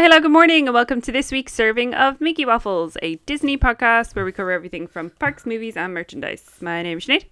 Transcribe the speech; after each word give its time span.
Hi, 0.00 0.04
hello, 0.04 0.18
good 0.18 0.30
morning, 0.30 0.66
and 0.66 0.72
welcome 0.72 1.02
to 1.02 1.12
this 1.12 1.30
week's 1.30 1.52
serving 1.52 1.92
of 1.92 2.22
Mickey 2.22 2.46
Waffles, 2.46 2.96
a 3.02 3.16
Disney 3.26 3.58
podcast 3.58 4.16
where 4.16 4.24
we 4.24 4.32
cover 4.32 4.50
everything 4.50 4.86
from 4.86 5.10
parks, 5.10 5.44
movies, 5.44 5.76
and 5.76 5.92
merchandise. 5.92 6.52
My 6.62 6.82
name 6.82 6.96
is 6.96 7.04
Sinead. 7.04 7.26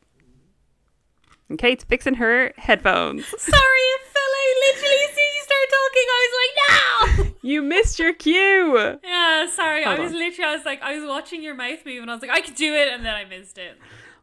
And 1.49 1.59
Kate's 1.59 1.85
fixing 1.85 2.17
her 2.17 2.53
headphones. 2.59 3.25
Sorry, 3.39 3.89
Phil. 4.05 4.21
I 4.21 4.55
literally, 4.67 4.97
as 5.03 5.15
soon 5.15 5.25
as 5.25 5.35
you 5.35 5.43
started 5.45 5.71
talking, 5.81 6.07
I 6.11 6.21
was 6.27 6.35
like, 6.43 7.33
no! 7.33 7.49
You 7.49 7.63
missed 7.63 7.99
your 7.99 8.13
cue! 8.13 8.99
Yeah, 9.03 9.47
sorry. 9.49 9.85
Hold 9.85 9.99
I 9.99 10.03
was 10.03 10.13
on. 10.13 10.19
literally, 10.19 10.51
I 10.51 10.55
was 10.55 10.67
like, 10.67 10.83
I 10.83 10.95
was 10.99 11.09
watching 11.09 11.43
your 11.43 11.55
mouth 11.55 11.87
move 11.87 12.03
and 12.03 12.11
I 12.11 12.15
was 12.17 12.21
like, 12.21 12.31
I 12.31 12.43
could 12.43 12.55
do 12.55 12.75
it, 12.75 12.89
and 12.93 13.03
then 13.03 13.15
I 13.15 13.25
missed 13.25 13.57
it. 13.57 13.79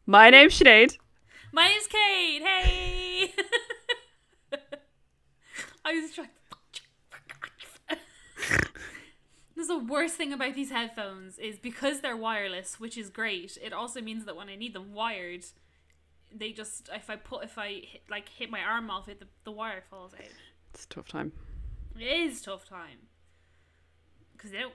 My 0.05 0.29
name's 0.29 0.59
Sinead. 0.59 0.99
My 1.51 1.67
name's 1.67 1.87
Kate. 1.87 2.43
Hey! 2.43 3.33
I 5.83 5.93
was 5.93 6.11
trying. 6.13 6.29
This 9.55 9.63
is 9.63 9.67
the 9.69 9.79
worst 9.79 10.15
thing 10.15 10.33
about 10.33 10.53
these 10.53 10.71
headphones 10.71 11.39
is 11.39 11.57
because 11.57 12.01
they're 12.01 12.17
wireless, 12.17 12.79
which 12.79 12.97
is 12.97 13.09
great. 13.09 13.57
It 13.63 13.71
also 13.71 14.01
means 14.01 14.25
that 14.25 14.35
when 14.35 14.49
I 14.49 14.55
need 14.55 14.73
them 14.73 14.93
wired, 14.93 15.45
they 16.33 16.51
just 16.51 16.89
if 16.93 17.09
I 17.09 17.15
put 17.15 17.43
if 17.45 17.57
I 17.57 17.81
hit, 17.85 18.01
like 18.09 18.27
hit 18.27 18.49
my 18.49 18.59
arm 18.59 18.89
off 18.89 19.07
it, 19.07 19.19
the, 19.19 19.27
the 19.45 19.51
wire 19.51 19.83
falls 19.89 20.13
out. 20.13 20.27
It's 20.73 20.83
a 20.83 20.89
tough 20.89 21.07
time. 21.07 21.31
It 21.97 22.03
is 22.03 22.41
a 22.41 22.45
tough 22.45 22.67
time 22.67 23.07
because 24.33 24.51
they 24.51 24.59
don't 24.59 24.73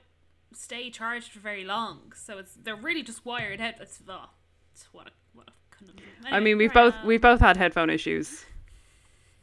stay 0.55 0.91
charged 0.91 1.33
for 1.33 1.41
very 1.41 1.65
long. 1.65 2.13
So 2.17 2.39
it's 2.39 2.55
they're 2.55 2.75
really 2.75 3.03
just 3.03 3.27
wired 3.27 3.61
head. 3.61 3.77
It's, 3.81 4.01
oh, 4.09 4.31
it's 4.73 4.87
what 4.93 5.09
a 5.09 5.11
what 5.35 5.49
a 5.49 5.77
conundrum. 5.77 6.09
I 6.25 6.41
mean, 6.41 6.57
we've 6.57 6.73
both 6.73 6.95
on. 6.95 7.07
we've 7.07 7.21
both 7.21 7.41
had 7.41 7.59
headphone 7.59 7.91
issues. 7.91 8.47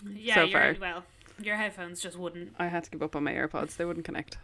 yeah, 0.04 0.34
so 0.34 0.50
far. 0.50 0.76
Well, 0.82 1.04
your 1.40 1.58
headphones 1.58 2.02
just 2.02 2.18
wouldn't. 2.18 2.56
I 2.58 2.68
had 2.68 2.84
to 2.86 2.90
give 2.90 3.04
up 3.04 3.16
on 3.16 3.24
my 3.24 3.34
AirPods; 3.34 3.76
they 3.78 3.86
wouldn't 3.86 4.06
connect. 4.06 4.38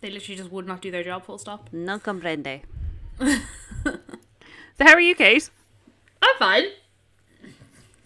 They 0.00 0.10
literally 0.10 0.36
just 0.36 0.50
would 0.52 0.66
not 0.66 0.82
do 0.82 0.90
their 0.90 1.02
job. 1.04 1.24
Full 1.24 1.38
stop. 1.38 1.68
No 1.72 1.98
comprende. 1.98 2.62
so, 3.20 3.98
how 4.80 4.92
are 4.94 5.00
you, 5.00 5.14
Kate? 5.14 5.50
I'm 6.22 6.36
fine. 6.38 6.64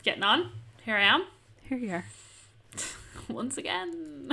Getting 0.03 0.23
on. 0.23 0.51
Here 0.85 0.97
I 0.97 1.03
am 1.03 1.27
Here 1.63 1.79
you 1.79 1.91
are. 1.93 2.05
once 3.29 3.59
again. 3.59 4.31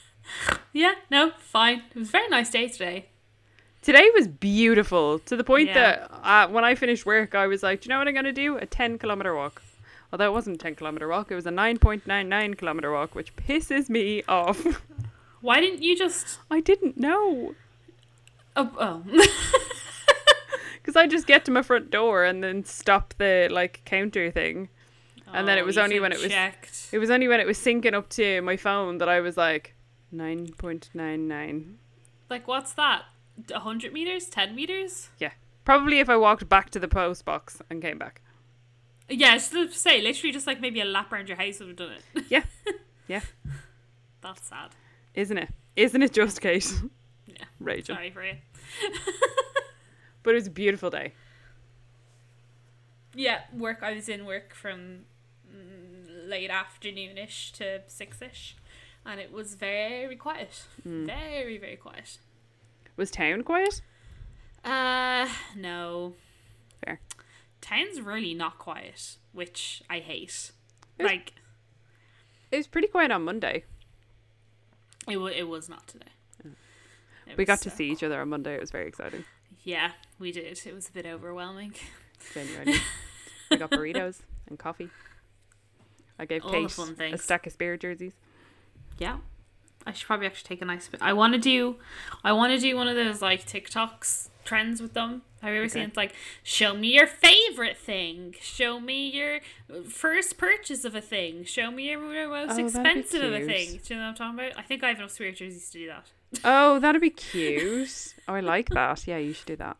yeah. 0.72 0.92
No. 1.10 1.32
Fine. 1.38 1.82
It 1.94 1.98
was 1.98 2.08
a 2.08 2.12
very 2.12 2.28
nice 2.28 2.50
day 2.50 2.68
today. 2.68 3.06
Today 3.82 4.10
was 4.14 4.28
beautiful 4.28 5.18
to 5.20 5.36
the 5.36 5.44
point 5.44 5.68
Yeah. 5.68 5.74
that 5.74 6.10
uh, 6.22 6.48
when 6.48 6.64
I 6.64 6.74
finished 6.74 7.06
work, 7.06 7.34
I 7.34 7.46
was 7.46 7.62
like, 7.62 7.80
do 7.80 7.86
you 7.86 7.88
know 7.90 7.98
what 7.98 8.08
I'm 8.08 8.14
going 8.14 8.26
to 8.26 8.32
do? 8.32 8.56
A 8.58 8.66
10 8.66 8.98
kilometer 8.98 9.34
walk. 9.34 9.62
Although 10.12 10.26
it 10.26 10.32
wasn't 10.32 10.56
a 10.56 10.58
10 10.58 10.74
kilometer 10.74 11.08
walk, 11.08 11.30
it 11.30 11.34
was 11.34 11.46
a 11.46 11.50
9.99 11.50 12.58
kilometer 12.58 12.92
walk, 12.92 13.14
which 13.14 13.34
pisses 13.36 13.88
me 13.88 14.22
off. 14.28 14.82
Why 15.40 15.60
didn't 15.60 15.82
you 15.82 15.96
just? 15.96 16.38
I 16.50 16.60
didn't 16.60 16.96
know. 16.98 17.54
Oh. 18.56 18.70
oh. 18.78 19.26
Because 20.82 20.96
I 20.96 21.06
just 21.06 21.26
get 21.26 21.44
to 21.44 21.50
my 21.50 21.60
front 21.60 21.90
door 21.90 22.24
and 22.24 22.42
then 22.42 22.64
stop 22.64 23.12
the 23.18 23.48
like 23.50 23.82
counter 23.84 24.30
thing. 24.30 24.70
And 25.32 25.46
then 25.46 25.58
it 25.58 25.62
Oh, 25.62 25.66
was 25.66 25.76
only 25.78 26.00
when 26.00 26.10
it 26.10 26.18
was- 26.20 26.32
checked. 26.32 26.88
It 26.90 26.98
was 26.98 27.10
only 27.10 27.28
when 27.28 27.38
it 27.38 27.46
was 27.46 27.58
syncing 27.58 27.92
up 27.92 28.08
to 28.10 28.40
my 28.40 28.56
phone 28.56 28.96
that 28.98 29.08
I 29.08 29.20
was 29.20 29.36
like, 29.36 29.74
9.99. 30.14 31.74
Like 32.30 32.48
what's 32.48 32.72
that? 32.72 33.02
A 33.54 33.60
hundred 33.60 33.92
meters? 33.92 34.26
Ten 34.26 34.54
meters? 34.54 35.10
Yeah, 35.18 35.32
probably 35.64 35.98
if 36.00 36.08
I 36.08 36.16
walked 36.16 36.48
back 36.48 36.70
to 36.70 36.78
the 36.80 36.88
post 36.88 37.24
box 37.24 37.60
and 37.70 37.82
came 37.82 37.98
back. 37.98 38.22
Yeah, 39.08 39.32
I 39.32 39.34
was 39.34 39.48
to 39.50 39.70
say 39.72 40.00
literally 40.00 40.32
just 40.32 40.46
like 40.46 40.60
maybe 40.60 40.80
a 40.80 40.84
lap 40.84 41.12
around 41.12 41.28
your 41.28 41.36
house 41.36 41.58
would 41.60 41.68
have 41.68 41.76
done 41.76 41.92
it. 42.14 42.24
Yeah. 42.30 42.44
Yeah. 43.08 43.22
That's 44.22 44.46
sad. 44.46 44.70
Isn't 45.14 45.38
it? 45.38 45.48
Isn't 45.76 46.02
it 46.02 46.12
just 46.12 46.40
Kate? 46.40 46.72
Yeah. 47.26 47.44
Raging. 47.60 47.94
Sorry 47.96 48.10
for 48.10 48.24
you. 48.24 48.34
But 50.22 50.32
it 50.32 50.34
was 50.34 50.46
a 50.48 50.50
beautiful 50.50 50.90
day. 50.90 51.14
Yeah, 53.14 53.40
work. 53.52 53.78
I 53.82 53.92
was 53.94 54.08
in 54.08 54.26
work 54.26 54.54
from 54.54 55.00
mm, 55.50 56.28
late 56.28 56.50
afternoonish 56.50 57.52
to 57.52 57.80
six 57.88 58.20
ish, 58.20 58.56
and 59.06 59.18
it 59.18 59.32
was 59.32 59.54
very 59.54 60.16
quiet. 60.16 60.64
Hmm. 60.82 61.06
Very 61.06 61.56
very 61.58 61.76
quiet. 61.76 62.18
Was 62.96 63.10
town 63.10 63.42
quiet? 63.42 63.80
Uh, 64.64 65.26
no. 65.56 66.12
Fair. 66.84 67.00
Town's 67.62 68.00
really 68.00 68.34
not 68.34 68.58
quiet, 68.58 69.16
which 69.32 69.82
I 69.88 70.00
hate. 70.00 70.50
It's- 70.98 71.10
Like 71.10 71.32
It 72.50 72.58
was 72.58 72.66
pretty 72.66 72.88
quiet 72.88 73.10
on 73.10 73.24
Monday. 73.24 73.64
It 75.10 75.16
was. 75.16 75.34
It 75.36 75.48
was 75.48 75.68
not 75.68 75.86
today. 75.86 76.06
It. 77.26 77.36
We 77.36 77.44
got 77.44 77.60
to 77.60 77.70
so 77.70 77.76
see 77.76 77.90
each 77.90 78.02
other 78.02 78.20
on 78.20 78.28
Monday. 78.28 78.54
It 78.54 78.60
was 78.60 78.70
very 78.70 78.88
exciting. 78.88 79.24
Yeah, 79.62 79.92
we 80.18 80.32
did. 80.32 80.58
It 80.64 80.74
was 80.74 80.88
a 80.88 80.92
bit 80.92 81.06
overwhelming. 81.06 81.74
Genuinely. 82.34 82.78
we 83.50 83.56
got 83.56 83.70
burritos 83.70 84.20
and 84.48 84.58
coffee. 84.58 84.88
I 86.18 86.24
gave 86.24 86.44
All 86.44 86.50
Kate 86.50 87.12
a 87.12 87.18
stack 87.18 87.46
of 87.46 87.52
spirit 87.52 87.80
jerseys. 87.80 88.12
Yeah. 88.98 89.18
I 89.86 89.92
should 89.92 90.06
probably 90.06 90.26
actually 90.26 90.48
take 90.48 90.62
a 90.62 90.64
nice. 90.64 90.90
I 91.00 91.12
want 91.12 91.32
to 91.34 91.38
do, 91.38 91.76
I 92.24 92.32
want 92.32 92.52
to 92.52 92.58
do 92.58 92.76
one 92.76 92.88
of 92.88 92.96
those 92.96 93.22
like 93.22 93.46
TikToks 93.46 94.29
trends 94.44 94.80
with 94.82 94.94
them. 94.94 95.22
Have 95.42 95.52
you 95.54 95.60
ever 95.60 95.68
seen? 95.68 95.82
It's 95.84 95.96
like, 95.96 96.14
show 96.42 96.74
me 96.74 96.94
your 96.94 97.06
favorite 97.06 97.78
thing. 97.78 98.34
Show 98.40 98.78
me 98.78 99.08
your 99.08 99.40
first 99.88 100.36
purchase 100.36 100.84
of 100.84 100.94
a 100.94 101.00
thing. 101.00 101.44
Show 101.44 101.70
me 101.70 101.84
your 101.88 101.98
most 102.28 102.58
Oh, 102.58 102.64
expensive 102.64 103.22
of 103.22 103.32
a 103.32 103.46
thing. 103.46 103.80
Do 103.84 103.94
you 103.94 104.00
know 104.00 104.06
what 104.06 104.20
I'm 104.20 104.34
talking 104.34 104.38
about? 104.48 104.58
I 104.58 104.62
think 104.62 104.84
I 104.84 104.88
have 104.88 104.98
enough 104.98 105.12
spirit 105.12 105.36
jerseys 105.36 105.70
to 105.70 105.78
do 105.78 105.86
that. 105.86 106.10
Oh, 106.44 106.78
that'd 106.78 107.00
be 107.00 107.10
cute. 107.30 108.14
oh, 108.28 108.34
I 108.34 108.40
like 108.40 108.68
that. 108.70 109.06
Yeah, 109.06 109.16
you 109.16 109.32
should 109.32 109.46
do 109.46 109.56
that. 109.56 109.76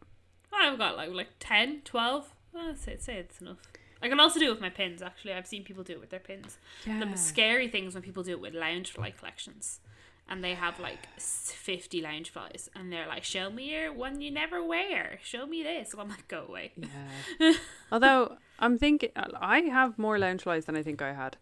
I've 0.52 0.78
got 0.78 0.96
like 0.96 1.10
like 1.12 1.28
10, 1.40 1.82
12. 1.84 2.32
I'd 2.56 2.78
say, 2.78 2.96
say 2.98 3.16
it's 3.16 3.40
enough. 3.40 3.58
I 4.02 4.08
can 4.08 4.18
also 4.18 4.40
do 4.40 4.46
it 4.46 4.50
with 4.52 4.60
my 4.62 4.70
pins. 4.70 5.02
Actually, 5.02 5.34
I've 5.34 5.46
seen 5.46 5.62
people 5.62 5.84
do 5.84 5.92
it 5.92 6.00
with 6.00 6.08
their 6.10 6.20
pins. 6.20 6.56
Yeah. 6.86 7.04
The 7.04 7.16
scary 7.18 7.68
thing 7.68 7.84
is 7.84 7.94
when 7.94 8.02
people 8.02 8.22
do 8.22 8.30
it 8.32 8.40
with 8.40 8.54
loungefly 8.54 9.14
collections. 9.16 9.80
And 10.30 10.44
they 10.44 10.54
have 10.54 10.78
like 10.78 11.08
50 11.18 12.02
Loungeflies 12.02 12.68
And 12.76 12.92
they're 12.92 13.08
like, 13.08 13.24
show 13.24 13.50
me 13.50 13.72
your 13.72 13.92
one 13.92 14.20
you 14.20 14.30
never 14.30 14.64
wear. 14.64 15.18
Show 15.24 15.44
me 15.44 15.64
this. 15.64 15.92
And 15.92 16.00
I'm 16.00 16.08
like, 16.08 16.28
go 16.28 16.46
away. 16.48 16.72
Yeah. 16.76 17.54
Although 17.92 18.36
I'm 18.60 18.78
thinking, 18.78 19.10
I 19.16 19.62
have 19.62 19.98
more 19.98 20.18
Loungeflies 20.18 20.66
than 20.66 20.76
I 20.76 20.82
think 20.84 21.02
I 21.02 21.12
had. 21.14 21.36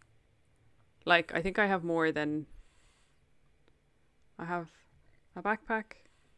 Like, 1.05 1.33
I 1.35 1.43
think 1.43 1.59
I 1.59 1.67
have 1.67 1.85
more 1.85 2.11
than. 2.13 2.47
I 4.39 4.45
have 4.45 4.69
a 5.37 5.43
backpack, 5.43 5.85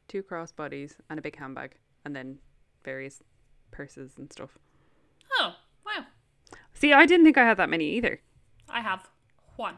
two 0.09 0.23
crossbodies, 0.23 0.95
and 1.09 1.19
a 1.19 1.23
big 1.23 1.37
handbag, 1.37 1.75
and 2.05 2.17
then 2.17 2.39
various 2.85 3.23
purses 3.71 4.13
and 4.17 4.33
stuff. 4.33 4.59
Oh, 5.39 5.55
wow. 5.85 6.07
See, 6.73 6.93
I 6.93 7.07
didn't 7.07 7.25
think 7.27 7.37
I 7.37 7.45
had 7.45 7.59
that 7.59 7.69
many 7.69 7.91
either. 7.97 8.21
I 8.69 8.81
have 8.81 9.09
one. 9.57 9.77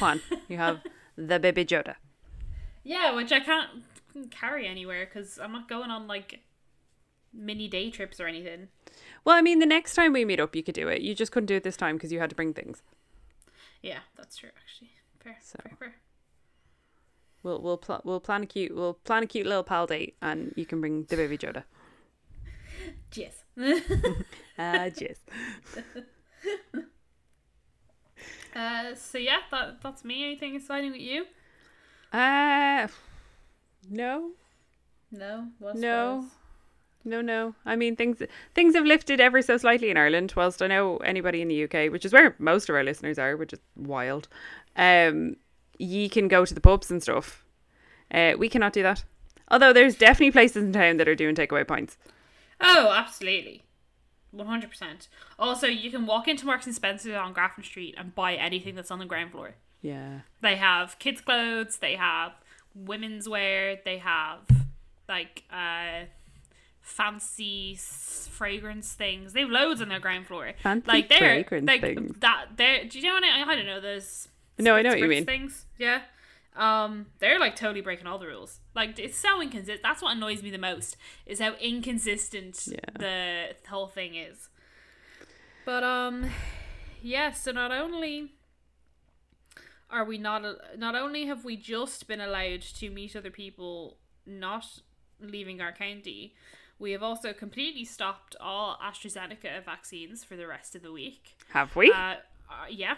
Juan, 0.00 0.20
you 0.48 0.56
have 0.56 0.80
the 1.16 1.38
baby 1.38 1.64
Yoda. 1.64 1.96
Yeah, 2.84 3.12
which 3.14 3.32
I 3.32 3.40
can't 3.40 3.70
carry 4.30 4.66
anywhere 4.66 5.06
because 5.06 5.38
I'm 5.38 5.52
not 5.52 5.68
going 5.68 5.90
on 5.90 6.06
like 6.06 6.40
mini 7.32 7.68
day 7.68 7.90
trips 7.90 8.20
or 8.20 8.26
anything. 8.26 8.68
Well, 9.24 9.36
I 9.36 9.42
mean, 9.42 9.58
the 9.58 9.66
next 9.66 9.94
time 9.94 10.12
we 10.12 10.24
meet 10.24 10.40
up, 10.40 10.54
you 10.54 10.62
could 10.62 10.74
do 10.74 10.88
it. 10.88 11.02
You 11.02 11.14
just 11.14 11.32
couldn't 11.32 11.46
do 11.46 11.56
it 11.56 11.64
this 11.64 11.76
time 11.76 11.96
because 11.96 12.12
you 12.12 12.20
had 12.20 12.30
to 12.30 12.36
bring 12.36 12.54
things. 12.54 12.82
Yeah, 13.82 13.98
that's 14.16 14.36
true 14.36 14.50
actually. 14.56 14.90
Fair, 15.22 15.36
So. 15.42 15.58
fair, 15.62 15.76
fair. 15.78 15.94
We'll 17.42 17.60
we'll 17.60 17.76
pl- 17.76 18.00
we'll 18.04 18.20
plan 18.20 18.42
a 18.42 18.46
cute 18.46 18.74
we'll 18.74 18.94
plan 18.94 19.22
a 19.22 19.26
cute 19.26 19.46
little 19.46 19.62
pal 19.62 19.86
date, 19.86 20.16
and 20.22 20.52
you 20.56 20.64
can 20.66 20.80
bring 20.80 21.04
the 21.04 21.16
baby 21.16 21.38
Yoda. 21.38 21.64
Yes. 23.14 23.44
Ah, 24.58 24.88
yes. 24.98 25.18
Uh, 28.56 28.94
so 28.94 29.18
yeah, 29.18 29.38
that 29.50 29.82
that's 29.82 30.04
me. 30.04 30.24
Anything 30.24 30.54
exciting 30.54 30.92
with 30.92 31.00
you? 31.00 31.26
Uh, 32.12 32.88
no, 33.90 34.30
No. 35.10 35.48
No, 35.74 36.26
no, 37.04 37.20
no. 37.20 37.54
I 37.64 37.76
mean, 37.76 37.96
things 37.96 38.22
things 38.54 38.74
have 38.74 38.86
lifted 38.86 39.20
ever 39.20 39.42
so 39.42 39.56
slightly 39.58 39.90
in 39.90 39.96
Ireland. 39.96 40.32
Whilst 40.36 40.62
I 40.62 40.66
know 40.68 40.96
anybody 40.98 41.42
in 41.42 41.48
the 41.48 41.64
UK, 41.64 41.92
which 41.92 42.04
is 42.04 42.12
where 42.12 42.34
most 42.38 42.68
of 42.68 42.74
our 42.74 42.82
listeners 42.82 43.18
are, 43.18 43.36
which 43.36 43.52
is 43.52 43.60
wild, 43.76 44.28
um, 44.76 45.36
ye 45.78 46.08
can 46.08 46.26
go 46.28 46.44
to 46.44 46.54
the 46.54 46.60
pubs 46.60 46.90
and 46.90 47.02
stuff. 47.02 47.44
Uh, 48.10 48.32
we 48.38 48.48
cannot 48.48 48.72
do 48.72 48.82
that. 48.82 49.04
Although 49.50 49.72
there's 49.72 49.96
definitely 49.96 50.32
places 50.32 50.64
in 50.64 50.72
town 50.72 50.96
that 50.96 51.08
are 51.08 51.14
doing 51.14 51.34
takeaway 51.34 51.66
points. 51.66 51.98
Oh, 52.60 52.92
absolutely. 52.96 53.62
100%. 54.34 55.08
Also, 55.38 55.66
you 55.66 55.90
can 55.90 56.06
walk 56.06 56.28
into 56.28 56.46
Marks 56.46 56.66
and 56.66 56.74
Spencer's 56.74 57.14
on 57.14 57.32
Grafton 57.32 57.64
Street 57.64 57.94
and 57.98 58.14
buy 58.14 58.34
anything 58.34 58.74
that's 58.74 58.90
on 58.90 58.98
the 58.98 59.04
ground 59.06 59.32
floor. 59.32 59.54
Yeah. 59.82 60.20
They 60.40 60.56
have 60.56 60.98
kids' 60.98 61.20
clothes, 61.20 61.78
they 61.78 61.96
have 61.96 62.32
women's 62.74 63.28
wear, 63.28 63.78
they 63.84 63.98
have 63.98 64.40
like 65.08 65.44
uh 65.52 66.06
fancy 66.80 67.74
s- 67.76 68.28
fragrance 68.32 68.92
things. 68.92 69.32
They 69.32 69.40
have 69.40 69.50
loads 69.50 69.80
on 69.80 69.88
their 69.88 70.00
ground 70.00 70.26
floor. 70.26 70.52
Fancy 70.62 70.86
like 70.88 71.08
they're 71.08 71.18
fragrance 71.18 71.66
like 71.66 71.80
things. 71.80 72.16
that 72.20 72.46
they're 72.56 72.84
do 72.84 72.98
you 72.98 73.04
know 73.06 73.14
what 73.14 73.24
I, 73.24 73.42
I 73.42 73.56
don't 73.56 73.66
know 73.66 73.80
those 73.80 74.28
No, 74.58 74.74
I 74.76 74.82
know 74.82 74.90
what 74.90 74.98
you 75.00 75.08
mean. 75.08 75.24
things. 75.24 75.66
Yeah. 75.78 76.02
Um, 76.56 77.06
they're 77.18 77.38
like 77.38 77.54
totally 77.54 77.82
breaking 77.82 78.06
all 78.06 78.18
the 78.18 78.26
rules. 78.26 78.60
Like 78.74 78.98
it's 78.98 79.18
so 79.18 79.40
inconsistent. 79.42 79.80
That's 79.82 80.00
what 80.02 80.16
annoys 80.16 80.42
me 80.42 80.50
the 80.50 80.58
most 80.58 80.96
is 81.26 81.38
how 81.40 81.52
inconsistent 81.60 82.66
Yeah. 82.66 82.78
the 82.98 83.68
whole 83.68 83.88
thing 83.88 84.14
is. 84.14 84.48
But 85.66 85.84
um, 85.84 86.30
yeah. 87.02 87.32
So 87.32 87.52
not 87.52 87.72
only 87.72 88.32
are 89.90 90.04
we 90.04 90.18
not 90.18 90.42
not 90.78 90.94
only 90.94 91.26
have 91.26 91.44
we 91.44 91.56
just 91.56 92.08
been 92.08 92.20
allowed 92.20 92.62
to 92.62 92.90
meet 92.90 93.14
other 93.14 93.30
people 93.30 93.98
not 94.26 94.80
leaving 95.20 95.60
our 95.60 95.72
county, 95.72 96.34
we 96.78 96.92
have 96.92 97.02
also 97.02 97.32
completely 97.32 97.84
stopped 97.84 98.34
all 98.40 98.78
AstraZeneca 98.82 99.64
vaccines 99.64 100.24
for 100.24 100.36
the 100.36 100.46
rest 100.46 100.74
of 100.74 100.82
the 100.82 100.92
week. 100.92 101.36
Have 101.50 101.74
we? 101.76 101.90
Uh, 101.92 101.96
uh, 101.96 102.66
yeah. 102.70 102.96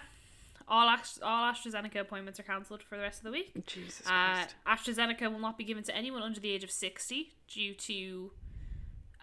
All 0.69 0.89
Ast- 0.89 1.23
all 1.23 1.53
AstraZeneca 1.53 1.97
appointments 2.01 2.39
are 2.39 2.43
cancelled 2.43 2.83
for 2.83 2.97
the 2.97 3.03
rest 3.03 3.21
of 3.21 3.25
the 3.25 3.31
week. 3.31 3.67
Jesus 3.67 4.07
Uh, 4.07 4.45
Christ. 4.45 4.55
AstraZeneca 4.67 5.33
will 5.33 5.39
not 5.39 5.57
be 5.57 5.65
given 5.65 5.83
to 5.85 5.97
anyone 5.97 6.23
under 6.23 6.39
the 6.41 6.51
age 6.51 6.63
of 6.65 6.71
60 6.71 7.33
due 7.49 7.75
to 7.75 8.31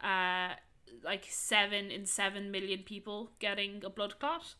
uh, 0.03 0.49
like 1.03 1.25
7 1.29 1.91
in 1.91 2.05
7 2.05 2.49
million 2.51 2.79
people 2.83 3.31
getting 3.39 3.83
a 3.85 3.89
blood 3.89 4.19
clot. 4.19 4.55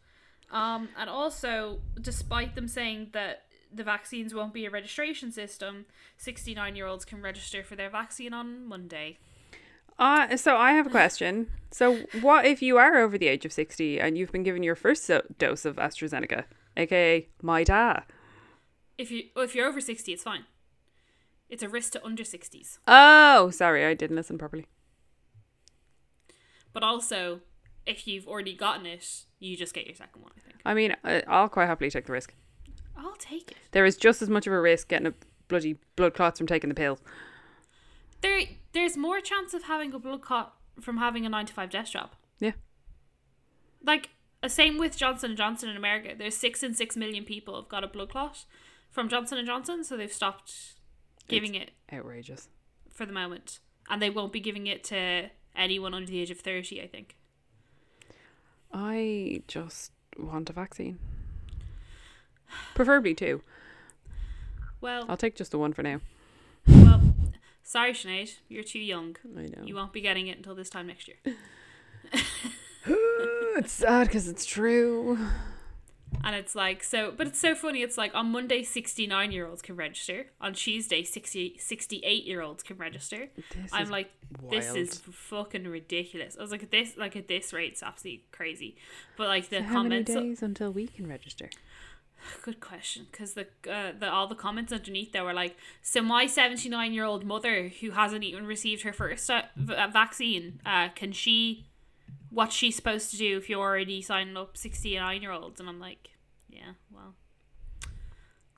Um, 0.52 0.90
and 0.98 1.10
also, 1.10 1.82
despite 2.00 2.54
them 2.56 2.68
saying 2.68 3.10
that 3.14 3.44
the 3.74 3.84
vaccines 3.84 4.34
won't 4.34 4.54
be 4.54 4.66
a 4.66 4.70
registration 4.70 5.32
system, 5.32 5.86
69 6.18 6.76
year 6.76 6.86
olds 6.86 7.04
can 7.04 7.22
register 7.22 7.64
for 7.64 7.76
their 7.76 7.90
vaccine 7.90 8.34
on 8.34 8.66
Monday. 8.66 9.18
Uh, 9.98 10.36
so 10.38 10.56
I 10.56 10.74
have 10.74 10.86
a 10.88 10.90
question. 11.02 11.48
So 11.72 11.98
what 12.22 12.46
if 12.46 12.62
you 12.62 12.78
are 12.78 12.98
over 12.98 13.18
the 13.18 13.28
age 13.28 13.44
of 13.46 13.52
60 13.52 14.00
and 14.00 14.18
you've 14.18 14.32
been 14.32 14.44
given 14.44 14.62
your 14.62 14.76
first 14.76 15.06
so- 15.06 15.24
dose 15.40 15.66
of 15.66 15.78
AstraZeneca, 15.78 16.46
aka 16.78 17.28
my 17.42 17.64
dad. 17.64 18.04
If, 18.98 19.12
you, 19.12 19.24
well, 19.36 19.44
if 19.46 19.54
you're 19.56 19.68
over 19.68 19.82
60, 19.82 20.14
it's 20.14 20.24
fine. 20.24 20.46
It's 21.50 21.62
a 21.64 21.70
risk 21.70 21.92
to 21.94 22.06
under 22.06 22.24
60s. 22.24 22.80
Oh, 22.88 23.50
sorry, 23.52 23.86
I 23.86 23.94
didn't 23.94 24.16
listen 24.16 24.38
properly. 24.38 24.66
But 26.74 26.84
also, 26.84 27.42
if 27.86 28.08
you've 28.08 28.28
already 28.28 28.54
gotten 28.56 28.86
it, 28.86 29.26
you 29.40 29.56
just 29.56 29.74
get 29.74 29.86
your 29.86 29.96
second 29.96 30.22
one, 30.22 30.32
I 30.38 30.40
think. 30.42 30.56
I 30.66 30.74
mean, 30.74 30.96
I- 31.04 31.24
I'll 31.28 31.50
quite 31.50 31.68
happily 31.68 31.90
take 31.90 32.06
the 32.06 32.12
risk. 32.14 32.34
I'll 32.98 33.16
take 33.18 33.52
it. 33.52 33.58
There 33.72 33.86
is 33.86 33.98
just 33.98 34.22
as 34.22 34.30
much 34.30 34.48
of 34.48 34.54
a 34.54 34.60
risk 34.60 34.88
getting 34.88 35.08
a 35.08 35.14
bloody 35.48 35.78
blood 35.96 36.14
clots 36.14 36.40
from 36.40 36.48
taking 36.48 36.70
the 36.70 36.76
pill. 36.76 37.00
There, 38.22 38.42
there's 38.74 38.98
more 38.98 39.20
chance 39.22 39.54
of 39.54 39.64
having 39.64 39.94
a 39.94 40.00
blood 40.00 40.22
clot 40.22 40.56
from 40.82 40.98
having 40.98 41.26
a 41.26 41.30
nine 41.30 41.46
to 41.46 41.54
five 41.54 41.70
desk 41.70 41.92
job. 41.94 42.12
Yeah. 42.40 42.54
Like, 43.84 44.06
uh, 44.08 44.10
same 44.50 44.78
with 44.78 44.98
Johnson 44.98 45.32
and 45.32 45.38
Johnson 45.38 45.70
in 45.70 45.78
America. 45.78 46.14
There's 46.18 46.36
six 46.36 46.64
and 46.64 46.76
six 46.76 46.96
million 46.96 47.24
people 47.24 47.56
have 47.56 47.70
got 47.70 47.84
a 47.84 47.88
blood 47.88 48.10
clot 48.10 48.46
from 48.92 49.10
Johnson 49.10 49.38
and 49.38 49.48
Johnson, 49.48 49.84
so 49.84 49.98
they've 49.98 50.12
stopped 50.12 50.54
giving 51.28 51.56
it 51.56 51.72
Outrageous. 51.92 52.48
for 52.90 53.06
the 53.06 53.14
moment, 53.14 53.60
and 53.90 54.02
they 54.02 54.10
won't 54.10 54.32
be 54.34 54.40
giving 54.40 54.68
it 54.68 54.84
to 54.86 55.30
anyone 55.56 55.94
under 55.94 56.12
the 56.12 56.20
age 56.20 56.32
of 56.32 56.40
thirty. 56.40 56.82
I 56.82 56.88
think. 56.88 57.16
I 58.74 59.42
just 59.48 59.92
want 60.18 60.50
a 60.50 60.54
vaccine. 60.54 61.00
Preferably 62.74 63.14
two. 63.14 63.42
Well, 64.82 65.06
I'll 65.08 65.18
take 65.18 65.36
just 65.36 65.52
the 65.52 65.58
one 65.58 65.74
for 65.74 65.82
now. 65.82 66.02
well, 66.68 67.02
sorry, 67.64 67.94
Sinead, 67.94 68.36
you're 68.50 68.64
too 68.64 68.80
young. 68.80 69.16
I 69.38 69.44
know. 69.44 69.64
You 69.66 69.76
won't 69.76 69.94
be 69.94 70.02
getting 70.02 70.28
it 70.28 70.38
until 70.38 70.56
this 70.56 70.70
time 70.70 70.88
next 70.88 71.08
year. 71.08 71.18
it's 73.56 73.72
sad 73.72 74.08
because 74.08 74.28
it's 74.28 74.46
true. 74.46 75.18
And 76.24 76.36
it's 76.36 76.56
like, 76.56 76.84
so, 76.84 77.14
but 77.16 77.28
it's 77.28 77.40
so 77.40 77.54
funny. 77.56 77.82
It's 77.82 77.98
like 77.98 78.16
on 78.16 78.32
Monday, 78.32 78.64
69 78.64 79.32
year 79.32 79.48
olds 79.48 79.62
can 79.62 79.76
register. 79.76 80.28
On 80.40 80.54
Tuesday, 80.54 81.04
60, 81.04 81.58
68 81.60 82.24
year 82.24 82.42
olds 82.42 82.64
can 82.64 82.78
register. 82.78 83.28
This 83.36 83.72
I'm 83.74 83.90
like, 83.90 84.12
this 84.50 84.74
is 84.74 84.98
fucking 85.00 85.68
ridiculous. 85.68 86.36
I 86.38 86.42
was 86.42 86.52
like, 86.52 86.64
at 86.64 86.72
this, 86.72 86.98
like 86.98 87.16
at 87.16 87.28
this 87.28 87.54
rate, 87.54 87.74
it's 87.74 87.84
absolutely 87.84 88.24
crazy. 88.32 88.76
But 89.18 89.28
like 89.28 89.50
the 89.50 89.58
So 89.58 89.64
how 89.64 89.84
many 89.84 90.04
comments, 90.04 90.14
days 90.14 90.42
until 90.44 90.72
we 90.72 90.88
can 90.88 91.08
register? 91.08 91.50
good 92.42 92.60
question, 92.60 93.06
because 93.12 93.34
the, 93.34 93.46
uh, 93.72 93.92
the 94.00 94.10
all 94.10 94.26
the 94.28 94.36
comments 94.36 94.74
underneath 94.74 95.12
there 95.12 95.24
were 95.24 95.34
like, 95.34 95.56
so 95.84 96.02
my 96.02 96.26
79 96.26 96.94
year 96.94 97.04
old 97.06 97.24
mother 97.24 97.68
who 97.82 97.92
hasn't 97.92 98.24
even 98.24 98.48
received 98.48 98.82
her 98.84 98.94
first 98.94 99.30
uh, 99.30 99.44
v- 99.56 99.74
uh, 99.76 99.88
vaccine, 99.88 100.60
uh, 100.66 100.90
can 100.96 101.12
she, 101.12 101.68
what's 102.36 102.54
she 102.56 102.70
supposed 102.70 103.10
to 103.12 103.18
do 103.18 103.38
if 103.38 103.50
you're 103.50 103.62
already 103.62 104.02
signing 104.02 104.36
up 104.38 104.58
69 104.58 105.22
year 105.22 105.32
olds? 105.32 105.60
And 105.60 105.70
I'm 105.70 105.80
like, 105.80 106.10
yeah, 106.50 106.74
well, 106.92 107.16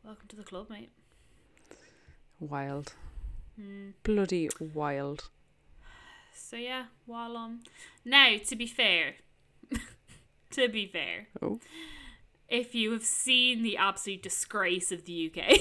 welcome 0.03 0.27
to 0.29 0.35
the 0.35 0.43
club, 0.43 0.69
mate. 0.69 0.89
Wild. 2.39 2.93
Hmm. 3.55 3.89
Bloody 4.03 4.49
wild. 4.59 5.29
So 6.33 6.55
yeah, 6.55 6.85
while 7.05 7.35
um, 7.37 7.61
now 8.05 8.37
to 8.47 8.55
be 8.55 8.67
fair, 8.67 9.15
to 10.51 10.67
be 10.69 10.87
fair, 10.87 11.27
Oh. 11.41 11.59
if 12.47 12.73
you 12.75 12.91
have 12.93 13.03
seen 13.03 13.63
the 13.63 13.77
absolute 13.77 14.21
disgrace 14.23 14.91
of 14.91 15.05
the 15.05 15.31
UK, 15.31 15.59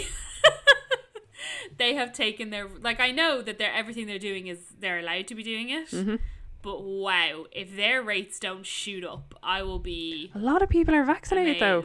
they 1.78 1.94
have 1.94 2.12
taken 2.12 2.50
their 2.50 2.68
like 2.68 3.00
I 3.00 3.10
know 3.10 3.40
that 3.42 3.58
they're 3.58 3.72
everything 3.72 4.06
they're 4.06 4.18
doing 4.18 4.46
is 4.46 4.58
they're 4.78 4.98
allowed 5.00 5.26
to 5.28 5.34
be 5.34 5.42
doing 5.42 5.70
it, 5.70 5.88
Mhm. 5.88 6.18
But 6.66 6.82
wow, 6.82 7.44
if 7.52 7.76
their 7.76 8.02
rates 8.02 8.40
don't 8.40 8.66
shoot 8.66 9.04
up, 9.04 9.38
I 9.40 9.62
will 9.62 9.78
be 9.78 10.32
A 10.34 10.38
lot 10.40 10.62
of 10.62 10.68
people 10.68 10.96
are 10.96 11.04
vaccinated 11.04 11.60
though. 11.60 11.84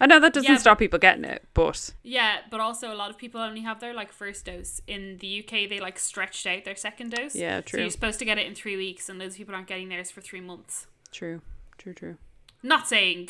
I 0.00 0.06
know 0.06 0.18
that 0.18 0.32
doesn't 0.32 0.50
Yeah, 0.50 0.56
stop 0.56 0.78
people 0.78 0.98
getting 0.98 1.26
it, 1.26 1.46
but 1.52 1.92
Yeah, 2.02 2.38
but 2.50 2.60
also 2.60 2.90
a 2.90 2.96
lot 2.96 3.10
of 3.10 3.18
people 3.18 3.42
only 3.42 3.60
have 3.60 3.78
their 3.78 3.92
like 3.92 4.10
first 4.10 4.46
dose. 4.46 4.80
In 4.86 5.18
the 5.18 5.40
UK, 5.40 5.68
they 5.68 5.80
like 5.80 5.98
stretched 5.98 6.46
out 6.46 6.64
their 6.64 6.76
second 6.76 7.10
dose. 7.10 7.34
yeah, 7.34 7.60
true. 7.60 7.76
So 7.76 7.80
you're 7.82 7.90
supposed 7.90 8.18
to 8.20 8.24
get 8.24 8.38
it 8.38 8.46
in 8.46 8.54
three 8.54 8.78
weeks, 8.78 9.10
and 9.10 9.20
those 9.20 9.36
people 9.36 9.54
aren't 9.54 9.66
getting 9.68 9.90
theirs 9.90 10.10
for 10.10 10.22
three 10.22 10.40
months. 10.40 10.86
True. 11.10 11.42
True, 11.76 11.92
true. 11.92 12.16
Not 12.62 12.88
saying 12.88 13.28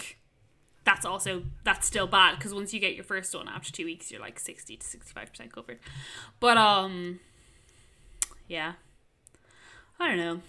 that's 0.84 1.04
also 1.04 1.42
that's 1.64 1.84
still 1.84 2.06
bad 2.06 2.36
because 2.38 2.54
once 2.54 2.72
you 2.72 2.78
get 2.78 2.94
your 2.94 3.04
first 3.04 3.34
one 3.34 3.48
after 3.48 3.72
two 3.72 3.86
weeks, 3.86 4.12
you're 4.12 4.20
like 4.20 4.38
sixty 4.38 4.76
to 4.76 4.86
sixty 4.86 5.12
five 5.12 5.30
percent 5.30 5.52
covered. 5.52 5.80
But 6.38 6.58
um, 6.58 7.18
yeah, 8.46 8.74
I 10.00 10.08
don't 10.08 10.16
know. 10.18 10.40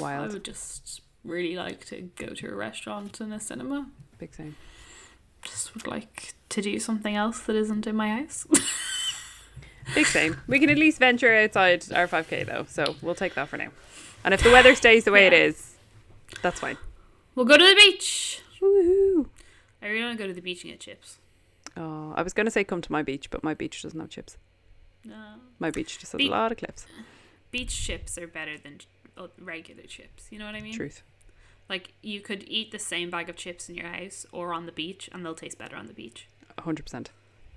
Wild. 0.00 0.30
I 0.30 0.32
would 0.32 0.44
just 0.44 1.00
really 1.24 1.56
like 1.56 1.84
to 1.86 2.10
go 2.16 2.28
to 2.28 2.48
a 2.48 2.54
restaurant 2.54 3.20
and 3.20 3.32
a 3.34 3.40
cinema. 3.40 3.86
Big 4.18 4.34
same. 4.34 4.56
Just 5.42 5.74
would 5.74 5.86
like 5.86 6.34
to 6.50 6.62
do 6.62 6.78
something 6.78 7.14
else 7.16 7.40
that 7.40 7.56
isn't 7.56 7.86
in 7.86 7.96
my 7.96 8.08
house. 8.08 8.46
Big 9.94 10.06
same. 10.06 10.40
We 10.46 10.58
can 10.60 10.70
at 10.70 10.78
least 10.78 10.98
venture 10.98 11.34
outside 11.34 11.84
our 11.92 12.06
5k 12.06 12.46
though, 12.46 12.64
so 12.68 12.94
we'll 13.02 13.14
take 13.16 13.34
that 13.34 13.48
for 13.48 13.56
now. 13.56 13.68
And 14.24 14.32
if 14.32 14.42
the 14.42 14.50
weather 14.50 14.74
stays 14.76 15.04
the 15.04 15.10
way 15.12 15.26
it 15.26 15.32
Yeah. 15.32 15.40
is, 15.40 15.74
that's 16.40 16.60
fine. 16.60 16.76
we'll 17.34 17.46
go 17.46 17.56
to 17.56 17.64
the 17.64 17.74
beach. 17.74 18.40
Woohoo! 18.60 19.26
I 19.82 19.88
really 19.88 20.04
want 20.04 20.16
to 20.16 20.22
go 20.22 20.28
to 20.28 20.32
the 20.34 20.40
beach 20.40 20.62
and 20.62 20.72
get 20.72 20.80
chips. 20.80 21.18
Oh, 21.76 22.12
I 22.14 22.22
was 22.22 22.32
going 22.32 22.44
to 22.46 22.50
say 22.52 22.62
come 22.62 22.80
to 22.80 22.92
my 22.92 23.02
beach, 23.02 23.28
but 23.30 23.42
my 23.42 23.54
beach 23.54 23.82
doesn't 23.82 23.98
have 23.98 24.08
chips. 24.10 24.36
No. 25.04 25.16
My 25.58 25.70
beach 25.72 25.98
just 25.98 26.12
has 26.12 26.18
Be- 26.18 26.28
a 26.28 26.30
lot 26.30 26.52
of 26.52 26.58
cliffs. 26.58 26.86
Beach 27.52 27.84
chips 27.84 28.18
are 28.18 28.26
better 28.26 28.58
than 28.58 28.80
regular 29.38 29.82
chips. 29.84 30.26
You 30.30 30.38
know 30.38 30.46
what 30.46 30.54
I 30.54 30.60
mean? 30.60 30.72
Truth. 30.74 31.02
Like 31.68 31.92
you 32.02 32.20
could 32.20 32.44
eat 32.48 32.72
the 32.72 32.78
same 32.78 33.10
bag 33.10 33.28
of 33.28 33.36
chips 33.36 33.68
in 33.68 33.76
your 33.76 33.86
house 33.86 34.26
or 34.32 34.52
on 34.52 34.66
the 34.66 34.72
beach, 34.72 35.08
and 35.12 35.24
they'll 35.24 35.34
taste 35.34 35.58
better 35.58 35.76
on 35.76 35.86
the 35.86 35.92
beach. 35.92 36.26
100%. 36.58 37.06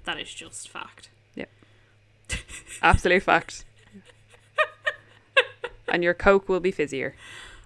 That 0.03 0.19
is 0.19 0.33
just 0.33 0.69
fact. 0.69 1.09
Yep. 1.33 1.49
Absolute 2.81 3.23
fact. 3.23 3.65
and 5.87 6.03
your 6.03 6.13
Coke 6.13 6.47
will 6.47 6.59
be 6.59 6.71
fizzier. 6.71 7.13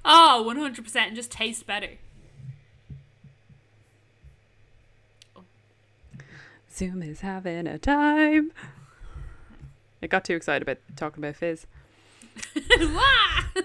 Oh, 0.05 0.45
100% 0.47 0.95
and 0.95 1.15
just 1.15 1.31
taste 1.31 1.67
better. 1.67 1.97
Zoom 6.71 7.03
is 7.03 7.21
having 7.21 7.67
a 7.67 7.77
time. 7.77 8.51
I 10.01 10.07
got 10.07 10.23
too 10.23 10.35
excited 10.35 10.61
about 10.61 10.77
talking 10.95 11.21
about 11.21 11.35
fizz. 11.35 11.65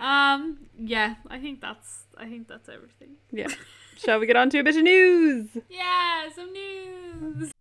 Um, 0.00 0.56
yeah, 0.78 1.16
I 1.28 1.38
think 1.38 1.60
that's 1.60 2.04
I 2.16 2.26
think 2.26 2.48
that's 2.48 2.68
everything. 2.68 3.16
Yeah. 3.30 3.48
Shall 3.96 4.18
we 4.18 4.26
get 4.26 4.36
on 4.36 4.48
to 4.50 4.58
a 4.58 4.64
bit 4.64 4.76
of 4.76 4.82
news? 4.82 5.48
Yeah, 5.68 6.28
some 6.34 6.52
news. 6.52 7.52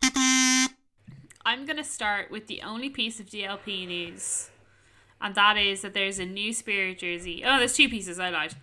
I'm 1.46 1.66
gonna 1.66 1.84
start 1.84 2.32
with 2.32 2.48
the 2.48 2.62
only 2.62 2.90
piece 2.90 3.20
of 3.20 3.26
DLP 3.26 3.86
news, 3.88 4.50
and 5.20 5.36
that 5.36 5.58
is 5.58 5.82
that 5.82 5.94
there's 5.94 6.18
a 6.18 6.26
new 6.26 6.54
spirit 6.54 7.00
jersey. 7.00 7.44
Oh, 7.46 7.58
there's 7.58 7.76
two 7.76 7.90
pieces. 7.90 8.20
I 8.20 8.30
lied. 8.30 8.56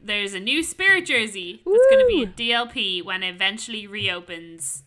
There's 0.00 0.34
a 0.34 0.40
new 0.40 0.62
spirit 0.62 1.06
jersey 1.06 1.62
that's 1.66 1.86
gonna 1.90 2.06
be 2.06 2.22
a 2.22 2.26
DLP 2.26 3.04
when 3.04 3.24
it 3.24 3.34
eventually 3.34 3.88
reopens. 3.88 4.84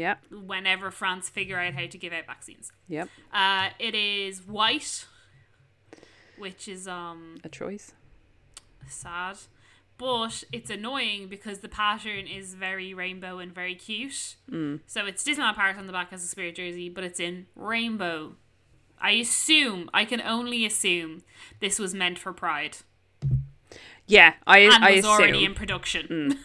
Yeah. 0.00 0.14
Whenever 0.30 0.90
France 0.90 1.28
figure 1.28 1.58
out 1.58 1.74
how 1.74 1.86
to 1.86 1.98
give 1.98 2.12
out 2.12 2.26
vaccines, 2.26 2.72
Yep. 2.88 3.08
uh, 3.32 3.68
it 3.78 3.94
is 3.94 4.40
white, 4.46 5.04
which 6.38 6.66
is 6.68 6.88
um 6.88 7.36
A 7.44 7.48
choice. 7.48 7.92
sad, 8.88 9.36
but 9.98 10.44
it's 10.52 10.70
annoying 10.70 11.28
because 11.28 11.58
the 11.60 11.68
pattern 11.68 12.26
is 12.26 12.54
very 12.54 12.94
rainbow 12.94 13.38
and 13.38 13.54
very 13.54 13.74
cute. 13.74 14.36
Mm. 14.50 14.80
So 14.86 15.04
it's 15.06 15.22
Disneyland 15.22 15.56
Paris 15.56 15.76
on 15.78 15.86
the 15.86 15.92
back 15.92 16.08
as 16.12 16.24
a 16.24 16.26
spirit 16.26 16.54
jersey, 16.56 16.88
but 16.88 17.04
it's 17.04 17.20
in 17.20 17.46
rainbow. 17.54 18.36
I 19.02 19.12
assume, 19.12 19.88
I 19.94 20.04
can 20.04 20.20
only 20.20 20.64
assume, 20.66 21.22
this 21.60 21.78
was 21.78 21.94
meant 21.94 22.18
for 22.18 22.32
Pride 22.34 22.78
Yeah, 24.06 24.34
I 24.46 24.58
and 24.60 24.84
I 24.84 24.96
was 24.96 25.04
already 25.04 25.44
in 25.44 25.54
production, 25.54 26.38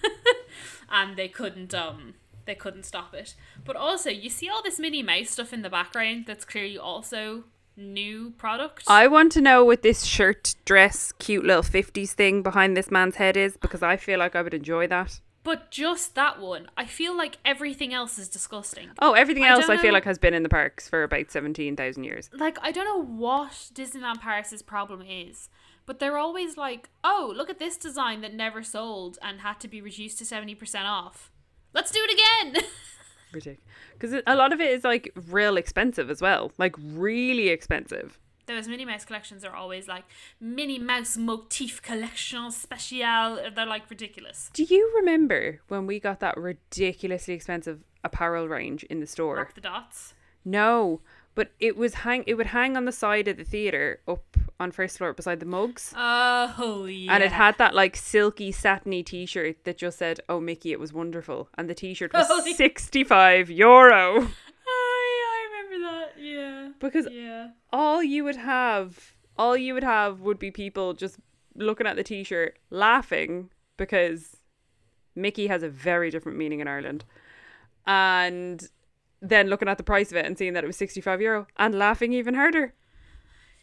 and 0.89 1.15
they 1.17 1.27
couldn't 1.29 1.73
um 1.73 2.13
they 2.45 2.55
couldn't 2.55 2.83
stop 2.83 3.13
it. 3.13 3.35
But 3.63 3.75
also, 3.75 4.09
you 4.09 4.29
see 4.29 4.49
all 4.49 4.61
this 4.63 4.79
Minnie 4.79 5.03
Mouse 5.03 5.29
stuff 5.31 5.53
in 5.53 5.61
the 5.61 5.69
background 5.69 6.25
that's 6.27 6.45
clearly 6.45 6.77
also 6.77 7.43
new 7.77 8.31
product. 8.37 8.83
I 8.87 9.07
want 9.07 9.31
to 9.33 9.41
know 9.41 9.65
what 9.65 9.81
this 9.81 10.05
shirt, 10.05 10.55
dress, 10.65 11.11
cute 11.19 11.43
little 11.45 11.63
50s 11.63 12.11
thing 12.11 12.41
behind 12.41 12.77
this 12.77 12.89
man's 12.89 13.15
head 13.15 13.35
is 13.35 13.57
because 13.57 13.83
I 13.83 13.97
feel 13.97 14.19
like 14.19 14.35
I 14.35 14.41
would 14.41 14.53
enjoy 14.53 14.87
that. 14.87 15.19
but 15.43 15.69
just 15.69 16.15
that 16.15 16.39
one, 16.39 16.67
I 16.75 16.85
feel 16.85 17.15
like 17.15 17.37
everything 17.45 17.93
else 17.93 18.17
is 18.17 18.29
disgusting. 18.29 18.89
Oh, 18.99 19.13
everything 19.13 19.43
I 19.43 19.49
else 19.49 19.69
I 19.69 19.77
feel 19.77 19.93
like 19.93 20.05
has 20.05 20.17
been 20.17 20.33
in 20.33 20.41
the 20.43 20.49
parks 20.49 20.87
for 20.89 21.03
about 21.03 21.29
17,000 21.31 22.03
years. 22.03 22.29
like 22.33 22.57
I 22.63 22.71
don't 22.71 22.85
know 22.85 23.03
what 23.03 23.51
Disneyland 23.73 24.21
Paris's 24.21 24.63
problem 24.63 25.03
is, 25.03 25.49
but 25.85 25.99
they're 25.99 26.17
always 26.17 26.57
like, 26.57 26.89
"Oh, 27.03 27.31
look 27.35 27.49
at 27.51 27.59
this 27.59 27.77
design 27.77 28.21
that 28.21 28.33
never 28.33 28.63
sold 28.63 29.19
and 29.21 29.41
had 29.41 29.59
to 29.59 29.67
be 29.67 29.81
reduced 29.81 30.17
to 30.19 30.23
70% 30.25 30.85
off. 30.85 31.29
Let's 31.75 31.91
do 31.91 31.99
it 32.01 32.13
again." 32.13 32.63
Ridiculous. 33.31 33.59
Because 33.93 34.21
a 34.25 34.35
lot 34.35 34.53
of 34.53 34.61
it 34.61 34.71
is 34.71 34.83
like 34.83 35.11
real 35.29 35.57
expensive 35.57 36.09
as 36.09 36.21
well. 36.21 36.51
Like 36.57 36.75
really 36.79 37.49
expensive. 37.49 38.17
Those 38.47 38.67
Minnie 38.67 38.85
Mouse 38.85 39.05
collections 39.05 39.43
are 39.43 39.55
always 39.55 39.87
like 39.87 40.03
Minnie 40.39 40.79
Mouse 40.79 41.17
Motif 41.17 41.81
Collection 41.81 42.51
Special. 42.51 43.39
They're 43.55 43.65
like 43.65 43.89
ridiculous. 43.89 44.49
Do 44.53 44.63
you 44.63 44.91
remember 44.95 45.61
when 45.67 45.87
we 45.87 45.99
got 45.99 46.19
that 46.19 46.37
ridiculously 46.37 47.33
expensive 47.33 47.83
apparel 48.03 48.47
range 48.47 48.83
in 48.83 48.99
the 48.99 49.07
store? 49.07 49.37
Rock 49.37 49.55
the 49.55 49.61
dots. 49.61 50.13
No, 50.45 51.01
but 51.35 51.51
it 51.59 51.75
was 51.77 51.93
hang. 51.95 52.23
It 52.25 52.33
would 52.35 52.47
hang 52.47 52.75
on 52.77 52.85
the 52.85 52.91
side 52.91 53.27
of 53.27 53.37
the 53.37 53.43
theater 53.43 53.99
up 54.07 54.37
on 54.59 54.71
first 54.71 54.97
floor 54.97 55.13
beside 55.13 55.39
the 55.41 55.45
mugs. 55.45 55.93
Oh 55.95 56.85
yeah. 56.85 57.13
And 57.13 57.23
it 57.23 57.31
had 57.33 57.57
that 57.57 57.75
like 57.75 57.95
silky 57.95 58.51
satiny 58.51 59.03
t-shirt 59.03 59.63
that 59.65 59.77
just 59.77 59.97
said, 59.97 60.21
"Oh 60.29 60.39
Mickey, 60.39 60.71
it 60.71 60.79
was 60.79 60.93
wonderful," 60.93 61.49
and 61.57 61.69
the 61.69 61.75
t-shirt 61.75 62.13
was 62.13 62.27
Oh, 62.31 62.53
sixty-five 62.53 63.49
euro. 63.51 64.29
Oh, 64.67 65.19
yeah, 65.19 65.33
I 65.35 65.47
remember 65.51 65.87
that. 65.89 66.21
Yeah. 66.21 66.69
Because 66.79 67.07
Yeah. 67.11 67.49
all 67.71 68.01
you 68.01 68.23
would 68.23 68.37
have, 68.37 69.13
all 69.37 69.55
you 69.57 69.73
would 69.73 69.83
have 69.83 70.21
would 70.21 70.39
be 70.39 70.51
people 70.51 70.93
just 70.93 71.17
looking 71.55 71.85
at 71.87 71.95
the 71.97 72.03
t-shirt, 72.03 72.57
laughing 72.69 73.49
because 73.77 74.37
Mickey 75.15 75.47
has 75.47 75.63
a 75.63 75.69
very 75.69 76.09
different 76.09 76.37
meaning 76.37 76.59
in 76.61 76.67
Ireland, 76.67 77.03
and 77.85 78.67
then 79.29 79.47
looking 79.47 79.67
at 79.67 79.77
the 79.77 79.83
price 79.83 80.11
of 80.11 80.17
it 80.17 80.25
and 80.25 80.37
seeing 80.37 80.53
that 80.53 80.63
it 80.63 80.67
was 80.67 80.77
sixty-five 80.77 81.21
euro 81.21 81.47
and 81.57 81.75
laughing 81.75 82.13
even 82.13 82.33
harder. 82.33 82.73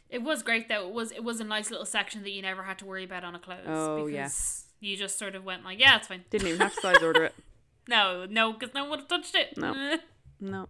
It 0.09 0.23
was 0.23 0.42
great 0.42 0.69
though. 0.69 0.87
It 0.88 0.92
was 0.92 1.11
it 1.12 1.25
was 1.25 1.40
a 1.40 1.45
nice 1.45 1.71
little 1.71 1.87
section 1.87 2.23
that 2.23 2.31
you 2.31 2.42
never 2.42 2.62
had 2.64 2.78
to 2.81 2.85
worry 2.85 3.04
about 3.04 3.25
on 3.25 3.35
a 3.35 3.38
clothes. 3.38 3.61
Oh, 3.66 4.07
yeah. 4.07 4.25
because 4.25 4.64
You 4.81 4.97
just 4.97 5.19
sort 5.19 5.35
of 5.35 5.45
went 5.45 5.64
like, 5.64 5.81
yeah, 5.81 5.97
it's 5.97 6.09
fine. 6.09 6.25
Didn't 6.28 6.49
even 6.49 6.61
have 6.61 6.75
to 6.75 6.81
size 6.81 7.02
order 7.02 7.25
it. 7.25 7.35
No, 7.88 8.26
no, 8.26 8.52
because 8.52 8.73
no 8.75 8.83
one 8.83 8.90
would 8.90 8.99
have 9.00 9.09
touched 9.09 9.35
it. 9.35 9.57
No. 9.57 9.97
No. 10.40 10.69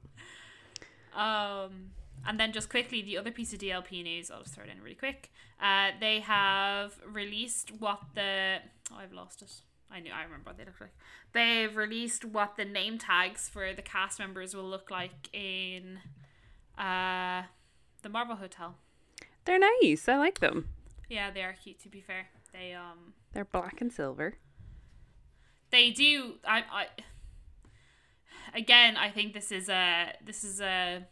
Um, 1.14 1.92
and 2.26 2.38
then 2.38 2.52
just 2.52 2.68
quickly, 2.68 3.00
the 3.02 3.16
other 3.16 3.30
piece 3.30 3.52
of 3.54 3.58
DLP 3.58 4.02
news, 4.02 4.30
I'll 4.30 4.42
just 4.42 4.54
throw 4.54 4.64
it 4.64 4.70
in 4.70 4.82
really 4.82 4.94
quick. 4.94 5.30
Uh, 5.60 5.90
they 5.98 6.20
have 6.20 6.94
released 7.06 7.70
what 7.78 8.00
the 8.14 8.58
oh, 8.92 8.96
I've 8.98 9.12
lost 9.12 9.40
it. 9.42 9.52
I 9.92 10.00
knew 10.00 10.10
I 10.12 10.22
remember 10.22 10.50
what 10.50 10.56
they 10.58 10.64
look 10.64 10.80
like. 10.80 10.94
They've 11.32 11.76
released 11.76 12.24
what 12.24 12.56
the 12.56 12.64
name 12.64 12.98
tags 12.98 13.48
for 13.48 13.72
the 13.74 13.82
cast 13.82 14.18
members 14.18 14.54
will 14.54 14.68
look 14.68 14.90
like 14.90 15.28
in 15.34 15.98
uh 16.78 17.42
the 18.02 18.08
Marvel 18.08 18.36
Hotel. 18.36 18.76
They're 19.44 19.58
nice. 19.58 20.08
I 20.08 20.16
like 20.16 20.40
them. 20.40 20.68
Yeah, 21.08 21.30
they 21.30 21.42
are 21.42 21.52
cute. 21.52 21.80
To 21.80 21.88
be 21.88 22.00
fair, 22.00 22.28
they 22.52 22.72
um 22.72 23.12
They're 23.32 23.44
black 23.44 23.80
and 23.80 23.92
silver. 23.92 24.34
they 25.70 25.90
do. 25.90 26.34
I 26.46 26.62
I 26.72 26.86
again, 28.54 28.96
I 28.96 29.10
think 29.10 29.34
this 29.34 29.52
is 29.52 29.68
a 29.68 30.14
this 30.24 30.42
is 30.44 30.60
a 30.60 31.06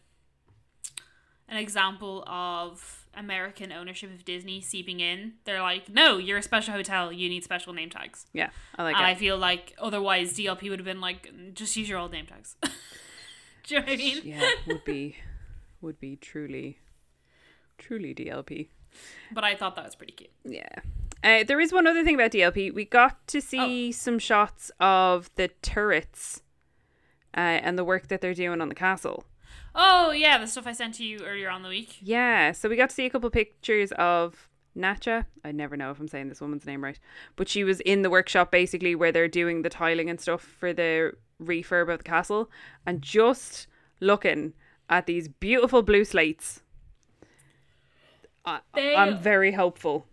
an 1.47 1.57
example 1.57 2.23
of 2.27 3.00
American 3.15 3.71
ownership 3.71 4.11
of 4.13 4.23
Disney 4.25 4.61
seeping 4.61 4.99
in. 4.99 5.33
They're 5.45 5.61
like, 5.61 5.89
no, 5.89 6.17
you're 6.17 6.37
a 6.37 6.43
special 6.43 6.73
hotel. 6.73 7.11
You 7.11 7.27
need 7.29 7.43
special 7.43 7.73
name 7.73 7.89
tags. 7.89 8.25
Yeah, 8.33 8.49
I 8.77 8.83
like. 8.83 8.95
I 8.95 9.15
feel 9.15 9.37
like 9.37 9.75
otherwise 9.79 10.33
DLP 10.33 10.69
would 10.69 10.79
have 10.79 10.85
been 10.85 11.01
like, 11.01 11.29
just 11.53 11.75
use 11.75 11.89
your 11.89 11.99
old 11.99 12.11
name 12.11 12.25
tags. 12.25 12.55
Do 12.63 13.75
you 13.75 13.79
know 13.79 13.85
what 13.85 13.93
I 13.93 13.97
mean? 13.97 14.21
yeah, 14.23 14.49
would 14.67 14.83
be 14.85 15.17
would 15.81 15.99
be 15.99 16.15
truly 16.15 16.79
truly 17.77 18.13
DLP. 18.15 18.67
But 19.31 19.43
I 19.43 19.55
thought 19.55 19.75
that 19.75 19.85
was 19.85 19.95
pretty 19.95 20.13
cute. 20.13 20.31
Yeah. 20.43 20.67
Uh, 21.23 21.43
there 21.43 21.59
is 21.59 21.71
one 21.71 21.85
other 21.87 22.03
thing 22.03 22.15
about 22.15 22.31
DLP. 22.31 22.73
We 22.73 22.83
got 22.85 23.25
to 23.27 23.39
see 23.41 23.89
Oh. 23.89 23.91
some 23.91 24.19
shots 24.19 24.71
of 24.79 25.29
the 25.35 25.49
turrets 25.61 26.41
uh, 27.35 27.39
and 27.39 27.77
the 27.77 27.83
work 27.83 28.07
that 28.07 28.21
they're 28.21 28.33
doing 28.33 28.59
on 28.61 28.69
the 28.69 28.75
castle. 28.75 29.23
Oh 29.73 30.11
yeah, 30.11 30.37
the 30.37 30.47
stuff 30.47 30.67
I 30.67 30.73
sent 30.73 30.95
to 30.95 31.05
you 31.05 31.19
earlier 31.25 31.49
on 31.49 31.63
the 31.63 31.69
week. 31.69 31.97
Yeah, 32.01 32.51
so 32.51 32.67
we 32.69 32.75
got 32.75 32.89
to 32.89 32.95
see 32.95 33.05
a 33.05 33.09
couple 33.09 33.29
pictures 33.29 33.91
of 33.93 34.49
Natcha. 34.77 35.25
I 35.45 35.51
never 35.51 35.77
know 35.77 35.91
if 35.91 35.99
I'm 35.99 36.07
saying 36.07 36.29
this 36.29 36.41
woman's 36.41 36.65
name 36.65 36.83
right, 36.83 36.99
but 37.35 37.47
she 37.47 37.63
was 37.63 37.79
in 37.81 38.01
the 38.01 38.09
workshop 38.09 38.51
basically 38.51 38.95
where 38.95 39.11
they're 39.11 39.27
doing 39.27 39.61
the 39.61 39.69
tiling 39.69 40.09
and 40.09 40.19
stuff 40.19 40.41
for 40.41 40.73
the 40.73 41.13
refurb 41.41 41.91
of 41.91 41.99
the 41.99 42.03
castle, 42.03 42.49
and 42.85 43.01
just 43.01 43.67
looking 43.99 44.53
at 44.89 45.05
these 45.05 45.27
beautiful 45.27 45.81
blue 45.81 46.03
slates. 46.05 46.61
I, 48.45 48.59
They- 48.75 48.95
I'm 48.95 49.17
very 49.17 49.53
hopeful. 49.53 50.05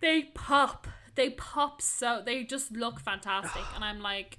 They 0.00 0.24
pop. 0.34 0.86
They 1.14 1.30
pop 1.30 1.82
so 1.82 2.22
they 2.24 2.44
just 2.44 2.72
look 2.72 3.00
fantastic. 3.00 3.62
and 3.74 3.84
I'm 3.84 4.00
like 4.00 4.38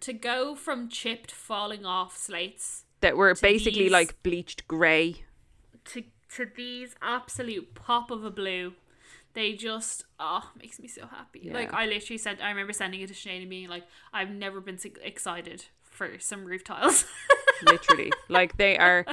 to 0.00 0.12
go 0.12 0.54
from 0.54 0.88
chipped 0.88 1.32
falling 1.32 1.86
off 1.86 2.16
slates 2.16 2.84
That 3.00 3.16
were 3.16 3.34
basically 3.34 3.84
these- 3.84 3.92
like 3.92 4.22
bleached 4.22 4.66
grey. 4.68 5.24
to 5.86 6.04
to 6.36 6.46
these 6.56 6.94
absolute 7.00 7.74
pop 7.74 8.10
of 8.10 8.24
a 8.24 8.30
blue. 8.30 8.74
They 9.34 9.52
just 9.52 10.04
oh 10.18 10.50
makes 10.58 10.80
me 10.80 10.88
so 10.88 11.06
happy. 11.06 11.50
Like 11.52 11.72
I 11.74 11.86
literally 11.86 12.18
said 12.18 12.38
I 12.40 12.48
remember 12.50 12.72
sending 12.72 13.00
it 13.02 13.08
to 13.08 13.14
Sinead 13.14 13.42
and 13.42 13.50
being 13.50 13.68
like 13.68 13.84
I've 14.12 14.30
never 14.30 14.60
been 14.60 14.78
so 14.78 14.88
excited 15.02 15.66
for 15.82 16.18
some 16.18 16.44
roof 16.44 16.64
tiles. 16.64 17.04
literally 17.62 18.12
like 18.28 18.56
they 18.56 18.76
are 18.78 19.04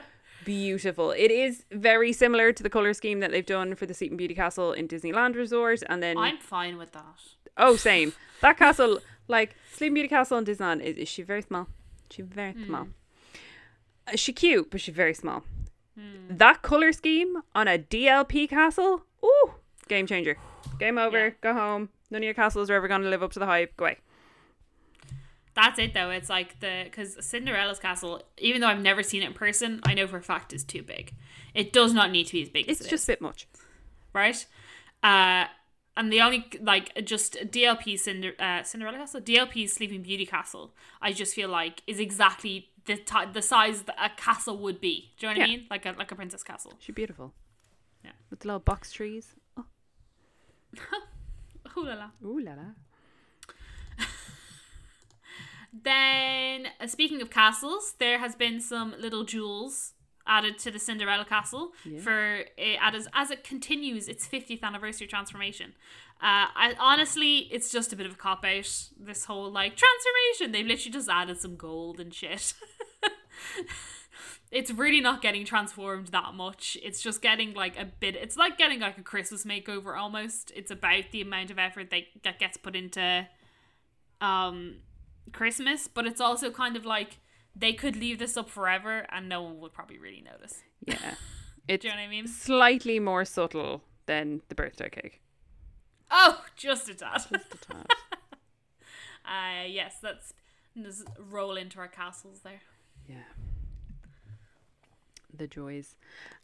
beautiful 0.43 1.11
it 1.11 1.31
is 1.31 1.63
very 1.71 2.11
similar 2.11 2.51
to 2.51 2.61
the 2.63 2.69
color 2.69 2.93
scheme 2.93 3.21
that 3.21 3.31
they've 3.31 3.45
done 3.45 3.75
for 3.75 3.85
the 3.85 3.93
Sleeping 3.93 4.17
Beauty 4.17 4.35
Castle 4.35 4.73
in 4.73 4.87
Disneyland 4.87 5.35
Resort 5.35 5.81
and 5.87 6.03
then 6.03 6.17
I'm 6.17 6.37
fine 6.37 6.77
with 6.77 6.91
that. 6.91 7.15
oh 7.57 7.75
same 7.89 8.11
that 8.41 8.57
castle 8.57 8.99
like 9.29 9.55
Sleeping 9.71 9.93
Beauty 9.93 10.09
Castle 10.09 10.37
in 10.37 10.43
Disneyland 10.45 10.81
is, 10.81 10.97
is 10.97 11.07
she 11.07 11.21
very 11.21 11.41
small 11.41 11.67
she 12.09 12.21
very 12.21 12.53
small 12.65 12.81
uh, 12.81 12.85
she 14.15 14.33
cute 14.33 14.69
but 14.71 14.81
she's 14.81 14.95
very 14.95 15.13
small 15.13 15.43
that 16.29 16.61
color 16.61 16.91
scheme 16.91 17.37
on 17.53 17.67
a 17.67 17.77
DLP 17.77 18.49
castle 18.49 19.03
ooh 19.23 19.53
game 19.87 20.07
changer 20.07 20.37
game 20.79 20.97
over 20.97 21.25
Yeah. 21.27 21.33
go 21.41 21.53
home 21.53 21.89
none 22.09 22.21
of 22.21 22.23
your 22.25 22.33
castles 22.33 22.69
are 22.69 22.73
ever 22.75 22.87
going 22.87 23.01
to 23.03 23.09
live 23.09 23.21
up 23.23 23.31
to 23.33 23.39
the 23.39 23.45
hype 23.45 23.75
go 23.77 23.85
away 23.85 23.97
That's 25.55 25.77
it 25.77 25.93
though. 25.93 26.09
It's 26.09 26.29
like 26.29 26.59
the 26.61 26.81
because 26.85 27.23
Cinderella's 27.23 27.77
castle, 27.79 28.23
even 28.39 28.59
though 28.61 28.67
I've 28.67 28.81
never 28.81 29.03
seen 29.03 29.21
it 29.21 29.27
in 29.27 29.33
person, 29.33 29.81
I 29.85 29.93
know 29.93 30.07
for 30.07 30.17
a 30.17 30.21
fact 30.23 30.51
is 30.51 30.63
too 30.63 30.81
big. 30.81 31.13
It 31.53 31.71
does 31.71 31.93
not 31.93 32.09
need 32.09 32.25
to 32.27 32.33
be 32.33 32.41
as 32.41 32.49
big 32.49 32.67
it's 32.67 32.81
as 32.81 32.87
it 32.87 32.89
just 32.89 33.03
is, 33.03 33.09
a 33.09 33.11
bit 33.11 33.21
much 33.21 33.47
right? 34.13 34.45
Uh, 35.03 35.45
and 35.95 36.11
the 36.11 36.21
only 36.21 36.45
like 36.61 37.05
just 37.05 37.35
DLP 37.51 37.99
Cinder 37.99 38.33
uh, 38.39 38.63
Cinderella 38.63 38.97
castle, 38.97 39.21
DLP 39.21 39.69
Sleeping 39.69 40.01
Beauty 40.01 40.25
castle, 40.25 40.73
I 41.01 41.13
just 41.13 41.35
feel 41.35 41.49
like 41.49 41.83
is 41.85 41.99
exactly 41.99 42.69
the 42.85 42.97
ti 42.97 43.25
the 43.31 43.41
size 43.41 43.83
that 43.83 43.95
a 43.99 44.09
castle 44.15 44.57
would 44.59 44.79
be. 44.81 45.11
Do 45.17 45.27
you 45.27 45.33
know 45.33 45.39
what 45.39 45.45
I 45.45 45.47
mean? 45.51 45.67
Like 45.69 45.85
a 45.85 45.91
like 45.97 46.11
a 46.11 46.15
princess 46.15 46.43
castle. 46.43 46.73
she's 46.79 46.95
beautiful 46.95 47.33
Yeah. 48.03 48.11
with 48.29 48.39
the 48.41 48.47
little 48.47 48.59
box 48.59 48.91
trees 48.91 49.35
Ooh 51.77 51.85
la 51.85 51.93
la. 51.95 52.09
ooh 52.25 52.39
la 52.39 52.53
la 52.53 52.65
Then, 55.83 56.67
uh, 56.79 56.85
speaking 56.87 57.21
of 57.21 57.29
castles, 57.31 57.95
there 57.97 58.19
has 58.19 58.35
been 58.35 58.61
some 58.61 58.93
little 58.99 59.23
jewels 59.23 59.93
added 60.25 60.57
to 60.59 60.71
the 60.71 60.79
Cinderella 60.79 61.25
castle 61.25 61.73
for 62.01 62.45
it 62.57 62.79
as 62.81 63.07
as 63.13 63.31
it 63.31 63.43
continues 63.43 64.07
its 64.07 64.27
50th 64.27 64.63
anniversary 64.63 65.07
transformation. 65.07 65.73
Uh, 66.21 66.47
I 66.55 66.75
honestly, 66.79 67.49
it's 67.51 67.69
just 67.69 67.91
a 67.91 67.95
bit 67.95 68.05
of 68.05 68.13
a 68.13 68.15
cop 68.15 68.45
out. 68.45 68.89
This 68.97 69.25
whole 69.25 69.51
like 69.51 69.75
transformation, 69.75 70.51
they've 70.51 70.65
literally 70.65 70.93
just 70.93 71.09
added 71.09 71.39
some 71.39 71.57
gold 71.57 71.99
and 71.99 72.13
shit. 72.13 72.53
it's 74.51 74.71
really 74.71 75.01
not 75.01 75.21
getting 75.21 75.43
transformed 75.43 76.07
that 76.09 76.33
much. 76.33 76.77
It's 76.81 77.01
just 77.01 77.21
getting 77.21 77.53
like 77.53 77.77
a 77.77 77.85
bit. 77.85 78.15
It's 78.15 78.37
like 78.37 78.57
getting 78.57 78.79
like 78.79 78.97
a 78.97 79.01
Christmas 79.01 79.43
makeover 79.43 79.97
almost. 79.97 80.51
It's 80.55 80.71
about 80.71 81.05
the 81.11 81.21
amount 81.21 81.51
of 81.51 81.59
effort 81.59 81.89
that 81.89 82.03
that 82.23 82.39
gets 82.39 82.55
put 82.55 82.75
into 82.75 83.27
um 84.21 84.77
Christmas, 85.33 85.87
but 85.87 86.05
it's 86.05 86.21
also 86.21 86.51
kind 86.51 86.77
of 86.77 86.85
like 86.85 87.17
they 87.55 87.73
could 87.73 87.95
leave 87.95 88.19
this 88.19 88.35
up 88.37 88.49
forever 88.49 89.05
and 89.09 89.29
no 89.29 89.41
one 89.43 89.59
would 89.59 89.73
probably 89.73 89.97
really 89.97 90.21
notice. 90.21 90.63
Yeah. 90.85 91.15
It's 91.65 91.81
Do 91.83 91.87
you 91.87 91.93
know 91.93 92.01
what 92.01 92.07
I 92.07 92.09
mean? 92.09 92.27
slightly 92.27 92.99
more 92.99 93.23
subtle 93.23 93.83
than 94.05 94.41
the 94.49 94.55
birthday 94.55 94.89
cake. 94.89 95.21
Oh, 96.11 96.43
just 96.57 96.89
a 96.89 96.93
tad. 96.93 97.13
Just 97.13 97.33
a 97.33 97.39
tad. 97.57 97.85
Uh, 99.25 99.63
yes, 99.65 99.95
that's 100.01 100.33
just 100.81 101.07
roll 101.17 101.55
into 101.55 101.79
our 101.79 101.87
castles 101.87 102.41
there. 102.43 102.59
Yeah. 103.07 103.23
The 105.35 105.47
joys. 105.47 105.95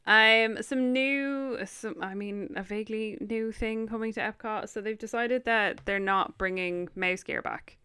Um, 0.07 0.63
some 0.63 0.93
new, 0.93 1.57
some 1.65 1.95
I 2.01 2.13
mean, 2.15 2.53
a 2.55 2.63
vaguely 2.63 3.17
new 3.19 3.51
thing 3.51 3.85
coming 3.87 4.13
to 4.13 4.21
Epcot. 4.21 4.69
So 4.69 4.79
they've 4.79 4.97
decided 4.97 5.43
that 5.43 5.81
they're 5.83 5.99
not 5.99 6.37
bringing 6.37 6.87
MouseGear 6.97 7.43
back 7.43 7.77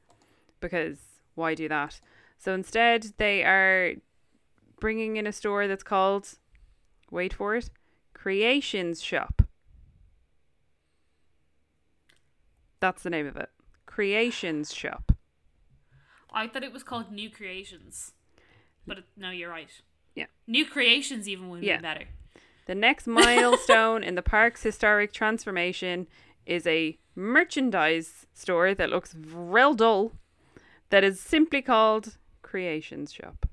because 0.61 0.99
why 1.35 1.55
do 1.57 1.69
that? 1.69 2.01
So 2.39 2.53
instead, 2.53 3.13
they 3.17 3.43
are 3.43 3.95
bringing 4.81 5.17
in 5.17 5.27
a 5.27 5.33
store 5.33 5.67
that's 5.67 5.83
called, 5.83 6.29
wait 7.11 7.33
for 7.33 7.55
it, 7.57 7.71
Creations 8.13 9.03
Shop. 9.03 9.43
That's 12.81 13.03
the 13.03 13.11
name 13.11 13.27
of 13.27 13.37
it. 13.37 13.49
Creations 13.87 14.75
Shop. 14.75 15.13
I 16.33 16.49
thought 16.49 16.65
it 16.65 16.73
was 16.73 16.83
called 16.83 17.13
New 17.13 17.31
Creations, 17.31 18.13
but 18.87 18.99
it, 18.99 19.05
no, 19.17 19.31
you're 19.31 19.51
right. 19.51 19.71
Yeah. 20.15 20.27
New 20.47 20.67
Creations 20.67 21.29
even 21.29 21.49
would 21.49 21.63
Yeah. 21.63 21.77
be 21.79 21.83
better. 21.83 22.05
The 22.67 22.75
next 22.75 23.07
milestone 23.07 24.03
in 24.03 24.15
the 24.17 24.23
park's 24.23 24.63
historic 24.63 25.13
transformation 25.13 26.09
is 26.45 26.67
a 26.67 26.99
merchandise 27.15 28.27
store 28.35 28.75
that 28.75 28.91
looks 28.91 29.15
real 29.15 29.75
dull 29.75 30.13
that 30.91 31.05
is 31.05 31.21
simply 31.21 31.63
called 31.63 32.17
Creations 32.55 33.13
Shop. 33.13 33.47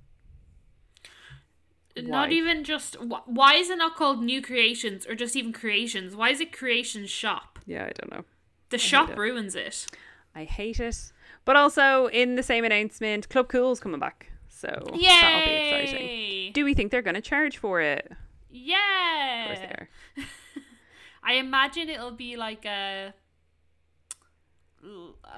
Why? 1.95 2.03
Not 2.03 2.31
even 2.31 2.63
just 2.63 2.95
wh- 2.97 3.27
why 3.27 3.55
is 3.55 3.71
it 3.71 3.79
not 3.79 3.95
called 3.95 4.23
New 4.23 4.43
Creations 4.43 5.07
or 5.07 5.15
just 5.15 5.35
even 5.35 5.51
Creations? 5.53 6.15
Why 6.15 6.29
is 6.29 6.39
it 6.39 6.53
Creations 6.55 7.09
Shop? 7.09 7.57
Yeah, 7.65 7.85
I 7.85 7.91
don't 7.99 8.11
know. 8.11 8.25
The 8.69 8.77
shop 8.77 9.09
it. 9.09 9.17
ruins 9.17 9.55
it. 9.55 9.87
I 10.35 10.43
hate 10.43 10.79
it. 10.79 11.11
But 11.45 11.55
also, 11.55 12.05
in 12.09 12.35
the 12.35 12.43
same 12.43 12.63
announcement, 12.63 13.27
Club 13.29 13.49
Cool's 13.49 13.79
coming 13.79 13.99
back. 13.99 14.31
So 14.49 14.67
that'll 14.67 14.91
be 14.95 15.03
exciting. 15.07 16.53
Do 16.53 16.63
we 16.63 16.75
think 16.75 16.91
they're 16.91 17.01
going 17.01 17.15
to 17.15 17.21
charge 17.21 17.57
for 17.57 17.81
it? 17.81 18.05
Of 18.11 18.17
Yeah. 18.51 19.45
course 19.47 19.59
they 19.59 19.65
are. 19.65 19.89
I 21.23 21.33
imagine 21.33 21.89
it'll 21.89 22.11
be 22.11 22.37
like 22.37 22.65
a 22.65 23.15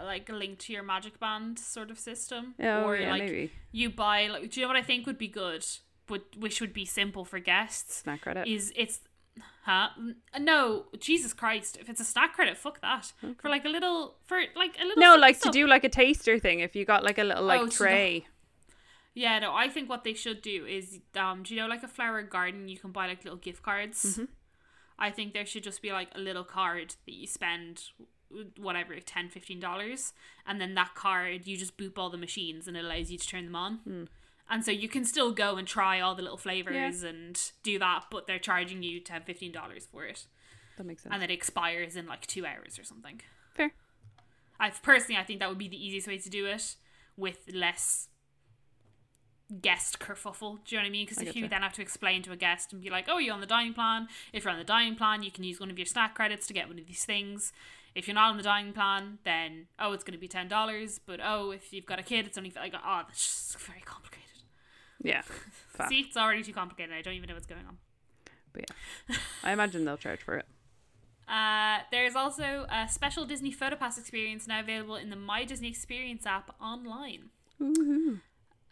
like 0.03 0.29
a 0.29 0.33
link 0.33 0.59
to 0.59 0.73
your 0.73 0.83
magic 0.83 1.19
band 1.19 1.59
sort 1.59 1.91
of 1.91 1.99
system 1.99 2.55
Oh, 2.61 2.83
or 2.85 2.95
yeah, 2.97 3.11
like 3.11 3.23
maybe. 3.23 3.51
you 3.71 3.89
buy 3.89 4.27
like 4.27 4.49
do 4.51 4.59
you 4.59 4.65
know 4.65 4.69
what 4.73 4.77
I 4.77 4.83
think 4.83 5.05
would 5.05 5.17
be 5.17 5.27
good 5.27 5.65
but 6.07 6.23
which 6.37 6.61
would 6.61 6.73
be 6.73 6.85
simple 6.85 7.25
for 7.25 7.39
guests 7.39 7.97
Snack 8.03 8.21
credit. 8.21 8.47
is 8.47 8.71
it's 8.75 8.99
huh 9.63 9.89
no 10.39 10.85
Jesus 10.99 11.33
Christ 11.33 11.77
if 11.81 11.89
it's 11.89 11.99
a 12.01 12.05
snack 12.05 12.33
credit 12.33 12.57
fuck 12.57 12.81
that 12.81 13.11
for 13.41 13.49
like 13.49 13.65
a 13.65 13.69
little 13.69 14.15
for 14.25 14.37
like 14.55 14.75
a 14.81 14.85
little 14.85 15.01
No, 15.01 15.15
like 15.15 15.35
of 15.37 15.41
to 15.43 15.49
do 15.51 15.67
like 15.67 15.83
a 15.83 15.89
taster 15.89 16.37
thing. 16.39 16.59
If 16.59 16.75
you 16.75 16.85
got 16.85 17.03
like 17.03 17.17
a 17.17 17.23
little 17.23 17.43
like 17.43 17.61
Oh, 17.61 17.67
tray. 17.67 18.27
Yeah, 19.15 19.37
no, 19.39 19.53
I 19.53 19.69
think 19.69 19.89
what 19.89 20.03
they 20.03 20.15
should 20.15 20.41
do 20.41 20.65
is, 20.65 20.99
um, 21.15 21.43
do 21.43 21.53
you 21.53 21.61
know, 21.61 21.67
like 21.67 21.83
a 21.83 21.87
flower 21.87 22.23
garden, 22.23 22.67
you 22.67 22.77
can 22.79 22.91
buy 22.91 23.05
like 23.05 23.23
little 23.23 23.37
gift 23.37 23.61
cards. 23.61 24.03
Mm-hmm. 24.03 24.23
I 24.97 25.11
think 25.11 25.33
there 25.33 25.45
should 25.45 25.63
just 25.63 25.83
be 25.83 25.91
like 25.91 26.09
a 26.15 26.19
little 26.19 26.43
card 26.43 26.95
that 27.05 27.13
you 27.13 27.27
spend 27.27 27.83
whatever 28.57 28.99
10 28.99 29.29
15 29.29 29.59
dollars 29.59 30.13
and 30.45 30.59
then 30.59 30.73
that 30.75 30.95
card 30.95 31.45
you 31.47 31.57
just 31.57 31.77
boop 31.77 31.97
all 31.97 32.09
the 32.09 32.17
machines 32.17 32.67
and 32.67 32.75
it 32.77 32.83
allows 32.83 33.11
you 33.11 33.17
to 33.17 33.27
turn 33.27 33.45
them 33.45 33.55
on 33.55 33.77
Hmm. 33.83 34.03
and 34.49 34.63
so 34.65 34.71
you 34.71 34.87
can 34.89 35.05
still 35.05 35.31
go 35.31 35.55
and 35.57 35.67
try 35.67 35.99
all 35.99 36.15
the 36.15 36.21
little 36.21 36.37
flavors 36.37 37.03
and 37.03 37.39
do 37.63 37.77
that 37.79 38.05
but 38.11 38.27
they're 38.27 38.39
charging 38.39 38.83
you 38.83 38.99
10 38.99 39.23
15 39.23 39.51
dollars 39.51 39.87
for 39.91 40.05
it 40.05 40.25
That 40.77 40.85
makes 40.85 41.03
sense. 41.03 41.13
and 41.13 41.23
it 41.23 41.31
expires 41.31 41.95
in 41.95 42.07
like 42.07 42.25
two 42.27 42.45
hours 42.45 42.77
or 42.79 42.83
something 42.83 43.21
Fair. 43.55 43.71
I 44.59 44.69
personally 44.71 45.19
I 45.19 45.23
think 45.23 45.39
that 45.39 45.49
would 45.49 45.57
be 45.59 45.67
the 45.69 45.83
easiest 45.85 46.07
way 46.07 46.17
to 46.17 46.29
do 46.29 46.45
it 46.45 46.75
with 47.17 47.39
less 47.53 48.07
guest 49.61 49.99
kerfuffle. 49.99 50.59
Do 50.65 50.75
you 50.75 50.79
know 50.79 50.83
what 50.85 50.87
I 50.87 50.91
mean? 50.91 51.05
Because 51.05 51.21
if 51.21 51.35
you 51.35 51.47
then 51.47 51.61
have 51.61 51.73
to 51.73 51.81
explain 51.81 52.23
to 52.23 52.31
a 52.31 52.35
guest 52.35 52.73
and 52.73 52.81
be 52.81 52.89
like, 52.89 53.05
"Oh, 53.07 53.17
you're 53.19 53.33
on 53.33 53.41
the 53.41 53.45
dining 53.45 53.73
plan." 53.73 54.07
If 54.31 54.43
you're 54.43 54.51
on 54.53 54.57
the 54.57 54.63
dining 54.63 54.95
plan, 54.95 55.21
you 55.21 55.31
can 55.31 55.43
use 55.43 55.59
one 55.59 55.69
of 55.69 55.77
your 55.77 55.85
snack 55.85 56.15
credits 56.15 56.47
to 56.47 56.53
get 56.53 56.67
one 56.67 56.79
of 56.79 56.87
these 56.87 57.05
things. 57.05 57.53
If 57.95 58.07
you're 58.07 58.15
not 58.15 58.31
on 58.31 58.37
the 58.37 58.43
dining 58.43 58.73
plan, 58.73 59.19
then 59.23 59.67
oh, 59.79 59.93
it's 59.93 60.03
going 60.03 60.13
to 60.13 60.19
be 60.19 60.27
ten 60.27 60.47
dollars. 60.47 60.99
But 61.05 61.19
oh, 61.23 61.51
if 61.51 61.71
you've 61.71 61.85
got 61.85 61.99
a 61.99 62.03
kid, 62.03 62.25
it's 62.25 62.37
only 62.37 62.51
like 62.55 62.73
oh, 62.75 63.01
that's 63.07 63.51
just 63.53 63.59
very 63.59 63.81
complicated. 63.81 64.23
Yeah. 65.01 65.21
See, 65.89 65.99
it's 66.01 66.17
already 66.17 66.43
too 66.43 66.53
complicated. 66.53 66.95
I 66.95 67.01
don't 67.01 67.13
even 67.13 67.27
know 67.27 67.35
what's 67.35 67.45
going 67.45 67.65
on. 67.67 67.77
But 68.53 68.65
yeah. 69.09 69.15
I 69.43 69.51
imagine 69.51 69.85
they'll 69.85 69.97
charge 69.97 70.21
for 70.21 70.37
it. 70.37 70.45
Uh, 71.27 71.79
there's 71.91 72.15
also 72.15 72.65
a 72.69 72.87
special 72.89 73.25
Disney 73.25 73.53
PhotoPass 73.53 73.97
experience 73.97 74.47
now 74.47 74.59
available 74.59 74.95
in 74.95 75.09
the 75.09 75.15
My 75.15 75.43
Disney 75.45 75.69
Experience 75.69 76.25
app 76.25 76.53
online. 76.61 77.29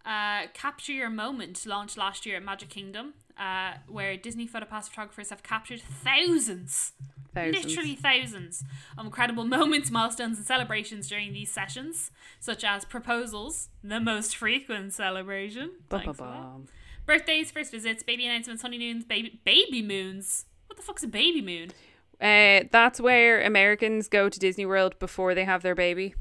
Uh, 0.06 0.48
Capture 0.54 0.92
Your 0.92 1.10
Moment 1.10 1.66
launched 1.66 1.98
last 1.98 2.26
year 2.26 2.38
at 2.38 2.44
Magic 2.44 2.70
Kingdom, 2.70 3.14
uh, 3.40 3.74
where 3.88 4.18
Disney 4.18 4.48
PhotoPass 4.48 4.90
photographers 4.90 5.30
have 5.30 5.44
captured 5.44 5.82
thousands, 5.82 6.94
Thousands. 7.34 7.66
literally 7.66 7.96
thousands, 7.96 8.64
of 8.98 9.06
incredible 9.06 9.46
moments, 9.58 9.90
milestones, 9.90 10.38
and 10.38 10.46
celebrations 10.46 11.08
during 11.08 11.32
these 11.32 11.50
sessions, 11.52 12.12
such 12.40 12.64
as 12.64 12.84
proposals, 12.84 13.70
the 13.84 14.00
most 14.02 14.36
frequent 14.36 14.92
celebration, 14.94 15.72
thanks 15.90 16.06
for 16.06 16.14
that. 16.14 16.18
Ba-ba-bum. 16.18 16.68
birthdays, 17.06 17.50
first 17.52 17.72
visits, 17.72 18.04
baby 18.04 18.26
announcements, 18.26 18.62
honeymoons, 18.62 19.06
baby 19.06 19.40
baby 19.46 19.82
moons. 19.82 20.46
What 20.68 20.76
the 20.78 20.84
fuck's 20.84 21.04
a 21.04 21.08
baby 21.08 21.42
moon? 21.42 21.72
Uh, 22.20 22.68
that's 22.72 23.00
where 23.02 23.42
Americans 23.42 24.08
go 24.08 24.30
to 24.30 24.38
Disney 24.40 24.66
World 24.66 25.00
before 25.00 25.34
they 25.34 25.44
have 25.46 25.64
their 25.64 25.74
baby. 25.76 26.14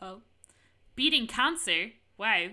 Oh. 0.00 0.22
Beating 0.96 1.26
cancer. 1.26 1.90
Wow. 2.18 2.48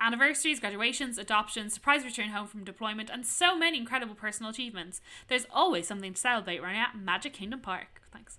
Anniversaries, 0.00 0.60
graduations, 0.60 1.18
adoptions, 1.18 1.74
surprise 1.74 2.04
return 2.04 2.28
home 2.28 2.46
from 2.46 2.64
deployment, 2.64 3.10
and 3.10 3.26
so 3.26 3.56
many 3.56 3.78
incredible 3.78 4.14
personal 4.14 4.50
achievements. 4.50 5.00
There's 5.28 5.46
always 5.52 5.86
something 5.86 6.14
to 6.14 6.20
celebrate 6.20 6.62
right 6.62 6.76
at 6.76 6.96
Magic 6.96 7.32
Kingdom 7.32 7.60
Park. 7.60 8.02
Thanks. 8.12 8.38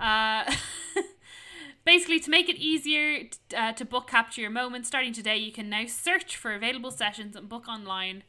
Uh, 0.00 0.44
basically, 1.84 2.20
to 2.20 2.30
make 2.30 2.48
it 2.48 2.56
easier 2.56 3.24
t- 3.24 3.56
uh, 3.56 3.72
to 3.72 3.84
book 3.84 4.06
capture 4.06 4.40
your 4.40 4.50
moment, 4.50 4.86
starting 4.86 5.12
today, 5.12 5.36
you 5.36 5.52
can 5.52 5.68
now 5.68 5.86
search 5.86 6.36
for 6.36 6.54
available 6.54 6.90
sessions 6.90 7.34
and 7.34 7.48
book 7.48 7.66
online 7.68 8.22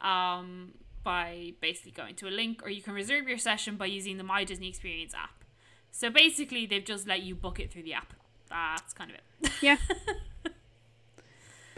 um, 0.00 0.72
by 1.02 1.54
basically 1.60 1.90
going 1.92 2.14
to 2.14 2.28
a 2.28 2.30
link, 2.30 2.62
or 2.64 2.70
you 2.70 2.82
can 2.82 2.94
reserve 2.94 3.28
your 3.28 3.38
session 3.38 3.76
by 3.76 3.86
using 3.86 4.18
the 4.18 4.24
My 4.24 4.44
Disney 4.44 4.68
Experience 4.68 5.14
app. 5.14 5.44
So 5.90 6.10
basically, 6.10 6.66
they've 6.66 6.84
just 6.84 7.06
let 7.08 7.22
you 7.22 7.34
book 7.34 7.58
it 7.58 7.72
through 7.72 7.82
the 7.82 7.94
app. 7.94 8.14
That's 8.48 8.92
kind 8.92 9.10
of 9.10 9.16
it. 9.16 9.52
Yeah. 9.60 9.76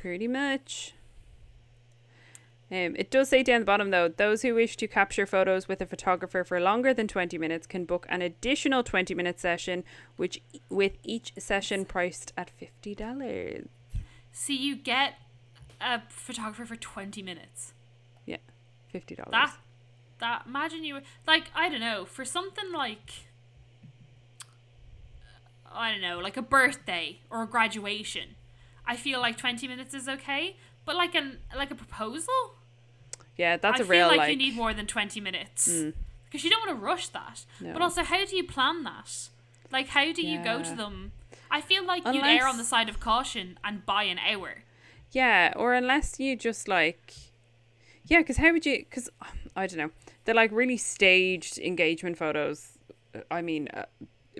Pretty 0.02 0.26
much. 0.26 0.94
Um, 2.72 2.96
it 2.96 3.08
does 3.08 3.28
say 3.28 3.44
down 3.44 3.60
the 3.60 3.64
bottom 3.64 3.90
though, 3.90 4.08
those 4.08 4.42
who 4.42 4.56
wish 4.56 4.76
to 4.78 4.88
capture 4.88 5.26
photos 5.26 5.68
with 5.68 5.80
a 5.80 5.86
photographer 5.86 6.42
for 6.42 6.58
longer 6.58 6.92
than 6.92 7.06
20 7.06 7.38
minutes 7.38 7.68
can 7.68 7.84
book 7.84 8.04
an 8.08 8.20
additional 8.20 8.82
20 8.82 9.14
minute 9.14 9.38
session, 9.38 9.84
which 10.16 10.42
with 10.68 10.94
each 11.04 11.32
session 11.38 11.84
priced 11.84 12.32
at 12.36 12.50
$50. 12.60 13.68
See, 14.32 14.56
you 14.56 14.74
get 14.74 15.14
a 15.80 16.02
photographer 16.08 16.66
for 16.66 16.74
20 16.74 17.22
minutes. 17.22 17.72
Yeah, 18.26 18.38
$50. 18.92 19.30
That, 19.30 19.54
that, 20.18 20.42
imagine 20.48 20.82
you, 20.82 20.98
like, 21.28 21.44
I 21.54 21.68
don't 21.68 21.78
know, 21.78 22.06
for 22.06 22.24
something 22.24 22.72
like, 22.72 23.12
I 25.72 25.92
don't 25.92 26.00
know, 26.00 26.18
like 26.18 26.36
a 26.36 26.42
birthday 26.42 27.20
or 27.30 27.44
a 27.44 27.46
graduation, 27.46 28.34
I 28.86 28.96
feel 28.96 29.20
like 29.20 29.36
20 29.36 29.68
minutes 29.68 29.94
is 29.94 30.08
okay. 30.08 30.56
But 30.84 30.96
like 30.96 31.14
an 31.14 31.38
like 31.56 31.70
a 31.70 31.76
proposal, 31.76 32.56
yeah, 33.36 33.56
that's 33.56 33.80
I 33.80 33.84
a 33.84 33.86
real 33.86 34.08
like, 34.08 34.18
like, 34.18 34.30
you 34.30 34.36
need 34.36 34.56
more 34.56 34.74
than 34.74 34.86
20 34.86 35.20
minutes. 35.20 35.68
Mm. 35.68 35.94
Because 36.24 36.44
you 36.44 36.50
don't 36.50 36.66
want 36.66 36.78
to 36.78 36.84
rush 36.84 37.08
that. 37.08 37.44
No. 37.60 37.72
But 37.72 37.82
also, 37.82 38.02
how 38.02 38.24
do 38.24 38.36
you 38.36 38.44
plan 38.44 38.84
that? 38.84 39.28
Like, 39.70 39.88
how 39.88 40.12
do 40.12 40.22
you 40.22 40.42
go 40.42 40.62
to 40.62 40.74
them? 40.74 41.12
I 41.50 41.60
feel 41.60 41.84
like 41.84 42.06
you'd 42.06 42.24
err 42.24 42.46
on 42.46 42.56
the 42.56 42.64
side 42.64 42.88
of 42.88 43.00
caution 43.00 43.58
and 43.62 43.84
buy 43.84 44.04
an 44.04 44.18
hour. 44.18 44.62
Yeah, 45.10 45.52
or 45.56 45.74
unless 45.74 46.18
you 46.18 46.36
just 46.36 46.68
like, 46.68 47.12
yeah, 48.06 48.18
because 48.18 48.38
how 48.38 48.52
would 48.52 48.64
you? 48.64 48.78
Because 48.78 49.10
I 49.56 49.66
don't 49.66 49.78
know, 49.78 49.90
they're 50.24 50.34
like 50.34 50.50
really 50.52 50.78
staged 50.78 51.58
engagement 51.58 52.16
photos. 52.16 52.78
uh, 53.14 53.20
I 53.30 53.42
mean, 53.42 53.68
uh, 53.68 53.84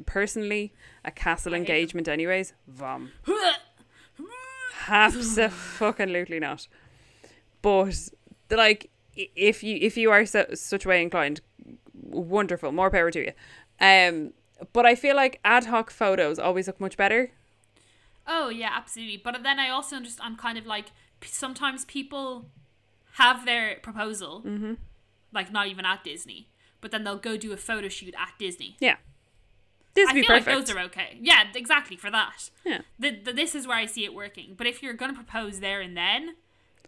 personally, 0.06 0.72
a 1.04 1.10
castle 1.10 1.52
them. 1.52 1.60
engagement, 1.60 2.08
anyways, 2.08 2.54
vom. 2.66 3.12
Absolutely 4.88 6.38
not. 6.40 6.66
but 7.62 8.10
like 8.50 8.90
if 9.14 9.62
you 9.62 9.78
if 9.80 9.96
you 9.96 10.10
are 10.10 10.24
so, 10.26 10.46
such 10.54 10.86
way 10.86 11.02
inclined, 11.02 11.40
wonderful, 11.94 12.72
more 12.72 12.90
power 12.90 13.10
to 13.10 13.20
you. 13.26 13.32
Um, 13.80 14.32
but 14.72 14.86
I 14.86 14.94
feel 14.94 15.16
like 15.16 15.40
ad 15.44 15.66
hoc 15.66 15.90
photos 15.90 16.38
always 16.38 16.66
look 16.66 16.80
much 16.80 16.96
better. 16.96 17.30
Oh 18.26 18.48
yeah, 18.48 18.70
absolutely. 18.72 19.16
But 19.16 19.42
then 19.42 19.58
I 19.58 19.68
also 19.68 20.00
just 20.00 20.18
I'm 20.22 20.36
kind 20.36 20.56
of 20.58 20.66
like 20.66 20.86
sometimes 21.24 21.84
people 21.84 22.46
have 23.14 23.44
their 23.44 23.76
proposal, 23.82 24.42
Mm-hmm. 24.46 24.74
like 25.32 25.52
not 25.52 25.66
even 25.66 25.84
at 25.84 26.02
Disney, 26.04 26.48
but 26.80 26.90
then 26.90 27.04
they'll 27.04 27.16
go 27.18 27.36
do 27.36 27.52
a 27.52 27.56
photo 27.56 27.88
shoot 27.88 28.14
at 28.18 28.32
Disney. 28.38 28.76
Yeah, 28.80 28.96
this 29.94 30.08
I 30.08 30.12
would 30.12 30.14
be 30.14 30.26
feel 30.26 30.36
perfect. 30.38 30.46
like 30.46 30.66
those 30.66 30.74
are 30.74 30.80
okay. 30.80 31.18
Yeah, 31.20 31.44
exactly 31.54 31.96
for 31.96 32.10
that. 32.10 32.50
yeah, 32.64 32.80
The, 32.98 33.10
the, 33.10 33.32
this 33.32 33.54
is 33.54 33.66
where 33.66 33.76
I 33.76 33.86
see 33.86 34.04
it 34.04 34.14
working. 34.14 34.54
But 34.56 34.66
if 34.66 34.82
you're 34.82 34.94
gonna 34.94 35.14
propose 35.14 35.60
there 35.60 35.80
and 35.80 35.96
then, 35.96 36.34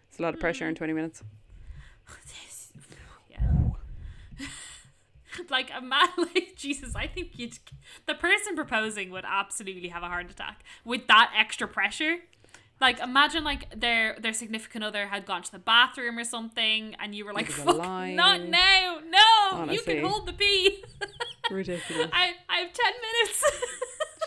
it's 0.09 0.19
a 0.19 0.23
lot 0.23 0.35
of 0.35 0.40
pressure 0.40 0.67
in 0.67 0.75
hmm. 0.75 0.79
twenty 0.79 0.93
minutes. 0.93 1.23
this, 2.27 2.73
yeah. 3.31 4.47
like 5.51 5.71
a 5.75 5.81
man 5.81 6.09
like 6.17 6.55
Jesus, 6.57 6.95
I 6.95 7.07
think 7.07 7.38
you'd 7.38 7.59
the 8.07 8.14
person 8.14 8.55
proposing 8.55 9.11
would 9.11 9.25
absolutely 9.27 9.88
have 9.88 10.03
a 10.03 10.09
heart 10.09 10.31
attack 10.31 10.62
with 10.85 11.07
that 11.09 11.33
extra 11.37 11.69
pressure. 11.69 12.17
Like 12.81 13.01
imagine 13.01 13.45
like 13.45 13.79
their 13.79 14.17
their 14.19 14.33
significant 14.33 14.83
other 14.83 15.07
had 15.07 15.27
gone 15.27 15.43
to 15.43 15.53
the 15.53 15.59
bathroom 15.59 16.19
or 16.19 16.25
something, 16.25 16.97
and 16.99 17.14
you 17.14 17.25
were 17.25 17.33
like, 17.33 17.49
"Fuck, 17.49 17.77
not 17.77 18.43
now, 18.43 19.01
no, 19.07 19.19
oh, 19.19 19.51
Honestly. 19.53 19.75
you 19.75 20.01
can 20.01 20.11
hold 20.11 20.27
the 20.27 20.33
pee." 20.33 20.85
Ridiculous. 21.50 22.09
I 22.12 22.33
I 22.48 22.57
have 22.61 22.72
ten 22.72 22.92
minutes. 23.02 23.44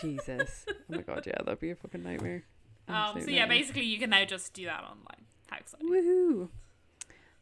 Jesus. 0.02 0.66
Oh 0.70 0.74
my 0.88 1.02
god, 1.02 1.24
yeah, 1.26 1.34
that'd 1.44 1.60
be 1.60 1.70
a 1.70 1.76
fucking 1.76 2.02
nightmare. 2.02 2.44
um, 2.88 3.20
so 3.20 3.30
yeah, 3.30 3.40
nightmare. 3.40 3.58
basically 3.58 3.84
you 3.84 3.98
can 3.98 4.10
now 4.10 4.24
just 4.24 4.52
do 4.54 4.64
that 4.66 4.82
online. 4.82 5.26
How 5.50 5.56
exciting! 5.58 5.88
Woohoo. 5.90 6.48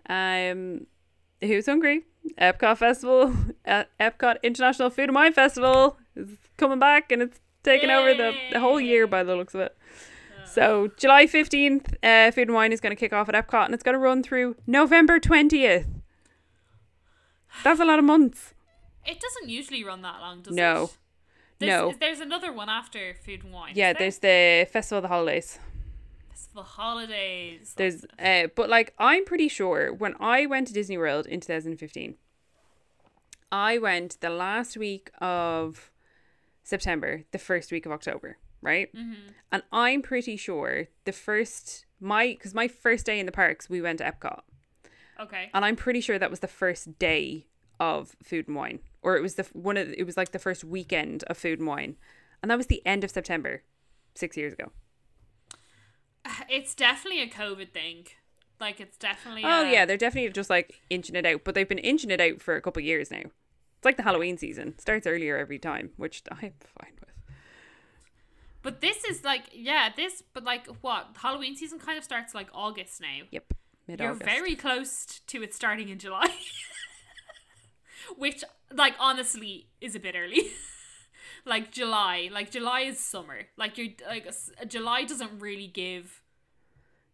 Um 0.09 0.87
Who's 1.43 1.67
Hungry? 1.67 2.05
Epcot 2.41 2.79
Festival, 2.79 3.35
uh, 3.67 3.85
Epcot 4.01 4.43
International 4.43 4.91
Food 4.91 5.11
and 5.11 5.15
Wine 5.15 5.33
Festival 5.33 5.99
is 6.15 6.31
coming 6.57 6.79
back 6.79 7.13
and 7.13 7.23
it's 7.23 7.41
taking 7.63 7.91
over 7.91 8.15
the, 8.15 8.33
the 8.53 8.61
whole 8.61 8.81
year 8.81 9.07
by 9.07 9.23
the 9.23 9.37
looks 9.37 9.55
of 9.55 9.61
it. 9.61 9.77
So 10.45 10.91
July 10.97 11.27
15th, 11.27 11.97
uh, 12.03 12.31
Food 12.31 12.49
and 12.49 12.55
Wine 12.55 12.73
is 12.73 12.81
going 12.81 12.91
to 12.95 12.99
kick 12.99 13.13
off 13.13 13.29
at 13.29 13.35
Epcot 13.35 13.67
and 13.67 13.75
it's 13.75 13.83
going 13.83 13.93
to 13.95 13.99
run 13.99 14.23
through 14.23 14.57
November 14.67 15.21
20th. 15.21 15.87
That's 17.63 17.81
a 17.81 17.85
lot 17.85 17.99
of 17.99 18.05
months. 18.05 18.55
It 19.07 19.21
doesn't 19.21 19.49
usually 19.49 19.85
run 19.85 20.03
that 20.03 20.21
long, 20.21 20.43
does 20.43 20.55
No. 20.55 20.85
it? 20.85 20.97
There's, 21.59 21.71
No. 21.71 21.95
There's 21.99 22.21
another 22.21 22.53
one 22.53 22.69
after 22.69 23.15
Food 23.15 23.45
and 23.45 23.53
Wine. 23.53 23.73
Yeah, 23.75 23.93
there? 23.93 24.01
there's 24.11 24.19
the 24.19 24.67
Festival 24.71 24.99
of 24.99 25.03
the 25.03 25.09
Holidays. 25.09 25.59
It's 26.31 26.47
the 26.49 26.63
holidays. 26.63 27.73
There's, 27.77 28.05
uh, 28.19 28.49
but 28.55 28.69
like, 28.69 28.93
I'm 28.99 29.25
pretty 29.25 29.49
sure 29.49 29.93
when 29.93 30.15
I 30.21 30.45
went 30.45 30.67
to 30.69 30.75
Disney 30.75 30.99
World 30.99 31.27
in 31.27 31.41
2015, 31.41 32.17
I 33.51 33.79
went 33.79 34.21
the 34.21 34.29
last 34.31 34.77
week 34.77 35.11
of 35.19 35.91
September, 36.63 37.23
the 37.31 37.39
first 37.39 37.73
week 37.73 37.87
of 37.87 37.93
October, 37.93 38.37
right? 38.61 38.95
Mm-hmm. 38.95 39.31
And 39.53 39.63
I'm 39.73 40.03
pretty 40.03 40.37
sure 40.37 40.89
the 41.05 41.13
first, 41.13 41.87
my, 42.01 42.29
because 42.29 42.55
my 42.55 42.69
first 42.69 43.07
day 43.07 43.19
in 43.19 43.25
the 43.27 43.33
parks, 43.33 43.71
we 43.71 43.81
went 43.81 43.99
to 43.99 44.05
Epcot. 44.05 44.41
Okay. 45.19 45.49
And 45.55 45.65
I'm 45.65 45.77
pretty 45.77 46.01
sure 46.03 46.19
that 46.19 46.31
was 46.31 46.41
the 46.41 46.49
first 46.49 46.99
day 46.99 47.47
of 47.81 48.15
Food 48.23 48.47
and 48.49 48.57
Wine, 48.57 48.81
or 49.07 49.17
it 49.17 49.23
was 49.23 49.37
the 49.37 49.45
one 49.53 49.77
of, 49.77 49.89
it 49.97 50.05
was 50.05 50.17
like 50.17 50.33
the 50.33 50.39
first 50.39 50.65
weekend 50.65 51.23
of 51.29 51.39
Food 51.39 51.61
and 51.61 51.69
Wine. 51.69 51.95
And 52.43 52.51
that 52.51 52.59
was 52.59 52.67
the 52.67 52.85
end 52.85 53.05
of 53.05 53.11
September, 53.13 53.63
six 54.17 54.37
years 54.37 54.53
ago. 54.53 54.73
It's 56.51 56.75
definitely 56.75 57.23
a 57.23 57.29
COVID 57.29 57.71
thing. 57.71 58.09
Like 58.59 58.81
it's 58.81 58.97
definitely. 58.97 59.45
Oh 59.45 59.63
a- 59.63 59.71
yeah, 59.71 59.87
they're 59.87 59.97
definitely 59.97 60.31
just 60.31 60.51
like 60.51 60.81
inching 60.91 61.15
it 61.15 61.25
out, 61.25 61.43
but 61.45 61.55
they've 61.55 61.69
been 61.69 61.79
inching 61.79 62.11
it 62.11 62.21
out 62.21 62.43
for 62.43 62.57
a 62.57 62.61
couple 62.61 62.81
of 62.81 62.85
years 62.85 63.13
now. 63.13 63.21
It's 63.21 63.85
like 63.85 63.97
the 63.97 64.03
Halloween 64.03 64.39
season 64.39 64.77
starts 64.79 65.07
earlier 65.07 65.37
every 65.37 65.61
time, 65.61 65.91
which 65.97 66.25
I'm 66.33 66.55
fine 66.81 66.95
with. 66.99 67.15
But 68.63 68.81
this 68.81 69.05
is 69.05 69.23
like 69.23 69.45
yeah, 69.53 69.91
this 69.95 70.25
but 70.35 70.43
like 70.43 70.67
what 70.81 71.11
Halloween 71.17 71.55
season 71.55 71.79
kind 71.79 71.97
of 71.97 72.03
starts 72.03 72.35
like 72.35 72.49
August 72.53 73.01
now. 73.01 73.27
Yep, 73.31 73.55
mid 73.87 74.01
August. 74.01 74.21
You're 74.21 74.29
very 74.29 74.57
close 74.57 75.21
to 75.29 75.45
it 75.45 75.55
starting 75.55 75.91
in 75.91 76.01
July. 76.01 76.35
Which 78.17 78.43
like 78.73 78.95
honestly 78.99 79.69
is 79.81 79.95
a 79.95 80.01
bit 80.01 80.15
early. 80.17 80.51
like 81.45 81.71
July, 81.71 82.29
like 82.33 82.51
July 82.51 82.81
is 82.83 82.99
summer. 82.99 83.43
Like 83.57 83.79
you're 83.79 83.89
like 84.09 84.29
July 84.69 85.05
doesn't 85.05 85.39
really 85.39 85.67
give 85.67 86.23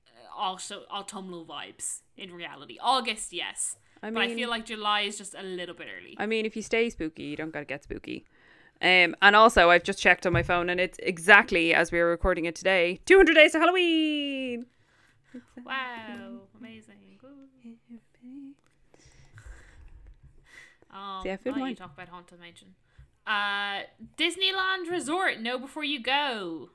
uh, 0.06 0.40
also 0.40 0.82
autumnal 0.90 1.44
vibes 1.44 2.00
in 2.16 2.32
reality. 2.32 2.78
August, 2.80 3.32
yes. 3.32 3.76
I 4.02 4.10
but 4.10 4.22
I 4.22 4.34
feel 4.34 4.50
like 4.50 4.66
July 4.66 5.02
is 5.02 5.16
just 5.16 5.34
a 5.34 5.42
little 5.42 5.76
bit 5.76 5.86
early. 5.96 6.16
I 6.18 6.26
mean, 6.26 6.44
if 6.44 6.56
you 6.56 6.62
stay 6.62 6.90
spooky, 6.90 7.22
you 7.22 7.36
don't 7.36 7.52
gotta 7.52 7.64
get 7.64 7.84
spooky. 7.84 8.24
Um, 8.80 9.14
and 9.22 9.36
also, 9.36 9.70
I've 9.70 9.84
just 9.84 10.00
checked 10.00 10.26
on 10.26 10.32
my 10.32 10.42
phone, 10.42 10.68
and 10.68 10.80
it's 10.80 10.98
exactly 11.04 11.72
as 11.72 11.92
we 11.92 12.00
were 12.00 12.10
recording 12.10 12.46
it 12.46 12.56
today. 12.56 13.00
Two 13.06 13.16
hundred 13.16 13.34
days 13.34 13.52
to 13.52 13.60
Halloween. 13.60 14.66
Wow, 15.64 16.40
amazing. 16.58 16.96
Um, 20.92 21.22
Yeah, 21.24 21.36
food 21.36 21.54
why 21.54 21.60
wine. 21.60 21.70
you 21.70 21.76
talk 21.76 21.94
about 21.94 22.08
haunted 22.08 22.38
mansion. 22.40 22.74
Uh, 23.26 23.82
Disneyland 24.16 24.90
Resort. 24.90 25.40
Know 25.40 25.58
before 25.58 25.84
you 25.84 26.02
go. 26.02 26.70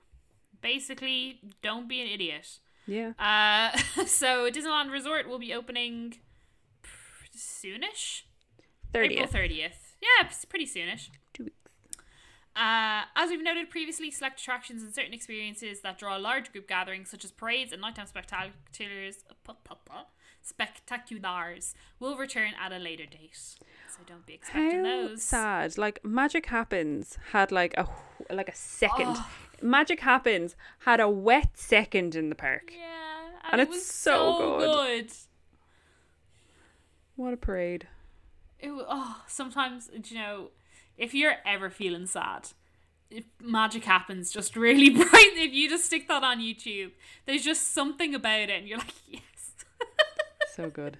Basically, 0.61 1.39
don't 1.61 1.87
be 1.87 2.01
an 2.01 2.07
idiot. 2.07 2.59
Yeah, 2.87 3.11
Uh, 3.19 3.77
so 4.05 4.49
Disneyland 4.49 4.91
Resort 4.91 5.27
will 5.27 5.39
be 5.39 5.53
opening 5.53 6.15
soonish. 7.35 8.21
April 8.95 9.03
thirtieth. 9.03 9.31
thirtieth. 9.31 9.95
Yeah, 10.01 10.27
it's 10.27 10.45
pretty 10.45 10.65
soonish. 10.65 11.09
Two 11.33 11.43
weeks. 11.45 11.55
Uh, 12.55 13.03
as 13.15 13.29
we've 13.29 13.43
noted 13.43 13.69
previously, 13.69 14.09
select 14.09 14.39
attractions 14.39 14.81
and 14.81 14.93
certain 14.95 15.13
experiences 15.13 15.81
that 15.81 15.99
draw 15.99 16.15
large 16.15 16.51
group 16.51 16.67
gatherings, 16.67 17.09
such 17.09 17.23
as 17.23 17.31
parades 17.31 17.71
and 17.71 17.81
nighttime 17.81 18.07
spectaculars, 18.07 19.17
spectaculars, 20.43 21.73
will 21.99 22.17
return 22.17 22.53
at 22.59 22.71
a 22.71 22.77
later 22.79 23.05
date. 23.05 23.37
So 23.89 23.99
don't 24.05 24.25
be 24.25 24.33
expecting 24.35 24.83
How 24.85 25.07
those. 25.07 25.23
sad! 25.23 25.77
Like 25.77 26.03
Magic 26.03 26.47
Happens 26.47 27.17
had 27.31 27.51
like 27.51 27.73
a 27.77 27.87
like 28.29 28.49
a 28.49 28.55
second. 28.55 29.15
Oh. 29.17 29.29
Magic 29.61 30.01
Happens 30.01 30.55
had 30.79 30.99
a 30.99 31.09
wet 31.09 31.51
second 31.57 32.15
in 32.15 32.29
the 32.29 32.35
park. 32.35 32.71
Yeah, 32.77 33.49
And 33.51 33.61
it 33.61 33.67
it's 33.69 33.75
was 33.77 33.85
so 33.85 34.57
good. 34.59 35.07
good. 35.07 35.11
What 37.15 37.33
a 37.33 37.37
parade! 37.37 37.87
It, 38.59 38.71
oh, 38.71 39.21
sometimes 39.27 39.89
you 40.09 40.17
know, 40.17 40.49
if 40.97 41.13
you're 41.13 41.35
ever 41.45 41.69
feeling 41.69 42.05
sad, 42.05 42.49
if 43.09 43.23
magic 43.41 43.85
happens 43.85 44.31
just 44.31 44.55
really 44.55 44.89
bright. 44.95 45.31
If 45.35 45.53
you 45.53 45.69
just 45.69 45.85
stick 45.85 46.07
that 46.09 46.23
on 46.23 46.39
YouTube, 46.39 46.91
there's 47.25 47.43
just 47.43 47.73
something 47.73 48.13
about 48.13 48.41
it, 48.41 48.49
and 48.51 48.67
you're 48.67 48.77
like, 48.79 48.93
yes. 49.07 49.21
So 50.55 50.69
good. 50.71 50.97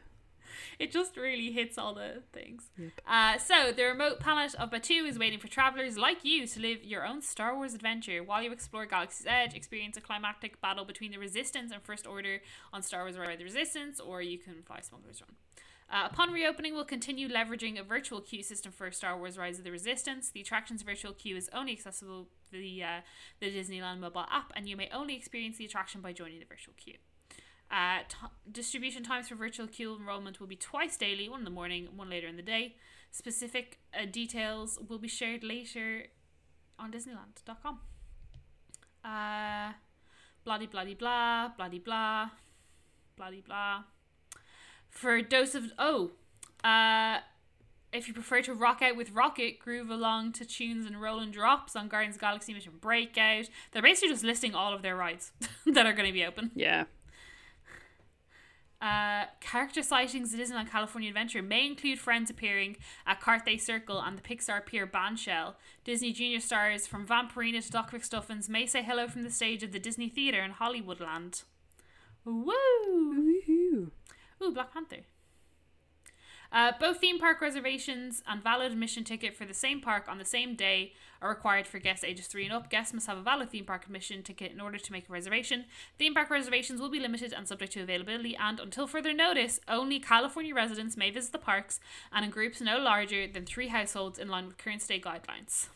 It 0.80 0.92
just 0.92 1.18
really 1.18 1.52
hits 1.52 1.78
all 1.78 1.94
the 1.96 2.24
things. 2.32 2.70
Yep. 2.78 2.92
Uh, 3.08 3.38
so 3.38 3.72
the 3.72 3.84
remote 3.84 4.20
planet 4.20 4.54
of 4.56 4.70
Batuu 4.70 5.08
is 5.08 5.18
waiting 5.18 5.40
for 5.40 5.48
travelers 5.48 5.98
like 5.98 6.24
you 6.24 6.46
to 6.46 6.60
live 6.60 6.84
your 6.84 7.06
own 7.06 7.22
Star 7.22 7.56
Wars 7.56 7.74
adventure 7.74 8.24
while 8.24 8.44
you 8.44 8.52
explore 8.52 8.86
Galaxy's 8.86 9.26
Edge. 9.28 9.54
Experience 9.54 9.98
a 9.98 10.02
climactic 10.02 10.62
battle 10.62 10.86
between 10.86 11.12
the 11.12 11.18
Resistance 11.18 11.72
and 11.72 11.82
First 11.82 12.06
Order 12.06 12.42
on 12.72 12.82
Star 12.84 13.04
Wars 13.04 13.18
Ride 13.18 13.40
the 13.40 13.44
Resistance, 13.44 14.00
or 14.00 14.22
you 14.22 14.38
can 14.38 14.62
fly 14.63 14.80
Smuggler's 14.82 15.22
Run. 15.22 15.36
Uh, 15.90 16.10
upon 16.12 16.34
reopening, 16.34 16.74
we'll 16.74 16.84
continue 16.84 17.30
leveraging 17.30 17.80
a 17.80 17.84
virtual 17.84 18.20
queue 18.20 18.44
system 18.44 18.74
for 18.74 18.92
Star 18.92 19.18
Wars 19.18 19.38
Rise 19.38 19.58
of 19.58 19.63
the 19.63 19.72
Resistance. 19.72 20.30
The 20.30 20.42
attraction's 20.42 20.82
virtual 20.82 21.13
queue 21.13 21.38
is 21.38 21.50
only 21.54 21.72
accessible 21.72 22.28
via 22.52 22.86
uh, 22.86 23.02
the 23.40 23.48
Disneyland 23.48 24.00
mobile 24.00 24.26
app, 24.30 24.52
and 24.56 24.68
you 24.68 24.76
may 24.76 24.90
only 24.94 25.16
experience 25.16 25.58
the 25.58 25.66
attraction 25.66 26.02
by 26.02 26.12
joining 26.12 26.40
the 26.40 26.46
virtual 26.46 26.74
queue. 26.78 26.98
Uh, 27.70 28.00
t- 28.08 28.16
distribution 28.52 29.04
times 29.04 29.28
for 29.28 29.36
virtual 29.36 29.68
queue 29.68 29.96
enrollment 29.96 30.40
will 30.40 30.48
be 30.48 30.56
twice 30.56 30.96
daily, 30.96 31.28
one 31.28 31.40
in 31.40 31.46
the 31.46 31.52
morning, 31.52 31.90
one 31.96 32.10
later 32.10 32.28
in 32.28 32.38
the 32.38 32.42
day. 32.42 32.76
Specific 33.12 33.80
uh, 33.94 34.06
details 34.06 34.80
will 34.88 35.00
be 35.00 35.08
shared 35.08 35.44
later 35.44 36.06
on 36.80 36.92
Disneyland.com. 36.92 37.80
Uh, 39.04 39.74
bloody 40.44 40.66
bloody 40.66 40.94
blah, 40.94 41.50
bloody 41.50 41.80
blah, 41.80 42.30
bloody 43.16 43.42
blah. 43.42 43.84
For 44.90 45.16
a 45.16 45.24
dose 45.24 45.56
of 45.56 45.72
oh, 45.78 46.12
uh, 46.64 47.20
if 47.94 48.08
you 48.08 48.14
prefer 48.14 48.42
to 48.42 48.54
rock 48.54 48.82
out 48.82 48.96
with 48.96 49.12
Rocket, 49.12 49.60
groove 49.60 49.90
along 49.90 50.34
to 50.34 50.46
tunes 50.46 50.86
and 50.86 51.02
roll 51.02 51.20
and 51.20 51.32
drops 51.32 51.76
on 51.76 51.88
Guardians 51.88 52.18
Galaxy 52.18 52.54
Mission 52.54 52.74
Breakout. 52.80 53.50
They're 53.72 53.82
basically 53.82 54.10
just 54.10 54.24
listing 54.24 54.54
all 54.54 54.74
of 54.74 54.82
their 54.82 54.96
rides 54.96 55.32
that 55.66 55.86
are 55.86 55.94
going 55.94 56.08
to 56.08 56.14
be 56.14 56.26
open. 56.26 56.52
Yeah. 56.54 56.86
Uh, 58.80 59.26
character 59.40 59.82
sightings 59.82 60.34
at 60.34 60.40
Disneyland 60.40 60.70
California 60.70 61.10
Adventure 61.10 61.42
may 61.42 61.66
include 61.66 61.98
friends 61.98 62.30
appearing 62.30 62.78
at 63.08 63.20
Carthay 63.20 63.60
Circle 63.60 64.00
and 64.00 64.18
the 64.18 64.22
Pixar 64.22 64.63
Pier 64.66 64.86
Bandshell. 64.86 65.56
Disney 65.84 66.13
Junior 66.13 66.40
stars 66.40 66.86
from 66.86 67.08
Vampirina 67.08 67.66
to 67.66 67.72
Doc 67.72 67.92
McStuffins 67.92 68.48
may 68.48 68.68
say 68.68 68.84
hello 68.84 69.08
from 69.08 69.24
the 69.24 69.32
stage 69.32 69.63
of 69.63 69.72
the 69.72 69.80
Disney 69.80 70.10
Theater 70.10 70.44
in 70.44 70.52
Hollywoodland. 70.54 71.44
Woo! 72.24 72.54
Woohoo. 72.88 73.90
Ooh, 74.44 74.52
Black 74.52 74.72
Panther. 74.74 75.06
Uh, 76.52 76.72
both 76.80 77.00
theme 77.00 77.20
park 77.20 77.42
reservations 77.42 78.24
and 78.28 78.42
valid 78.42 78.72
admission 78.72 79.04
ticket 79.04 79.36
for 79.36 79.46
the 79.46 79.54
same 79.54 79.82
park 79.82 80.06
on 80.08 80.18
the 80.18 80.26
same 80.26 80.56
day 80.56 80.94
are 81.22 81.30
required 81.30 81.68
for 81.68 81.80
guests 81.80 82.04
ages 82.04 82.28
3 82.28 82.46
and 82.46 82.54
up. 82.54 82.70
Guests 82.70 82.94
must 82.94 83.08
have 83.08 83.18
a 83.18 83.22
valid 83.22 83.50
theme 83.50 83.66
park 83.66 83.86
admission 83.86 84.24
ticket 84.24 84.52
in 84.52 84.62
order 84.62 84.78
to 84.78 84.92
make 84.92 85.10
a 85.10 85.12
reservation. 85.12 85.66
Theme 85.98 86.14
park 86.14 86.30
reservations 86.30 86.80
will 86.80 86.90
be 86.90 87.00
limited 87.00 87.34
and 87.34 87.48
subject 87.48 87.74
to 87.74 87.82
availability, 87.82 88.36
and 88.36 88.60
until 88.60 88.88
further 88.88 89.14
notice, 89.14 89.60
only 89.68 90.00
California 90.00 90.54
residents 90.54 90.96
may 90.96 91.10
visit 91.10 91.32
the 91.32 91.40
parks 91.40 91.80
and 92.12 92.24
in 92.24 92.32
groups 92.32 92.62
no 92.62 92.78
larger 92.78 93.28
than 93.28 93.46
three 93.46 93.68
households 93.68 94.20
in 94.20 94.28
line 94.28 94.48
with 94.48 94.58
current 94.58 94.82
state 94.82 95.04
guidelines. 95.04 95.68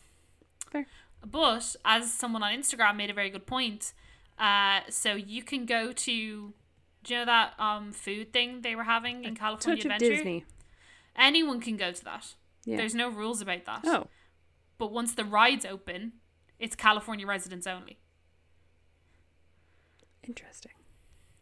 Fair. 0.70 0.86
But 1.24 1.76
as 1.84 2.12
someone 2.12 2.42
on 2.42 2.52
Instagram 2.52 2.96
made 2.96 3.10
a 3.10 3.14
very 3.14 3.30
good 3.30 3.46
point, 3.46 3.92
uh, 4.38 4.80
so 4.88 5.14
you 5.14 5.42
can 5.42 5.66
go 5.66 5.92
to, 5.92 6.52
do 7.04 7.14
you 7.14 7.18
know 7.20 7.24
that 7.26 7.54
um 7.58 7.92
food 7.92 8.32
thing 8.32 8.62
they 8.62 8.74
were 8.74 8.84
having 8.84 9.24
in 9.24 9.34
California 9.36 9.82
Touch 9.82 9.86
of 9.86 9.92
Adventure? 9.92 10.16
Disney. 10.16 10.44
Anyone 11.16 11.60
can 11.60 11.76
go 11.76 11.92
to 11.92 12.04
that. 12.04 12.34
Yeah. 12.64 12.76
There's 12.76 12.94
no 12.94 13.08
rules 13.08 13.40
about 13.40 13.64
that. 13.66 13.82
oh, 13.84 14.06
But 14.78 14.92
once 14.92 15.14
the 15.14 15.24
rides 15.24 15.64
open, 15.66 16.12
it's 16.58 16.74
California 16.76 17.26
residents 17.26 17.66
only. 17.66 17.98
interesting. 20.26 20.72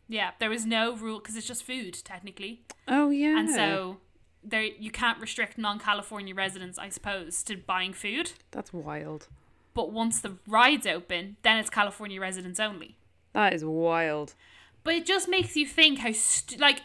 Yeah, 0.08 0.32
there 0.40 0.50
was 0.50 0.66
no 0.66 0.96
rule 0.96 1.18
because 1.20 1.36
it's 1.36 1.46
just 1.46 1.62
food 1.62 1.94
technically, 2.04 2.62
Oh 2.88 3.10
yeah. 3.10 3.38
and 3.38 3.48
so 3.50 3.98
there 4.42 4.62
you 4.64 4.90
can't 4.90 5.20
restrict 5.20 5.56
non-California 5.58 6.34
residents, 6.34 6.78
I 6.78 6.88
suppose, 6.88 7.42
to 7.44 7.56
buying 7.56 7.92
food. 7.92 8.32
that's 8.50 8.72
wild. 8.72 9.28
But 9.72 9.92
once 9.92 10.20
the 10.20 10.36
rides 10.48 10.86
open, 10.86 11.36
then 11.42 11.58
it's 11.58 11.70
California 11.70 12.20
residents 12.20 12.58
only. 12.58 12.96
That 13.34 13.52
is 13.52 13.64
wild. 13.64 14.34
But 14.82 14.94
it 14.94 15.06
just 15.06 15.28
makes 15.28 15.54
you 15.56 15.64
think 15.66 16.00
how 16.00 16.10
stu- 16.10 16.56
like 16.56 16.80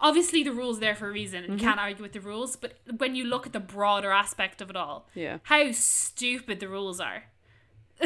obviously 0.00 0.42
the 0.42 0.52
rules 0.52 0.80
there 0.80 0.94
for 0.94 1.08
a 1.08 1.12
reason 1.12 1.38
and 1.44 1.46
Mm-hmm. 1.52 1.58
you 1.58 1.64
can't 1.66 1.80
argue 1.80 2.02
with 2.02 2.12
the 2.12 2.20
rules, 2.20 2.56
but 2.56 2.74
when 2.98 3.14
you 3.14 3.24
look 3.24 3.46
at 3.46 3.52
the 3.52 3.60
broader 3.60 4.10
aspect 4.10 4.60
of 4.60 4.70
it 4.70 4.76
all, 4.76 5.08
Yeah. 5.14 5.38
how 5.44 5.70
stupid 5.72 6.60
the 6.60 6.68
rules 6.68 7.00
are. 7.00 7.24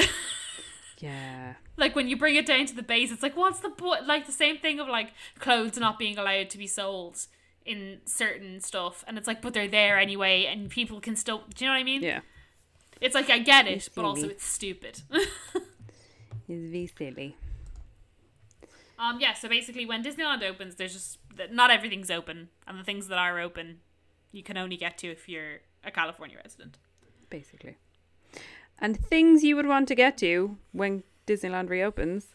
Yeah. 1.00 1.54
like 1.76 1.94
when 1.94 2.08
you 2.08 2.16
bring 2.16 2.34
it 2.34 2.44
down 2.44 2.66
to 2.66 2.74
the 2.74 2.82
base, 2.82 3.12
it's 3.12 3.22
like 3.22 3.36
what's 3.36 3.60
the 3.60 3.70
point? 3.70 4.06
Like 4.08 4.26
the 4.26 4.32
same 4.32 4.58
thing 4.58 4.80
of 4.80 4.88
like 4.88 5.12
clothes 5.38 5.78
not 5.78 5.96
being 5.98 6.18
allowed 6.18 6.50
to 6.50 6.58
be 6.58 6.66
sold 6.66 7.26
in 7.64 8.00
certain 8.04 8.60
stuff, 8.60 9.04
and 9.06 9.16
it's 9.16 9.28
like 9.28 9.40
but 9.40 9.54
they're 9.54 9.68
there 9.68 9.96
anyway, 9.96 10.44
and 10.46 10.68
people 10.70 11.00
can 11.00 11.14
still. 11.14 11.44
Do 11.54 11.64
you 11.64 11.70
know 11.70 11.74
what 11.74 11.80
I 11.80 11.84
mean? 11.84 12.02
Yeah. 12.02 12.20
It's 13.00 13.14
like 13.14 13.30
I 13.30 13.38
get 13.38 13.68
it, 13.68 13.88
but 13.94 14.04
also 14.04 14.28
it's 14.28 14.44
stupid. 14.44 15.02
It's 16.50 16.72
very 16.72 16.90
silly. 16.98 17.36
Um, 18.98 19.20
yeah. 19.20 19.34
So 19.34 19.48
basically, 19.48 19.86
when 19.86 20.02
Disneyland 20.02 20.42
opens, 20.42 20.74
there's 20.76 20.92
just 20.92 21.18
not 21.50 21.70
everything's 21.70 22.10
open, 22.10 22.48
and 22.66 22.78
the 22.78 22.84
things 22.84 23.08
that 23.08 23.18
are 23.18 23.38
open, 23.38 23.78
you 24.32 24.42
can 24.42 24.56
only 24.56 24.76
get 24.76 24.98
to 24.98 25.10
if 25.10 25.28
you're 25.28 25.60
a 25.84 25.90
California 25.90 26.36
resident. 26.42 26.78
basically. 27.30 27.76
And 28.80 28.96
things 28.96 29.42
you 29.42 29.56
would 29.56 29.66
want 29.66 29.88
to 29.88 29.94
get 29.94 30.16
to 30.18 30.56
when 30.72 31.02
Disneyland 31.26 31.68
reopens. 31.68 32.26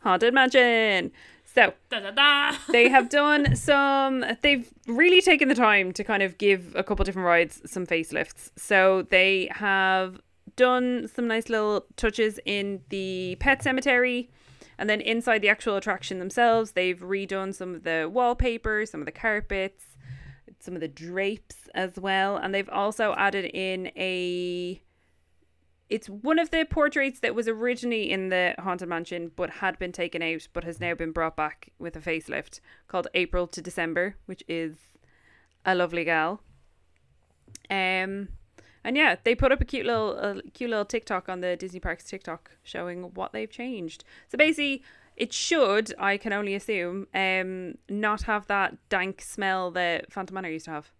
Haunted 0.00 0.34
Mansion. 0.34 1.12
So 1.44 1.72
Da 1.88 2.00
da 2.00 2.10
da. 2.10 2.56
they 2.70 2.88
have 2.88 3.08
done 3.08 3.56
some 3.56 4.24
they've 4.42 4.68
really 4.86 5.20
taken 5.20 5.48
the 5.48 5.54
time 5.54 5.92
to 5.92 6.04
kind 6.04 6.22
of 6.22 6.36
give 6.36 6.74
a 6.76 6.82
couple 6.82 7.04
different 7.04 7.26
rides 7.26 7.62
some 7.64 7.86
facelifts. 7.86 8.50
So 8.56 9.02
they 9.10 9.48
have 9.52 10.20
done 10.56 11.08
some 11.08 11.26
nice 11.26 11.48
little 11.48 11.86
touches 11.96 12.38
in 12.44 12.82
the 12.90 13.36
pet 13.40 13.62
cemetery 13.62 14.30
and 14.78 14.88
then 14.88 15.00
inside 15.00 15.40
the 15.40 15.48
actual 15.48 15.76
attraction 15.76 16.18
themselves 16.18 16.72
they've 16.72 17.00
redone 17.00 17.54
some 17.54 17.74
of 17.74 17.84
the 17.84 18.08
wallpaper, 18.12 18.84
some 18.86 19.00
of 19.00 19.06
the 19.06 19.12
carpets, 19.12 19.96
some 20.60 20.74
of 20.74 20.80
the 20.80 20.88
drapes 20.88 21.68
as 21.74 21.98
well. 21.98 22.36
And 22.36 22.54
they've 22.54 22.68
also 22.68 23.14
added 23.16 23.44
in 23.44 23.88
a 23.96 24.80
it's 25.90 26.08
one 26.08 26.38
of 26.38 26.50
the 26.50 26.64
portraits 26.64 27.20
that 27.20 27.34
was 27.34 27.46
originally 27.46 28.10
in 28.10 28.30
the 28.30 28.54
haunted 28.58 28.88
mansion 28.88 29.30
but 29.36 29.50
had 29.50 29.78
been 29.78 29.92
taken 29.92 30.22
out 30.22 30.48
but 30.54 30.64
has 30.64 30.80
now 30.80 30.94
been 30.94 31.12
brought 31.12 31.36
back 31.36 31.70
with 31.78 31.94
a 31.94 32.00
facelift 32.00 32.60
called 32.88 33.06
april 33.14 33.46
to 33.46 33.60
december 33.60 34.16
which 34.24 34.42
is 34.48 34.76
a 35.66 35.74
lovely 35.74 36.04
gal. 36.04 36.40
Um 37.70 38.28
and 38.84 38.96
yeah 38.96 39.16
they 39.24 39.34
put 39.34 39.50
up 39.50 39.60
a 39.60 39.64
cute 39.64 39.86
little 39.86 40.12
a 40.18 40.42
cute 40.52 40.70
little 40.70 40.84
tiktok 40.84 41.28
on 41.28 41.40
the 41.40 41.56
disney 41.56 41.80
parks 41.80 42.04
tiktok 42.04 42.50
showing 42.62 43.02
what 43.14 43.32
they've 43.32 43.50
changed 43.50 44.04
so 44.28 44.36
basically 44.38 44.82
it 45.16 45.32
should 45.32 45.94
i 45.98 46.16
can 46.16 46.32
only 46.32 46.54
assume 46.54 47.06
um 47.14 47.74
not 47.88 48.22
have 48.22 48.46
that 48.46 48.76
dank 48.88 49.20
smell 49.22 49.70
that 49.70 50.12
phantom 50.12 50.34
manor 50.34 50.48
used 50.50 50.66
to 50.66 50.70
have 50.70 50.90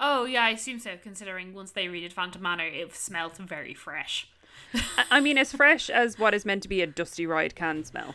Oh 0.00 0.26
yeah, 0.26 0.44
I 0.44 0.50
assume 0.50 0.78
so. 0.78 0.92
Considering 1.02 1.52
once 1.54 1.72
they 1.72 1.86
redid 1.86 2.12
Phantom 2.12 2.40
Manor, 2.40 2.66
it 2.66 2.94
smelled 2.94 3.36
very 3.36 3.74
fresh. 3.74 4.28
I- 4.72 5.04
i 5.10 5.20
mean 5.20 5.36
as 5.36 5.52
fresh 5.52 5.90
as 5.90 6.20
what 6.20 6.34
is 6.34 6.44
meant 6.44 6.62
to 6.62 6.68
be 6.68 6.82
a 6.82 6.86
dusty 6.86 7.26
ride 7.26 7.56
can 7.56 7.82
smell 7.84 8.14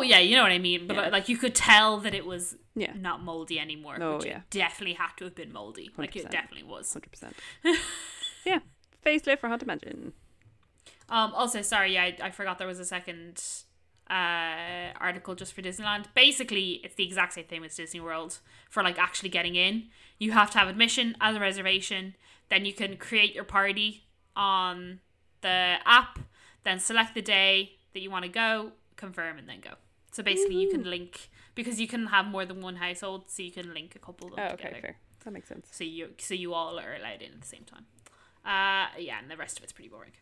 Oh 0.00 0.02
yeah, 0.02 0.18
you 0.18 0.34
know 0.36 0.42
what 0.42 0.52
I 0.52 0.58
mean. 0.58 0.86
But 0.86 0.96
Yeah. 0.96 1.08
like 1.08 1.28
you 1.28 1.36
could 1.36 1.54
tell 1.54 1.98
that 2.00 2.14
it 2.14 2.24
was 2.24 2.56
Yeah. 2.74 2.92
not 2.94 3.22
moldy 3.22 3.58
anymore. 3.58 3.98
Oh, 4.00 4.16
which 4.16 4.26
yeah. 4.26 4.38
it 4.38 4.50
definitely 4.50 4.94
had 4.94 5.10
to 5.18 5.24
have 5.24 5.34
been 5.34 5.52
moldy. 5.52 5.90
Like 5.96 6.16
it 6.16 6.30
definitely 6.30 6.62
was. 6.64 6.94
100% 6.94 7.32
yeah 8.44 8.60
facelift 9.04 9.38
for 9.40 9.48
haunted 9.48 9.66
mansion 9.68 10.12
Um. 11.10 11.32
Also, 11.34 11.60
sorry, 11.62 11.94
yeah, 11.94 12.04
I, 12.04 12.16
I 12.28 12.30
forgot 12.30 12.58
there 12.58 12.66
was 12.66 12.78
a 12.80 12.84
second 12.84 13.42
uh 14.10 14.92
article 14.98 15.34
just 15.34 15.52
for 15.52 15.62
Disneyland. 15.62 16.06
Basically, 16.14 16.80
it's 16.84 16.94
the 16.94 17.04
exact 17.04 17.34
same 17.34 17.44
thing 17.44 17.64
as 17.64 17.76
Disney 17.76 18.00
World 18.00 18.38
for 18.68 18.82
like 18.82 18.98
actually 18.98 19.28
getting 19.28 19.54
in. 19.54 19.74
You 20.18 20.32
have 20.32 20.50
to 20.52 20.58
have 20.58 20.68
admission 20.68 21.16
as 21.20 21.36
a 21.36 21.40
reservation. 21.40 22.14
Then 22.48 22.64
you 22.64 22.72
can 22.72 22.96
create 22.96 23.34
your 23.34 23.44
party 23.44 24.04
on 24.34 25.00
the 25.42 25.76
app. 25.84 26.18
Then 26.64 26.78
select 26.78 27.14
the 27.14 27.22
day 27.22 27.72
that 27.92 28.00
you 28.00 28.10
want 28.10 28.24
to 28.24 28.30
go, 28.30 28.72
confirm, 28.96 29.38
and 29.38 29.48
then 29.48 29.60
go. 29.60 29.74
So 30.12 30.22
basically, 30.22 30.56
you 30.56 30.70
can 30.70 30.84
link 30.88 31.30
because 31.54 31.80
you 31.80 31.86
can 31.86 32.06
have 32.06 32.26
more 32.26 32.44
than 32.44 32.60
one 32.60 32.76
household, 32.76 33.24
so 33.30 33.42
you 33.42 33.52
can 33.52 33.72
link 33.74 33.94
a 33.94 33.98
couple 33.98 34.28
of 34.28 34.36
them 34.36 34.44
Oh, 34.48 34.52
okay, 34.54 34.64
together. 34.64 34.80
fair. 34.80 34.96
That 35.24 35.30
makes 35.32 35.48
sense. 35.48 35.68
So 35.70 35.84
you 35.84 36.10
so 36.18 36.34
you 36.34 36.54
all 36.54 36.78
are 36.78 36.94
allowed 36.94 37.22
in 37.22 37.32
at 37.32 37.40
the 37.40 37.46
same 37.46 37.64
time. 37.64 37.86
Uh, 38.44 38.88
yeah, 38.98 39.18
and 39.20 39.30
the 39.30 39.36
rest 39.36 39.58
of 39.58 39.64
it's 39.64 39.72
pretty 39.72 39.90
boring. 39.90 40.12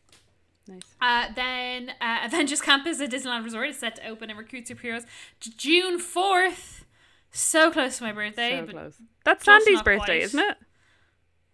Nice. 0.66 0.82
Uh, 1.00 1.32
then 1.34 1.92
uh, 2.00 2.20
Avengers 2.24 2.60
Campus 2.60 3.00
at 3.00 3.10
Disneyland 3.10 3.44
Resort 3.44 3.68
is 3.70 3.78
set 3.78 3.96
to 3.96 4.06
open 4.08 4.28
and 4.28 4.38
recruit 4.38 4.66
superheroes 4.66 5.06
June 5.40 5.98
fourth. 5.98 6.84
So 7.30 7.70
close 7.70 7.98
to 7.98 8.04
my 8.04 8.12
birthday, 8.12 8.58
so 8.66 8.70
close. 8.72 8.94
That's 9.24 9.44
Sandy's 9.44 9.82
birthday, 9.82 10.18
quite. 10.18 10.22
isn't 10.22 10.40
it? 10.40 10.56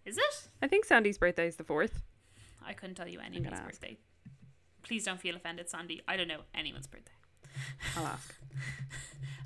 is 0.05 0.17
it? 0.17 0.47
I 0.61 0.67
think 0.67 0.85
Sandy's 0.85 1.17
birthday 1.17 1.47
is 1.47 1.55
the 1.57 1.63
fourth. 1.63 2.01
I 2.65 2.73
couldn't 2.73 2.95
tell 2.95 3.07
you 3.07 3.19
anyone's 3.19 3.59
birthday. 3.59 3.97
Please 4.83 5.03
don't 5.05 5.19
feel 5.19 5.35
offended, 5.35 5.69
Sandy. 5.69 6.01
I 6.07 6.15
don't 6.17 6.27
know 6.27 6.41
anyone's 6.53 6.87
birthday. 6.87 7.11
I'll 7.97 8.07
ask. 8.07 8.35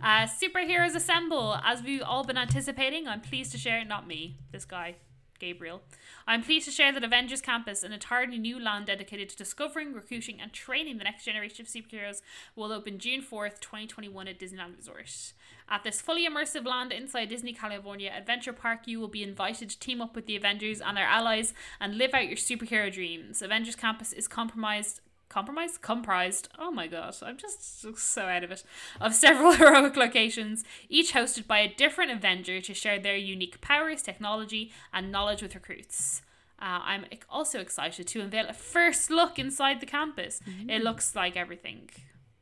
Uh, 0.01 0.25
superheroes 0.25 0.95
assemble. 0.95 1.59
As 1.63 1.83
we've 1.83 2.01
all 2.01 2.23
been 2.23 2.37
anticipating, 2.37 3.07
I'm 3.07 3.21
pleased 3.21 3.51
to 3.51 3.57
share, 3.57 3.83
not 3.83 4.07
me, 4.07 4.37
this 4.51 4.63
guy, 4.63 4.95
Gabriel. 5.39 5.81
I'm 6.25 6.41
pleased 6.41 6.65
to 6.65 6.71
share 6.71 6.93
that 6.93 7.03
Avengers 7.03 7.41
Campus, 7.41 7.83
an 7.83 7.91
entirely 7.91 8.37
new 8.37 8.59
land 8.59 8.85
dedicated 8.85 9.27
to 9.29 9.35
discovering, 9.35 9.93
recruiting, 9.93 10.39
and 10.39 10.53
training 10.53 10.99
the 10.99 11.03
next 11.03 11.25
generation 11.25 11.65
of 11.65 11.67
superheroes, 11.67 12.21
will 12.55 12.71
open 12.71 12.97
June 12.97 13.21
4th, 13.21 13.59
2021 13.59 14.27
at 14.27 14.39
Disneyland 14.39 14.77
Resort. 14.77 15.33
At 15.67 15.83
this 15.83 16.01
fully 16.01 16.27
immersive 16.27 16.65
land 16.65 16.93
inside 16.93 17.29
Disney 17.29 17.53
California 17.53 18.11
Adventure 18.15 18.53
Park, 18.53 18.81
you 18.85 18.99
will 18.99 19.09
be 19.09 19.23
invited 19.23 19.69
to 19.69 19.79
team 19.79 20.01
up 20.01 20.15
with 20.15 20.27
the 20.27 20.35
Avengers 20.35 20.81
and 20.81 20.95
their 20.95 21.05
allies 21.05 21.53
and 21.79 21.97
live 21.97 22.13
out 22.13 22.27
your 22.27 22.37
superhero 22.37 22.91
dreams. 22.91 23.41
Avengers 23.41 23.75
Campus 23.75 24.13
is 24.13 24.27
compromised 24.27 25.01
compromised 25.29 25.81
comprised? 25.81 26.49
Oh 26.57 26.71
my 26.71 26.87
god 26.87 27.15
i'm 27.21 27.37
just 27.37 27.81
so 27.81 28.23
out 28.23 28.43
of 28.43 28.51
it. 28.51 28.63
Of 28.99 29.13
several 29.13 29.53
heroic 29.59 29.95
locations 29.95 30.63
each 30.89 31.13
hosted 31.13 31.47
by 31.47 31.59
a 31.59 31.73
different 31.73 32.11
avenger 32.11 32.59
to 32.61 32.73
share 32.73 32.99
their 32.99 33.15
unique 33.15 33.61
powers 33.61 34.01
technology 34.01 34.71
and 34.91 35.11
knowledge 35.11 35.41
with 35.41 35.55
recruits. 35.55 36.21
Uh, 36.61 36.79
i'm 36.83 37.05
also 37.29 37.59
excited 37.59 38.05
to 38.07 38.19
unveil 38.21 38.45
a 38.49 38.53
first 38.53 39.09
look 39.09 39.39
inside 39.39 39.79
the 39.79 39.85
campus. 39.85 40.41
It 40.67 40.83
looks 40.83 41.15
like 41.15 41.37
everything 41.37 41.89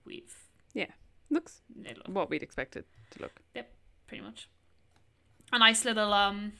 we've 0.05 0.35
Yeah. 0.73 0.91
Looks 1.29 1.61
look, 1.75 2.07
what 2.07 2.29
we'd 2.29 2.41
expect 2.41 2.75
it 2.77 2.85
to 3.11 3.21
look. 3.21 3.41
Yep, 3.53 3.69
pretty 4.07 4.23
much. 4.23 4.49
A 5.51 5.59
nice 5.59 5.83
little 5.85 6.13
um 6.13 6.53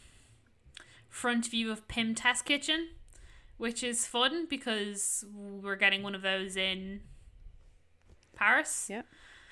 front 1.10 1.48
view 1.48 1.72
of 1.72 1.88
Pym 1.88 2.14
Test 2.14 2.46
Kitchen 2.46 2.90
which 3.58 3.84
is 3.84 4.06
fun 4.08 4.46
because 4.50 5.26
we're 5.34 5.76
getting 5.76 6.04
one 6.04 6.16
of 6.16 6.22
those 6.22 6.56
in 6.56 7.02
paris 8.36 8.88
Yeah. 8.90 9.02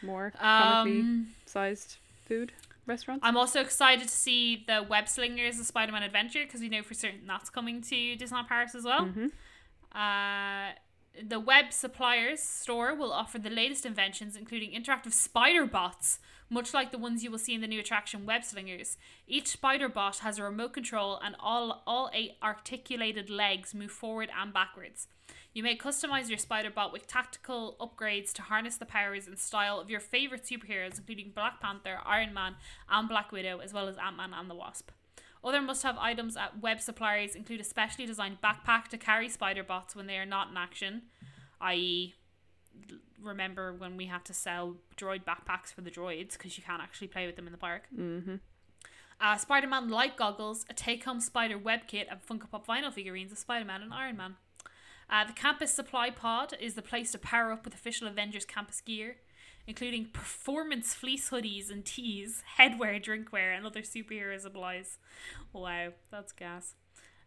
More 0.03 0.31
comically 0.31 0.99
um, 1.01 1.27
sized 1.45 1.97
food 2.25 2.51
restaurants. 2.85 3.25
I'm 3.25 3.37
also 3.37 3.61
excited 3.61 4.07
to 4.07 4.13
see 4.13 4.63
the 4.67 4.85
Web 4.87 5.07
Slingers, 5.09 5.57
the 5.57 5.63
Spider-Man 5.63 6.03
Adventure, 6.03 6.43
because 6.43 6.61
we 6.61 6.69
know 6.69 6.83
for 6.83 6.93
certain 6.93 7.21
that's 7.25 7.49
coming 7.49 7.81
to 7.81 7.95
Disneyland 8.15 8.47
Paris 8.47 8.75
as 8.75 8.83
well. 8.83 9.05
Mhm. 9.07 9.31
Uh, 9.91 10.73
the 11.23 11.39
Web 11.39 11.71
Suppliers 11.71 12.41
store 12.41 12.93
will 12.93 13.11
offer 13.13 13.39
the 13.39 13.49
latest 13.49 13.85
inventions, 13.85 14.35
including 14.35 14.71
interactive 14.71 15.13
spider 15.13 15.65
bots 15.65 16.19
Much 16.49 16.73
like 16.73 16.91
the 16.91 16.97
ones 16.97 17.23
you 17.23 17.31
will 17.31 17.39
see 17.39 17.55
in 17.55 17.61
the 17.61 17.67
new 17.67 17.79
attraction 17.79 18.25
Web 18.25 18.43
Slingers, 18.43 18.97
each 19.27 19.47
spider 19.47 19.89
bot 19.89 20.19
has 20.19 20.37
a 20.37 20.43
remote 20.43 20.73
control 20.73 21.19
and 21.23 21.35
all, 21.39 21.81
all 21.87 22.09
eight 22.13 22.33
articulated 22.43 23.29
legs 23.29 23.73
move 23.73 23.91
forward 23.91 24.29
and 24.39 24.53
backwards. 24.53 25.07
You 25.53 25.63
may 25.63 25.75
customize 25.75 26.29
your 26.29 26.37
spider 26.37 26.69
bot 26.69 26.93
with 26.93 27.07
tactical 27.07 27.75
upgrades 27.79 28.31
to 28.33 28.43
harness 28.43 28.77
the 28.77 28.85
powers 28.85 29.25
and 29.25 29.39
style 29.39 29.79
of 29.79 29.89
your 29.89 29.99
favorite 29.99 30.43
superheroes, 30.43 30.99
including 30.99 31.31
Black 31.33 31.59
Panther, 31.61 31.99
Iron 32.05 32.33
Man, 32.33 32.55
and 32.89 33.09
Black 33.09 33.31
Widow, 33.31 33.59
as 33.59 33.73
well 33.73 33.87
as 33.87 33.97
Ant 33.97 34.17
Man 34.17 34.33
and 34.33 34.49
the 34.49 34.55
Wasp. 34.55 34.91
Other 35.43 35.61
must 35.61 35.83
have 35.83 35.97
items 35.97 36.35
at 36.35 36.61
web 36.61 36.81
suppliers 36.81 37.35
include 37.35 37.61
a 37.61 37.63
specially 37.63 38.05
designed 38.05 38.41
backpack 38.41 38.87
to 38.89 38.97
carry 38.97 39.29
spider 39.29 39.63
bots 39.63 39.95
when 39.95 40.07
they 40.07 40.17
are 40.17 40.25
not 40.25 40.49
in 40.49 40.57
action, 40.57 41.03
i.e., 41.61 42.15
remember 43.25 43.73
when 43.73 43.97
we 43.97 44.05
had 44.05 44.25
to 44.25 44.33
sell 44.33 44.77
droid 44.97 45.23
backpacks 45.23 45.73
for 45.73 45.81
the 45.81 45.91
droids 45.91 46.33
because 46.33 46.57
you 46.57 46.63
can't 46.63 46.81
actually 46.81 47.07
play 47.07 47.25
with 47.25 47.35
them 47.35 47.47
in 47.47 47.51
the 47.51 47.57
park. 47.57 47.83
Mm-hmm. 47.97 48.35
Uh, 49.19 49.37
Spider 49.37 49.67
Man 49.67 49.89
light 49.89 50.17
goggles, 50.17 50.65
a 50.69 50.73
take 50.73 51.03
home 51.05 51.19
spider 51.19 51.57
web 51.57 51.81
kit, 51.87 52.07
and 52.09 52.19
Funko 52.21 52.49
Pop 52.49 52.67
vinyl 52.67 52.91
figurines 52.91 53.31
of 53.31 53.37
Spider 53.37 53.65
Man 53.65 53.81
and 53.81 53.93
Iron 53.93 54.17
Man. 54.17 54.35
Uh, 55.09 55.25
the 55.25 55.33
campus 55.33 55.71
supply 55.71 56.09
pod 56.09 56.53
is 56.59 56.73
the 56.73 56.81
place 56.81 57.11
to 57.11 57.17
power 57.17 57.51
up 57.51 57.63
with 57.63 57.73
official 57.73 58.07
Avengers 58.07 58.45
campus 58.45 58.81
gear, 58.81 59.17
including 59.67 60.07
performance 60.11 60.93
fleece 60.93 61.29
hoodies 61.29 61.69
and 61.71 61.85
tees, 61.85 62.43
headwear, 62.57 63.03
drinkware, 63.03 63.55
and 63.55 63.65
other 63.65 63.81
superhero 63.81 64.39
supplies. 64.39 64.97
Wow, 65.53 65.89
that's 66.11 66.31
gas. 66.31 66.73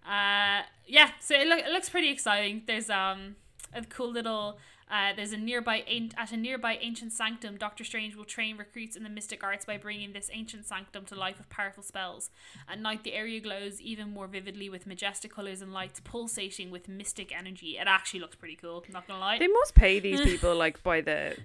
Uh, 0.05 0.63
yeah, 0.87 1.11
so 1.21 1.35
it, 1.35 1.47
look, 1.47 1.61
it 1.61 1.71
looks 1.71 1.89
pretty 1.89 2.11
exciting. 2.11 2.63
There's 2.67 2.91
um 2.91 3.37
a 3.75 3.83
cool 3.83 4.11
little 4.11 4.59
uh, 4.91 5.13
there's 5.15 5.33
a 5.33 5.37
nearby 5.37 5.85
at 6.17 6.33
a 6.33 6.37
nearby 6.37 6.79
ancient 6.81 7.13
sanctum. 7.13 7.57
Doctor 7.57 7.85
Strange 7.85 8.17
will 8.17 8.25
train 8.25 8.57
recruits 8.57 8.97
in 8.97 9.03
the 9.03 9.09
mystic 9.09 9.45
arts 9.45 9.65
by 9.65 9.77
bringing 9.77 10.13
this 10.13 10.31
ancient 10.33 10.67
sanctum 10.67 11.05
to 11.07 11.15
life 11.15 11.39
with 11.39 11.49
powerful 11.49 11.83
spells. 11.83 12.31
At 12.69 12.81
night, 12.81 13.05
the 13.05 13.13
area 13.13 13.41
glows 13.41 13.81
even 13.81 14.11
more 14.11 14.27
vividly 14.27 14.69
with 14.69 14.87
majestic 14.87 15.35
colors 15.35 15.63
and 15.63 15.73
lights 15.73 16.01
pulsating 16.01 16.71
with 16.71 16.89
mystic 16.89 17.33
energy. 17.37 17.79
It 17.79 17.87
actually 17.87 18.21
looks 18.21 18.37
pretty 18.37 18.57
cool. 18.57 18.85
Not 18.93 19.07
gonna 19.07 19.21
lie. 19.21 19.39
They 19.39 19.49
must 19.49 19.75
pay 19.75 20.01
these 20.01 20.21
people 20.21 20.55
like 20.65 20.83
by 20.83 21.01
the 21.01 21.37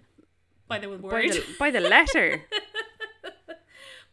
by 0.68 0.80
the 0.80 0.90
word, 0.90 1.02
by 1.02 1.28
the, 1.28 1.44
by 1.60 1.72
the 1.72 1.82
letter. 1.82 2.42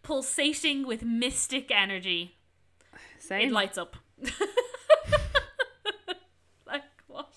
pulsating 0.03 0.87
with 0.87 1.03
mystic 1.03 1.71
energy. 1.71 2.37
Same. 3.19 3.49
It 3.49 3.53
lights 3.53 3.79
up. 3.79 3.97
like 6.66 6.83
what? 7.07 7.33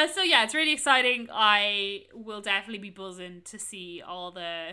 Uh, 0.00 0.08
so 0.08 0.22
yeah, 0.22 0.44
it's 0.44 0.54
really 0.54 0.72
exciting. 0.72 1.28
I 1.32 2.04
will 2.14 2.40
definitely 2.40 2.78
be 2.78 2.90
buzzing 2.90 3.42
to 3.44 3.58
see 3.58 4.02
all 4.06 4.30
the. 4.32 4.72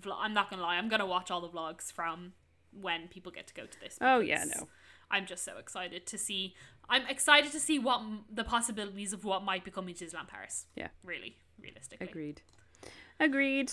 Vlog- 0.00 0.18
I'm 0.20 0.32
not 0.32 0.48
gonna 0.50 0.62
lie. 0.62 0.76
I'm 0.76 0.88
gonna 0.88 1.06
watch 1.06 1.30
all 1.30 1.40
the 1.40 1.48
vlogs 1.48 1.92
from 1.92 2.32
when 2.72 3.08
people 3.08 3.30
get 3.30 3.46
to 3.48 3.54
go 3.54 3.66
to 3.66 3.80
this. 3.80 3.98
Oh, 4.00 4.20
yeah, 4.20 4.44
no. 4.44 4.68
I'm 5.10 5.26
just 5.26 5.44
so 5.44 5.58
excited 5.58 6.06
to 6.06 6.16
see. 6.16 6.54
I'm 6.88 7.06
excited 7.06 7.52
to 7.52 7.60
see 7.60 7.78
what 7.78 8.00
m- 8.00 8.24
the 8.32 8.44
possibilities 8.44 9.12
of 9.12 9.24
what 9.24 9.44
might 9.44 9.64
become 9.64 9.88
in 9.88 9.94
Disneyland 9.94 10.28
Paris. 10.28 10.66
Yeah. 10.76 10.88
Really, 11.04 11.36
realistically. 11.60 12.08
Agreed. 12.08 12.40
Agreed. 13.20 13.72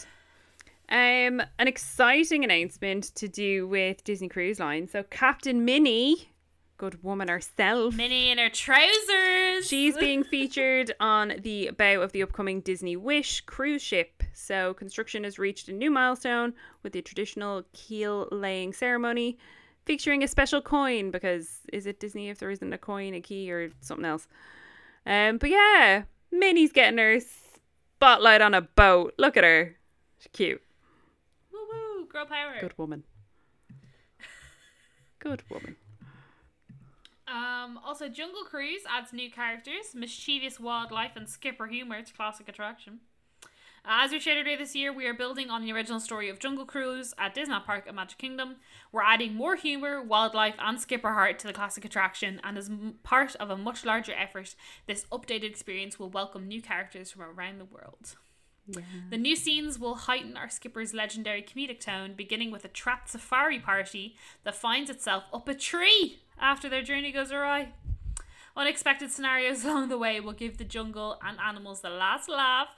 Um, 0.89 1.41
an 1.59 1.67
exciting 1.67 2.43
announcement 2.43 3.15
to 3.15 3.27
do 3.29 3.67
with 3.67 4.03
Disney 4.03 4.27
Cruise 4.27 4.59
Line. 4.59 4.87
So 4.89 5.03
Captain 5.03 5.63
Minnie, 5.63 6.28
good 6.79 7.03
woman 7.03 7.27
herself, 7.27 7.93
Minnie 7.93 8.31
in 8.31 8.37
her 8.37 8.49
trousers. 8.49 9.67
she's 9.67 9.97
being 9.97 10.23
featured 10.23 10.93
on 11.01 11.33
the 11.43 11.71
bow 11.77 12.01
of 12.01 12.13
the 12.13 12.23
upcoming 12.23 12.61
Disney 12.61 12.95
Wish 12.95 13.41
cruise 13.41 13.81
ship. 13.81 14.23
So 14.33 14.73
construction 14.73 15.25
has 15.25 15.37
reached 15.37 15.67
a 15.67 15.73
new 15.73 15.91
milestone 15.91 16.53
with 16.81 16.93
the 16.93 17.01
traditional 17.01 17.63
keel 17.73 18.29
laying 18.31 18.71
ceremony, 18.71 19.37
featuring 19.85 20.23
a 20.23 20.27
special 20.27 20.61
coin 20.61 21.11
because 21.11 21.59
is 21.73 21.85
it 21.85 21.99
Disney 21.99 22.29
if 22.29 22.39
there 22.39 22.49
isn't 22.49 22.73
a 22.73 22.77
coin, 22.77 23.13
a 23.13 23.19
key, 23.19 23.51
or 23.51 23.71
something 23.81 24.05
else? 24.05 24.27
Um, 25.05 25.37
but 25.37 25.49
yeah, 25.49 26.03
Minnie's 26.31 26.71
getting 26.71 26.97
her 26.97 27.19
spotlight 27.95 28.41
on 28.41 28.53
a 28.53 28.61
boat. 28.61 29.15
Look 29.17 29.35
at 29.35 29.43
her, 29.43 29.75
she's 30.17 30.29
cute. 30.31 30.61
Woo 31.51 31.59
woo, 31.59 32.05
girl 32.05 32.25
power. 32.25 32.55
Good 32.61 32.77
woman. 32.77 33.03
Good 35.19 35.43
woman. 35.49 35.75
Um, 37.31 37.79
also, 37.85 38.09
Jungle 38.09 38.43
Cruise 38.43 38.81
adds 38.89 39.13
new 39.13 39.29
characters, 39.29 39.93
mischievous 39.93 40.59
wildlife, 40.59 41.11
and 41.15 41.29
skipper 41.29 41.67
humor 41.67 42.01
to 42.01 42.13
classic 42.13 42.49
attraction. 42.49 43.01
Uh, 43.85 44.03
as 44.03 44.11
we 44.11 44.19
shared 44.19 44.45
earlier 44.45 44.57
this 44.57 44.75
year, 44.75 44.91
we 44.91 45.05
are 45.05 45.13
building 45.13 45.49
on 45.49 45.63
the 45.63 45.71
original 45.71 45.99
story 45.99 46.27
of 46.29 46.39
Jungle 46.39 46.65
Cruise 46.65 47.13
at 47.17 47.33
Disney 47.33 47.55
Park 47.65 47.85
at 47.87 47.95
Magic 47.95 48.17
Kingdom. 48.17 48.57
We're 48.91 49.03
adding 49.03 49.35
more 49.35 49.55
humor, 49.55 50.01
wildlife, 50.01 50.55
and 50.59 50.79
skipper 50.79 51.13
heart 51.13 51.39
to 51.39 51.47
the 51.47 51.53
classic 51.53 51.85
attraction, 51.85 52.41
and 52.43 52.57
as 52.57 52.69
m- 52.69 52.95
part 53.03 53.35
of 53.35 53.49
a 53.49 53.57
much 53.57 53.85
larger 53.85 54.13
effort, 54.13 54.55
this 54.87 55.05
updated 55.11 55.49
experience 55.49 55.97
will 55.97 56.09
welcome 56.09 56.47
new 56.47 56.61
characters 56.61 57.11
from 57.11 57.21
around 57.21 57.59
the 57.59 57.65
world. 57.65 58.15
The 59.09 59.17
new 59.17 59.35
scenes 59.35 59.79
will 59.79 59.95
heighten 59.95 60.37
our 60.37 60.49
skipper's 60.49 60.93
legendary 60.93 61.41
comedic 61.41 61.79
tone, 61.79 62.13
beginning 62.15 62.51
with 62.51 62.65
a 62.65 62.67
trapped 62.67 63.09
safari 63.09 63.59
party 63.59 64.15
that 64.43 64.55
finds 64.55 64.91
itself 64.91 65.23
up 65.33 65.47
a 65.47 65.55
tree 65.55 66.19
after 66.39 66.69
their 66.69 66.82
journey 66.82 67.12
goes 67.12 67.32
awry. 67.32 67.73
Unexpected 68.56 69.12
scenarios 69.12 69.63
along 69.65 69.89
the 69.89 69.97
way 69.97 70.19
will 70.19 70.34
give 70.34 70.58
the 70.58 70.63
jungle 70.63 71.19
and 71.23 71.38
animals 71.39 71.82
the 71.82 71.89
last 71.89 72.30
laugh. 72.30 72.69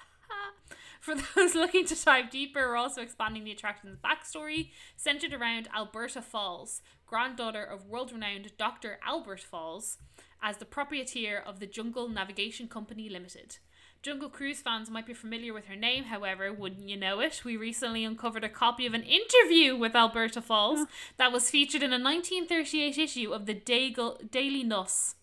For 1.02 1.16
those 1.36 1.56
looking 1.56 1.86
to 1.86 2.06
dive 2.06 2.30
deeper, 2.30 2.68
we're 2.68 2.78
also 2.78 3.02
expanding 3.02 3.44
the 3.44 3.52
attraction's 3.52 3.98
backstory, 3.98 4.70
centered 4.96 5.34
around 5.34 5.68
Alberta 5.76 6.22
Falls, 6.22 6.82
granddaughter 7.08 7.64
of 7.64 7.88
world 7.88 8.12
renowned 8.12 8.52
Dr. 8.58 9.00
Albert 9.06 9.40
Falls, 9.42 9.98
as 10.44 10.58
the 10.58 10.66
proprietor 10.66 11.42
of 11.44 11.60
the 11.60 11.66
Jungle 11.66 12.08
Navigation 12.08 12.68
Company 12.68 13.10
Limited. 13.10 13.58
Jungle 14.02 14.30
Cruise 14.30 14.62
fans 14.62 14.90
might 14.90 15.06
be 15.06 15.14
familiar 15.14 15.54
with 15.54 15.66
her 15.66 15.76
name, 15.76 16.06
however, 16.06 16.52
wouldn't 16.52 16.90
you 16.90 16.98
know 16.98 17.20
it? 17.20 17.46
We 17.46 17.56
recently 17.56 18.04
uncovered 18.04 18.44
a 18.44 18.50
copy 18.50 18.88
of 18.88 18.96
an 18.96 19.04
interview 19.04 19.78
with 19.78 19.96
Alberta 19.96 20.42
Falls 20.42 20.88
that 21.18 21.32
was 21.32 21.52
featured 21.52 21.84
in 21.84 21.92
a 21.92 22.02
1938 22.02 22.98
issue 22.98 23.32
of 23.32 23.46
the 23.46 23.54
Daily 23.54 24.64
Nuss. 24.64 25.16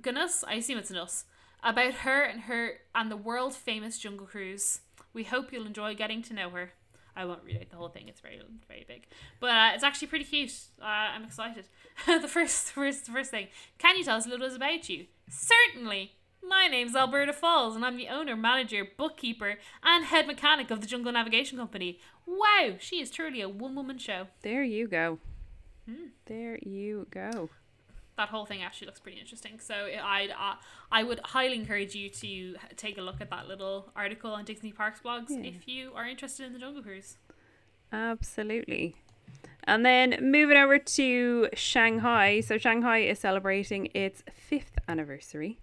Gunus, 0.00 0.42
I 0.48 0.54
assume 0.54 0.78
it's 0.78 0.90
Nuss, 0.90 1.26
about 1.62 1.94
her 1.94 2.24
and 2.24 2.40
her 2.42 2.78
and 2.92 3.08
the 3.08 3.16
world 3.16 3.54
famous 3.54 3.98
Jungle 3.98 4.26
Cruise. 4.26 4.80
We 5.12 5.22
hope 5.22 5.52
you'll 5.52 5.66
enjoy 5.66 5.94
getting 5.94 6.22
to 6.22 6.34
know 6.34 6.50
her. 6.50 6.72
I 7.14 7.24
won't 7.24 7.44
read 7.44 7.58
out 7.58 7.70
the 7.70 7.76
whole 7.76 7.90
thing; 7.90 8.08
it's 8.08 8.20
very, 8.20 8.40
very 8.66 8.84
big, 8.88 9.06
but 9.38 9.50
uh, 9.50 9.70
it's 9.74 9.84
actually 9.84 10.08
pretty 10.08 10.24
cute. 10.24 10.54
Uh, 10.80 10.86
I'm 10.86 11.24
excited. 11.24 11.66
the 12.06 12.26
first, 12.26 12.72
first, 12.72 13.06
first 13.06 13.30
thing. 13.30 13.46
Can 13.78 13.96
you 13.96 14.02
tell 14.02 14.16
us 14.16 14.26
a 14.26 14.28
little 14.28 14.48
bit 14.48 14.56
about 14.56 14.88
you? 14.88 15.06
Certainly. 15.28 16.14
My 16.46 16.66
name's 16.68 16.94
Alberta 16.96 17.32
Falls, 17.32 17.76
and 17.76 17.84
I'm 17.84 17.96
the 17.96 18.08
owner, 18.08 18.36
manager, 18.36 18.86
bookkeeper, 18.96 19.58
and 19.82 20.04
head 20.04 20.26
mechanic 20.26 20.70
of 20.70 20.80
the 20.80 20.86
Jungle 20.86 21.12
Navigation 21.12 21.56
Company. 21.58 21.98
Wow, 22.26 22.74
she 22.78 23.00
is 23.00 23.10
truly 23.10 23.40
a 23.40 23.48
one-woman 23.48 23.98
show. 23.98 24.26
There 24.42 24.62
you 24.62 24.88
go. 24.88 25.18
There 26.26 26.58
you 26.62 27.06
go. 27.10 27.50
that 28.16 28.28
whole 28.28 28.44
thing 28.46 28.62
actually 28.62 28.86
looks 28.86 29.00
pretty 29.00 29.18
interesting. 29.20 29.58
So 29.58 29.74
I'd 29.74 30.30
uh, 30.30 30.54
I 30.90 31.02
would 31.02 31.20
highly 31.24 31.54
encourage 31.56 31.94
you 31.94 32.08
to 32.10 32.56
take 32.76 32.98
a 32.98 33.02
look 33.02 33.20
at 33.20 33.30
that 33.30 33.48
little 33.48 33.90
article 33.96 34.32
on 34.32 34.44
Disney 34.44 34.70
Parks 34.72 35.00
blogs 35.04 35.26
Yeah. 35.30 35.48
if 35.50 35.66
you 35.66 35.92
are 35.94 36.06
interested 36.06 36.46
in 36.46 36.52
the 36.52 36.58
Jungle 36.58 36.82
Cruise. 36.82 37.16
Absolutely. 37.92 38.94
And 39.64 39.84
then 39.84 40.18
moving 40.20 40.56
over 40.56 40.78
to 40.78 41.48
Shanghai. 41.54 42.40
So 42.40 42.58
Shanghai 42.58 42.98
is 42.98 43.18
celebrating 43.18 43.88
its 43.94 44.22
fifth 44.32 44.78
anniversary, 44.88 45.58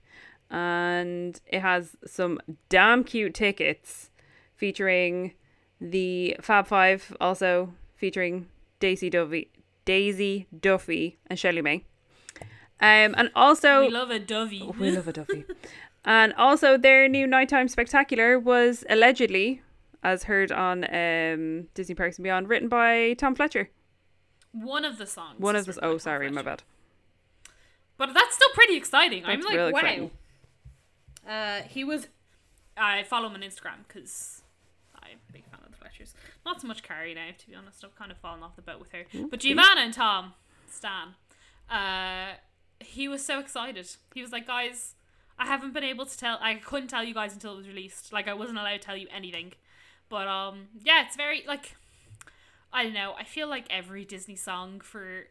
and 0.50 1.40
it 1.46 1.62
has 1.62 1.96
some 2.06 2.40
damn 2.70 3.04
cute 3.04 3.34
tickets 3.34 4.10
featuring 4.56 5.34
the 5.80 6.36
Fab 6.42 6.68
Five, 6.68 7.16
also 7.22 7.74
featuring 7.95 8.47
Daisy 8.80 9.10
Duffy, 9.10 9.50
Daisy 9.86 10.47
Duffy, 10.58 11.18
and 11.28 11.38
ShellieMay. 11.38 11.84
Um, 12.82 13.14
and 13.18 13.30
also 13.36 13.82
we 13.82 13.89
love 13.89 14.10
a 14.10 14.20
Dovey. 14.20 14.72
We 14.80 14.91
love 14.91 15.08
a 15.08 15.14
Duffy. 15.14 15.45
and 16.06 16.34
also, 16.34 16.78
their 16.78 17.08
new 17.10 17.28
nighttime 17.28 17.68
spectacular 17.68 18.39
was 18.39 18.86
allegedly, 18.89 19.62
as 20.02 20.24
heard 20.24 20.52
on 20.52 20.86
um, 20.86 21.68
Disney 21.74 21.95
Parks 21.95 22.18
and 22.18 22.24
Beyond, 22.24 22.47
written 22.47 22.70
by 22.70 23.14
Tom 23.14 23.36
Fletcher. 23.36 23.70
One 24.52 24.86
of 24.86 24.97
the 24.97 25.06
songs. 25.06 25.39
One 25.39 25.56
of 25.56 25.66
the 25.66 25.78
oh, 25.84 25.97
sorry, 25.97 26.30
my 26.30 26.41
Fletcher. 26.41 26.45
bad. 26.45 26.64
But 27.97 28.14
that's 28.14 28.36
still 28.36 28.50
pretty 28.54 28.78
exciting. 28.78 29.26
I'm 29.26 29.41
like, 29.41 29.58
wow. 29.58 29.68
exciting. 29.68 30.12
Uh, 31.30 31.61
he 31.61 31.84
was. 31.84 32.07
I 32.75 33.03
follow 33.03 33.27
him 33.27 33.36
on 33.36 33.41
Instagram 33.41 33.86
because 33.88 34.41
I'm 34.95 35.17
a 35.30 35.34
big 35.34 35.43
fan 35.45 35.59
of 35.63 35.71
the 35.71 35.77
Fletchers. 35.77 36.13
Not 36.45 36.61
so 36.61 36.67
much 36.67 36.82
Carrie 36.82 37.13
now, 37.13 37.27
to 37.38 37.47
be 37.47 37.55
honest. 37.55 37.84
I've 37.84 37.95
kind 37.95 38.11
of 38.11 38.17
fallen 38.17 38.41
off 38.41 38.55
the 38.55 38.61
boat 38.61 38.80
with 38.80 38.91
her. 38.93 39.03
But 39.30 39.41
Giovanna 39.41 39.82
and 39.82 39.93
Tom, 39.93 40.34
Stan, 40.69 41.09
uh, 41.69 42.36
he 42.80 43.07
was 43.07 43.23
so 43.23 43.39
excited. 43.39 43.88
He 44.13 44.21
was 44.21 44.32
like, 44.32 44.47
guys, 44.47 44.95
I 45.38 45.45
haven't 45.45 45.73
been 45.73 45.84
able 45.84 46.05
to 46.05 46.17
tell. 46.17 46.39
I 46.41 46.55
couldn't 46.55 46.88
tell 46.88 47.03
you 47.03 47.13
guys 47.13 47.34
until 47.34 47.53
it 47.53 47.57
was 47.57 47.67
released. 47.67 48.11
Like 48.11 48.27
I 48.27 48.34
wasn't 48.34 48.57
allowed 48.57 48.71
to 48.71 48.80
tell 48.80 48.97
you 48.97 49.07
anything. 49.13 49.53
But 50.09 50.27
um, 50.27 50.67
yeah, 50.82 51.05
it's 51.05 51.15
very 51.15 51.43
like 51.47 51.75
I 52.73 52.84
don't 52.84 52.93
know. 52.93 53.13
I 53.17 53.23
feel 53.23 53.47
like 53.47 53.65
every 53.69 54.05
Disney 54.05 54.36
song 54.36 54.80
for 54.80 55.25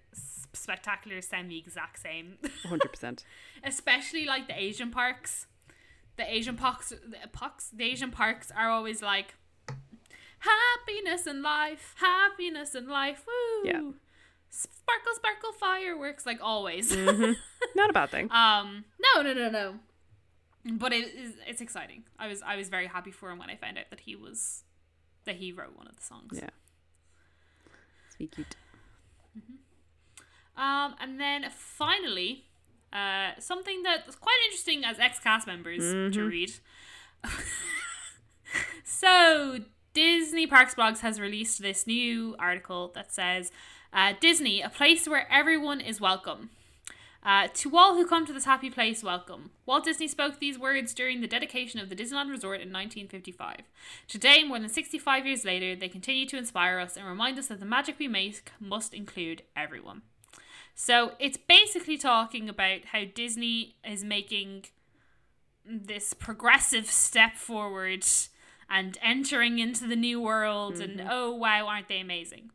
Spectacular 0.52 1.20
sound 1.22 1.50
the 1.50 1.58
exact 1.58 2.00
same. 2.00 2.38
100%. 2.66 3.24
Especially 3.62 4.24
like 4.24 4.48
the 4.48 4.60
Asian 4.60 4.90
parks. 4.90 5.46
The 6.18 6.30
Asian 6.30 6.56
parks, 6.56 6.90
the 6.90 7.28
parks, 7.32 7.70
the 7.70 7.84
Asian 7.84 8.10
parks 8.10 8.50
are 8.54 8.68
always 8.68 9.00
like 9.00 9.34
happiness 10.40 11.26
and 11.26 11.42
life, 11.42 11.94
happiness 11.96 12.74
and 12.74 12.88
life. 12.88 13.24
Woo! 13.26 13.68
Yeah. 13.68 13.80
Sparkle, 14.50 15.12
sparkle, 15.14 15.52
fireworks, 15.52 16.26
like 16.26 16.40
always. 16.42 16.94
Not 17.76 17.90
a 17.90 17.92
bad 17.92 18.10
thing. 18.10 18.30
Um, 18.32 18.84
no, 18.98 19.22
no, 19.22 19.32
no, 19.32 19.48
no. 19.48 19.74
But 20.64 20.92
it 20.92 21.14
is 21.14 21.34
it's 21.46 21.60
exciting. 21.60 22.02
I 22.18 22.26
was 22.26 22.42
I 22.42 22.56
was 22.56 22.68
very 22.68 22.88
happy 22.88 23.12
for 23.12 23.30
him 23.30 23.38
when 23.38 23.48
I 23.48 23.56
found 23.56 23.78
out 23.78 23.90
that 23.90 24.00
he 24.00 24.16
was 24.16 24.64
that 25.24 25.36
he 25.36 25.52
wrote 25.52 25.76
one 25.76 25.86
of 25.86 25.96
the 25.96 26.02
songs. 26.02 26.32
Yeah. 26.34 26.50
Sweet 28.16 28.32
cute. 28.32 28.56
Um, 30.56 30.96
and 31.00 31.20
then 31.20 31.46
finally, 31.50 32.47
uh, 32.92 33.30
something 33.38 33.82
that's 33.82 34.16
quite 34.16 34.38
interesting 34.46 34.84
as 34.84 34.98
ex 34.98 35.18
cast 35.18 35.46
members 35.46 36.14
to 36.14 36.24
read. 36.24 36.52
so 38.84 39.58
Disney 39.94 40.46
Parks 40.46 40.74
Blogs 40.74 41.00
has 41.00 41.20
released 41.20 41.60
this 41.60 41.86
new 41.86 42.36
article 42.38 42.92
that 42.94 43.12
says 43.12 43.50
uh, 43.92 44.14
Disney, 44.20 44.60
a 44.60 44.68
place 44.68 45.08
where 45.08 45.30
everyone 45.30 45.80
is 45.80 46.00
welcome. 46.00 46.50
Uh, 47.22 47.48
to 47.52 47.76
all 47.76 47.94
who 47.94 48.06
come 48.06 48.24
to 48.24 48.32
this 48.32 48.44
happy 48.44 48.70
place, 48.70 49.02
welcome. 49.02 49.50
Walt 49.66 49.84
Disney 49.84 50.06
spoke 50.06 50.38
these 50.38 50.58
words 50.58 50.94
during 50.94 51.20
the 51.20 51.26
dedication 51.26 51.80
of 51.80 51.88
the 51.88 51.96
Disneyland 51.96 52.30
Resort 52.30 52.60
in 52.60 52.72
1955. 52.72 53.62
Today, 54.06 54.44
more 54.44 54.58
than 54.58 54.68
65 54.68 55.26
years 55.26 55.44
later, 55.44 55.74
they 55.74 55.88
continue 55.88 56.26
to 56.26 56.38
inspire 56.38 56.78
us 56.78 56.96
and 56.96 57.06
remind 57.06 57.38
us 57.38 57.48
that 57.48 57.60
the 57.60 57.66
magic 57.66 57.98
we 57.98 58.08
make 58.08 58.50
must 58.60 58.94
include 58.94 59.42
everyone. 59.56 60.02
So 60.80 61.14
it's 61.18 61.36
basically 61.36 61.98
talking 61.98 62.48
about 62.48 62.84
how 62.92 63.02
Disney 63.12 63.74
is 63.84 64.04
making 64.04 64.66
this 65.68 66.14
progressive 66.14 66.86
step 66.86 67.34
forward 67.34 68.06
and 68.70 68.96
entering 69.02 69.58
into 69.58 69.88
the 69.88 69.96
new 69.96 70.20
world, 70.20 70.78
and 70.78 71.00
mm-hmm. 71.00 71.08
oh 71.10 71.34
wow, 71.34 71.66
aren't 71.66 71.88
they 71.88 71.98
amazing? 71.98 72.52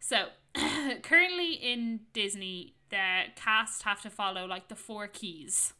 So 0.00 0.28
currently 1.02 1.52
in 1.52 2.00
Disney, 2.14 2.72
the 2.88 3.24
cast 3.36 3.82
have 3.82 4.00
to 4.00 4.08
follow 4.08 4.46
like 4.46 4.68
the 4.68 4.74
four 4.74 5.06
keys, 5.06 5.74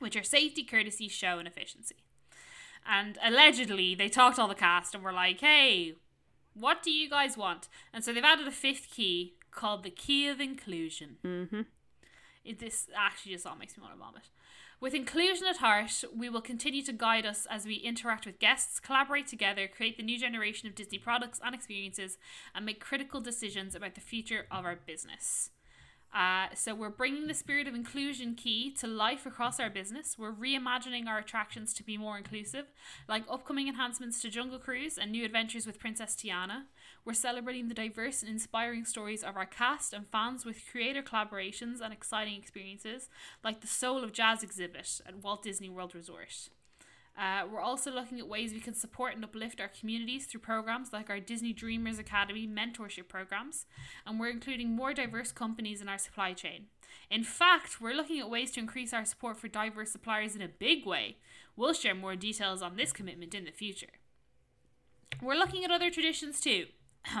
which 0.00 0.14
are 0.14 0.22
safety, 0.22 0.62
courtesy, 0.62 1.08
show, 1.08 1.38
and 1.38 1.48
efficiency. 1.48 1.96
And 2.86 3.16
allegedly, 3.24 3.94
they 3.94 4.10
talked 4.10 4.36
to 4.36 4.42
all 4.42 4.48
the 4.48 4.54
cast 4.54 4.94
and 4.94 5.02
were 5.02 5.12
like, 5.12 5.40
"Hey, 5.40 5.94
what 6.52 6.82
do 6.82 6.90
you 6.90 7.08
guys 7.08 7.38
want?" 7.38 7.66
And 7.94 8.04
so 8.04 8.12
they've 8.12 8.22
added 8.22 8.46
a 8.46 8.52
fifth 8.52 8.90
key 8.90 9.37
called 9.50 9.82
the 9.82 9.90
key 9.90 10.28
of 10.28 10.40
inclusion. 10.40 11.16
Mm-hmm. 11.24 11.62
It, 12.44 12.58
this 12.58 12.88
actually 12.96 13.32
just 13.32 13.46
all 13.46 13.56
makes 13.56 13.76
me 13.76 13.82
want 13.82 13.94
to 13.94 13.98
vomit. 13.98 14.30
With 14.80 14.94
inclusion 14.94 15.46
at 15.48 15.56
heart, 15.56 16.04
we 16.16 16.28
will 16.28 16.40
continue 16.40 16.82
to 16.84 16.92
guide 16.92 17.26
us 17.26 17.46
as 17.50 17.66
we 17.66 17.74
interact 17.74 18.26
with 18.26 18.38
guests, 18.38 18.78
collaborate 18.78 19.26
together, 19.26 19.66
create 19.66 19.96
the 19.96 20.04
new 20.04 20.18
generation 20.18 20.68
of 20.68 20.76
Disney 20.76 20.98
products 20.98 21.40
and 21.44 21.52
experiences, 21.52 22.16
and 22.54 22.64
make 22.64 22.78
critical 22.78 23.20
decisions 23.20 23.74
about 23.74 23.96
the 23.96 24.00
future 24.00 24.46
of 24.52 24.64
our 24.64 24.76
business. 24.76 25.50
Uh, 26.14 26.46
so 26.54 26.74
we're 26.74 26.88
bringing 26.88 27.26
the 27.26 27.34
spirit 27.34 27.68
of 27.68 27.74
inclusion 27.74 28.34
key 28.34 28.70
to 28.70 28.86
life 28.86 29.26
across 29.26 29.60
our 29.60 29.68
business. 29.68 30.16
We're 30.18 30.32
reimagining 30.32 31.06
our 31.06 31.18
attractions 31.18 31.74
to 31.74 31.84
be 31.84 31.98
more 31.98 32.16
inclusive, 32.16 32.66
like 33.08 33.24
upcoming 33.30 33.68
enhancements 33.68 34.20
to 34.22 34.30
Jungle 34.30 34.58
Cruise 34.58 34.96
and 34.96 35.12
new 35.12 35.24
adventures 35.24 35.66
with 35.66 35.78
Princess 35.78 36.16
Tiana. 36.16 36.64
We're 37.04 37.12
celebrating 37.12 37.68
the 37.68 37.74
diverse 37.74 38.22
and 38.22 38.30
inspiring 38.30 38.84
stories 38.84 39.22
of 39.22 39.36
our 39.36 39.46
cast 39.46 39.92
and 39.92 40.06
fans 40.08 40.44
with 40.44 40.64
creator 40.70 41.02
collaborations 41.02 41.80
and 41.80 41.92
exciting 41.92 42.36
experiences, 42.36 43.08
like 43.44 43.60
the 43.60 43.66
Soul 43.66 44.02
of 44.02 44.12
Jazz 44.12 44.42
exhibit 44.42 45.00
at 45.06 45.22
Walt 45.22 45.42
Disney 45.42 45.68
World 45.68 45.94
Resort. 45.94 46.48
Uh, 47.18 47.42
we're 47.50 47.60
also 47.60 47.90
looking 47.90 48.20
at 48.20 48.28
ways 48.28 48.52
we 48.52 48.60
can 48.60 48.74
support 48.74 49.14
and 49.14 49.24
uplift 49.24 49.60
our 49.60 49.68
communities 49.68 50.26
through 50.26 50.40
programs 50.40 50.92
like 50.92 51.10
our 51.10 51.18
Disney 51.18 51.52
Dreamers 51.52 51.98
Academy 51.98 52.46
mentorship 52.46 53.08
programs, 53.08 53.66
and 54.06 54.20
we're 54.20 54.30
including 54.30 54.70
more 54.70 54.94
diverse 54.94 55.32
companies 55.32 55.80
in 55.80 55.88
our 55.88 55.98
supply 55.98 56.32
chain. 56.32 56.66
In 57.10 57.24
fact, 57.24 57.80
we're 57.80 57.94
looking 57.94 58.20
at 58.20 58.30
ways 58.30 58.52
to 58.52 58.60
increase 58.60 58.92
our 58.92 59.04
support 59.04 59.36
for 59.36 59.48
diverse 59.48 59.90
suppliers 59.90 60.36
in 60.36 60.42
a 60.42 60.48
big 60.48 60.86
way. 60.86 61.16
We'll 61.56 61.72
share 61.72 61.94
more 61.94 62.14
details 62.14 62.62
on 62.62 62.76
this 62.76 62.92
commitment 62.92 63.34
in 63.34 63.44
the 63.44 63.50
future. 63.50 63.98
We're 65.20 65.34
looking 65.34 65.64
at 65.64 65.72
other 65.72 65.90
traditions 65.90 66.40
too, 66.40 66.66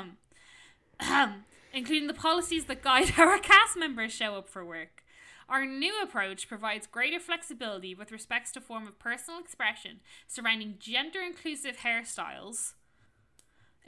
including 1.74 2.06
the 2.06 2.14
policies 2.14 2.66
that 2.66 2.82
guide 2.82 3.10
how 3.10 3.28
our 3.28 3.38
cast 3.38 3.76
members 3.76 4.12
show 4.12 4.36
up 4.36 4.48
for 4.48 4.64
work. 4.64 5.02
Our 5.48 5.64
new 5.64 5.94
approach 6.02 6.46
provides 6.46 6.86
greater 6.86 7.18
flexibility 7.18 7.94
with 7.94 8.12
respects 8.12 8.52
to 8.52 8.60
form 8.60 8.86
of 8.86 8.98
personal 8.98 9.40
expression 9.40 10.00
surrounding 10.26 10.74
gender 10.78 11.20
inclusive 11.22 11.78
hairstyles, 11.78 12.74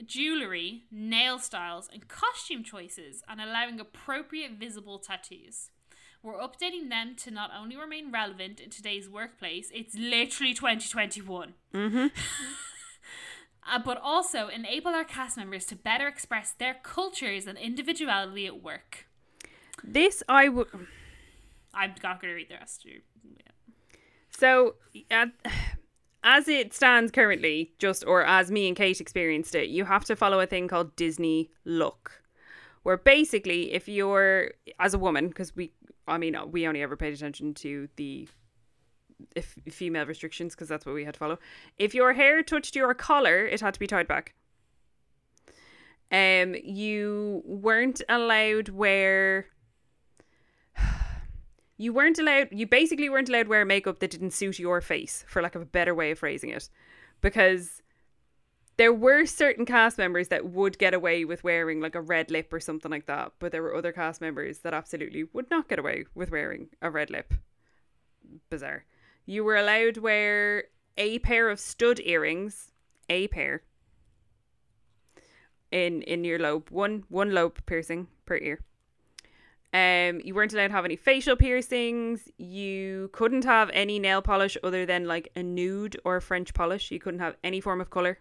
jewelry, 0.07 0.85
nail 0.91 1.39
styles, 1.39 1.91
and 1.93 2.09
costume 2.09 2.65
choices, 2.65 3.23
and 3.29 3.43
allowing 3.43 3.79
appropriate 3.79 4.53
visible 4.53 4.99
tattoos. 4.99 5.71
We're 6.23 6.41
updating 6.41 6.89
them 6.89 7.15
to 7.17 7.31
not 7.31 7.51
only 7.55 7.77
remain 7.77 8.11
relevant 8.11 8.61
in 8.61 8.71
today's 8.71 9.09
workplace, 9.09 9.71
it's 9.75 9.95
literally 9.95 10.55
2021. 10.55 11.55
Mm-hmm. 11.75 12.07
Uh, 13.71 13.79
but 13.79 14.01
also 14.03 14.49
enable 14.49 14.93
our 14.93 15.05
cast 15.05 15.37
members 15.37 15.67
to 15.67 15.77
better 15.77 16.09
express 16.09 16.51
their 16.51 16.75
cultures 16.83 17.47
and 17.47 17.59
individuality 17.59 18.47
at 18.47 18.63
work. 18.63 19.07
This 19.85 20.23
I 20.29 20.49
would. 20.49 20.67
I'm 21.75 21.95
not 22.03 22.21
going 22.21 22.33
to 22.33 22.35
read 22.35 22.49
the 22.49 22.55
rest. 22.55 22.85
Of 22.85 22.91
yeah. 22.91 23.53
So, 24.31 24.75
uh, 25.11 25.27
as 26.25 26.49
it 26.49 26.75
stands 26.75 27.11
currently, 27.13 27.73
just 27.79 28.05
or 28.07 28.25
as 28.25 28.51
me 28.51 28.69
and 28.69 28.77
Kate 28.77 29.01
experienced 29.01 29.55
it, 29.55 29.69
you 29.69 29.85
have 29.85 30.05
to 30.07 30.17
follow 30.17 30.41
a 30.41 30.47
thing 30.47 30.69
called 30.69 30.95
Disney 30.97 31.51
Look, 31.65 32.23
where 32.83 32.97
basically, 32.97 33.73
if 33.73 33.89
you're 33.89 34.53
as 34.79 34.95
a 34.95 34.99
woman, 34.99 35.29
because 35.29 35.55
we, 35.55 35.73
I 36.07 36.19
mean, 36.19 36.37
we 36.51 36.67
only 36.67 36.83
ever 36.83 36.97
paid 36.97 37.15
attention 37.15 37.55
to 37.55 37.89
the 37.97 38.29
if 39.37 39.55
female 39.71 40.07
restrictions 40.07 40.55
because 40.55 40.69
that's 40.69 40.87
what 40.87 40.95
we 40.95 41.05
had 41.05 41.15
to 41.15 41.19
follow. 41.19 41.39
If 41.79 41.95
your 41.95 42.13
hair 42.13 42.43
touched 42.43 42.75
your 42.75 42.93
collar, 42.95 43.47
it 43.47 43.61
had 43.61 43.75
to 43.75 43.81
be 43.81 43.87
tied 43.87 44.09
back. 44.09 44.35
Um, 46.13 46.57
you 46.65 47.43
weren't 47.45 48.03
allowed 48.09 48.71
wear. 48.71 49.47
You 51.81 51.95
weren't 51.95 52.19
allowed. 52.19 52.49
You 52.51 52.67
basically 52.67 53.09
weren't 53.09 53.31
allowed 53.31 53.49
wear 53.49 53.65
makeup 53.65 54.01
that 54.01 54.11
didn't 54.11 54.33
suit 54.33 54.59
your 54.59 54.83
face, 54.83 55.25
for 55.27 55.41
lack 55.41 55.55
of 55.55 55.63
a 55.63 55.65
better 55.65 55.95
way 55.95 56.11
of 56.11 56.19
phrasing 56.19 56.51
it, 56.51 56.69
because 57.23 57.81
there 58.77 58.93
were 58.93 59.25
certain 59.25 59.65
cast 59.65 59.97
members 59.97 60.29
that 60.29 60.45
would 60.45 60.77
get 60.77 60.93
away 60.93 61.25
with 61.25 61.43
wearing 61.43 61.81
like 61.81 61.95
a 61.95 62.03
red 62.03 62.31
lip 62.31 62.53
or 62.53 62.61
something 62.61 62.91
like 62.91 63.07
that, 63.07 63.33
but 63.39 63.51
there 63.51 63.63
were 63.63 63.75
other 63.75 63.93
cast 63.93 64.21
members 64.21 64.59
that 64.59 64.75
absolutely 64.75 65.25
would 65.33 65.51
not 65.51 65.69
get 65.69 65.79
away 65.79 66.05
with 66.15 66.31
wearing 66.31 66.69
a 66.83 66.91
red 66.91 67.09
lip. 67.09 67.33
Bizarre. 68.51 68.85
You 69.25 69.43
were 69.43 69.57
allowed 69.57 69.95
to 69.95 70.03
wear 70.03 70.65
a 70.99 71.19
pair 71.21 71.49
of 71.49 71.59
stud 71.59 71.99
earrings, 72.05 72.73
a 73.09 73.27
pair 73.29 73.63
in 75.73 76.03
in 76.03 76.25
your 76.25 76.39
lobe, 76.39 76.69
one 76.69 77.05
one 77.09 77.33
lobe 77.33 77.65
piercing 77.65 78.09
per 78.27 78.37
ear. 78.37 78.61
Um, 79.73 80.21
you 80.25 80.35
weren't 80.35 80.53
allowed 80.53 80.69
to 80.69 80.73
have 80.73 80.85
any 80.85 80.97
facial 80.97 81.37
piercings. 81.37 82.29
You 82.39 83.09
couldn't 83.13 83.45
have 83.45 83.71
any 83.73 84.01
nail 84.01 84.21
polish 84.21 84.57
other 84.65 84.85
than 84.85 85.05
like 85.05 85.31
a 85.37 85.43
nude 85.43 85.97
or 86.05 86.17
a 86.17 86.23
French 86.23 86.53
polish. 86.55 86.91
You 86.91 86.99
couldn't 86.99 87.21
have 87.21 87.37
any 87.45 87.61
form 87.61 87.81
of 87.81 87.91
color 87.91 88.19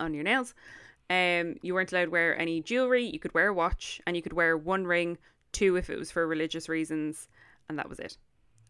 on 0.00 0.12
your 0.12 0.24
nails. 0.24 0.54
Um, 1.08 1.56
you 1.62 1.74
weren't 1.74 1.92
allowed 1.92 2.06
to 2.06 2.10
wear 2.10 2.36
any 2.36 2.62
jewelry. 2.62 3.04
You 3.04 3.20
could 3.20 3.34
wear 3.34 3.48
a 3.48 3.54
watch, 3.54 4.00
and 4.06 4.16
you 4.16 4.22
could 4.22 4.32
wear 4.32 4.56
one 4.56 4.86
ring, 4.86 5.18
two 5.52 5.76
if 5.76 5.88
it 5.88 5.98
was 5.98 6.10
for 6.10 6.26
religious 6.26 6.68
reasons, 6.68 7.28
and 7.68 7.78
that 7.78 7.88
was 7.88 8.00
it. 8.00 8.16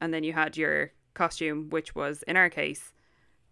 And 0.01 0.13
then 0.13 0.25
you 0.25 0.35
had 0.35 0.57
your 0.57 0.93
costume, 1.15 1.71
which 1.71 1.95
was 1.95 2.23
in 2.25 2.37
our 2.37 2.51
case 2.51 2.93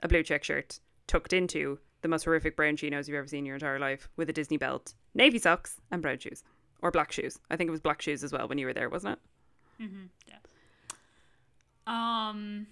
a 0.02 0.08
blue 0.08 0.24
check 0.24 0.44
shirt 0.44 0.80
tucked 1.06 1.32
into 1.32 1.78
the 2.02 2.08
most 2.08 2.24
horrific 2.24 2.56
brown 2.56 2.76
chinos 2.76 3.08
you've 3.08 3.16
ever 3.16 3.28
seen 3.28 3.40
in 3.40 3.46
your 3.46 3.54
entire 3.54 3.78
life, 3.78 4.08
with 4.16 4.28
a 4.28 4.32
Disney 4.32 4.56
belt, 4.56 4.94
navy 5.14 5.38
socks, 5.38 5.80
and 5.90 6.02
brown 6.02 6.18
shoes 6.18 6.42
or 6.83 6.91
black 6.91 7.12
shoes. 7.12 7.39
I 7.51 7.57
think 7.57 7.68
it 7.68 7.70
was 7.70 7.80
black 7.80 8.03
shoes 8.03 8.22
as 8.24 8.33
well 8.33 8.47
when 8.49 8.59
you 8.59 8.66
were 8.66 8.72
there, 8.74 8.89
wasn't 8.91 9.18
it? 9.78 9.85
Mm-hmm. 9.85 10.05
Yeah. 10.28 10.37
Um. 11.87 12.66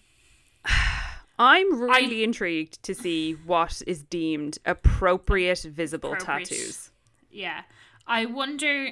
I'm 1.39 1.81
really 1.81 2.23
intrigued 2.23 2.83
to 2.83 2.95
see 2.95 3.33
what 3.33 3.81
is 3.87 4.03
deemed 4.03 4.59
appropriate 4.67 5.61
visible 5.63 6.13
Appropriate. 6.13 6.49
tattoos. 6.51 6.91
Yeah. 7.31 7.63
I 8.07 8.27
wonder, 8.27 8.91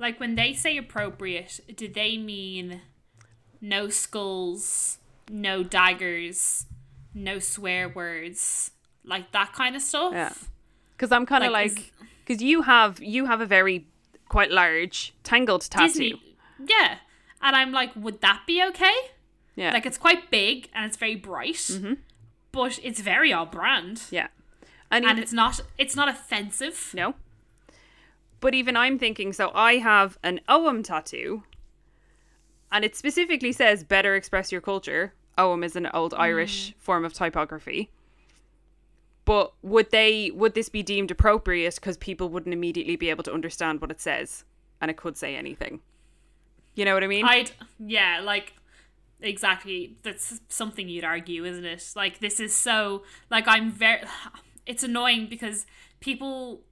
like, 0.00 0.18
when 0.18 0.34
they 0.34 0.54
say 0.54 0.76
appropriate, 0.76 1.60
do 1.76 1.86
they 1.86 2.16
mean 2.16 2.80
no 3.60 3.88
skulls, 3.90 4.98
no 5.30 5.62
daggers, 5.62 6.66
no 7.14 7.38
swear 7.38 7.88
words, 7.88 8.72
like 9.04 9.30
that 9.30 9.52
kind 9.52 9.76
of 9.76 9.82
stuff. 9.82 10.12
Yeah. 10.14 10.32
Because 10.96 11.12
I'm 11.12 11.26
kind 11.26 11.44
of 11.44 11.52
Like, 11.52 11.70
like, 11.74 11.78
is- 11.78 11.90
because 12.26 12.42
you 12.42 12.62
have 12.62 13.00
you 13.00 13.26
have 13.26 13.40
a 13.40 13.46
very 13.46 13.86
quite 14.28 14.50
large 14.50 15.14
tangled 15.22 15.62
tattoo. 15.62 15.86
Disney, 15.86 16.36
yeah, 16.66 16.98
and 17.42 17.54
I'm 17.56 17.72
like, 17.72 17.90
would 17.96 18.20
that 18.22 18.42
be 18.46 18.62
okay? 18.64 18.94
Yeah. 19.54 19.72
Like 19.72 19.86
it's 19.86 19.98
quite 19.98 20.30
big 20.30 20.68
and 20.74 20.84
it's 20.86 20.96
very 20.96 21.16
bright, 21.16 21.54
Mm-hmm. 21.56 21.94
but 22.52 22.78
it's 22.82 23.00
very 23.00 23.32
on 23.32 23.50
brand, 23.50 24.02
yeah. 24.10 24.28
And, 24.90 25.04
and 25.04 25.12
even, 25.12 25.22
it's 25.22 25.32
not 25.32 25.60
it's 25.78 25.96
not 25.96 26.08
offensive. 26.08 26.90
no. 26.94 27.14
But 28.38 28.54
even 28.54 28.76
I'm 28.76 28.98
thinking, 28.98 29.32
so 29.32 29.50
I 29.54 29.76
have 29.78 30.18
an 30.22 30.40
Ogham 30.48 30.82
tattoo, 30.82 31.42
and 32.70 32.84
it 32.84 32.94
specifically 32.94 33.50
says 33.52 33.82
"better 33.82 34.14
express 34.14 34.52
your 34.52 34.60
culture." 34.60 35.14
Ogham 35.38 35.64
is 35.64 35.74
an 35.76 35.86
old 35.92 36.14
Irish 36.14 36.74
form 36.78 37.04
of 37.04 37.12
typography. 37.14 37.90
But 39.26 39.52
would 39.62 39.90
they 39.90 40.30
would 40.30 40.54
this 40.54 40.70
be 40.70 40.82
deemed 40.82 41.10
appropriate 41.10 41.74
because 41.74 41.98
people 41.98 42.30
wouldn't 42.30 42.54
immediately 42.54 42.96
be 42.96 43.10
able 43.10 43.24
to 43.24 43.34
understand 43.34 43.82
what 43.82 43.90
it 43.90 44.00
says, 44.00 44.44
and 44.80 44.90
it 44.90 44.96
could 44.96 45.18
say 45.18 45.36
anything. 45.36 45.80
You 46.74 46.84
know 46.86 46.94
what 46.94 47.04
I 47.04 47.08
mean? 47.08 47.26
I'd 47.26 47.50
yeah, 47.78 48.20
like 48.22 48.54
exactly. 49.20 49.96
That's 50.02 50.40
something 50.48 50.88
you'd 50.88 51.04
argue, 51.04 51.44
isn't 51.44 51.64
it? 51.64 51.92
Like 51.94 52.20
this 52.20 52.40
is 52.40 52.54
so 52.54 53.02
like 53.30 53.46
I'm 53.46 53.70
very. 53.70 54.00
It's 54.64 54.82
annoying 54.82 55.28
because 55.28 55.64
people 56.00 56.62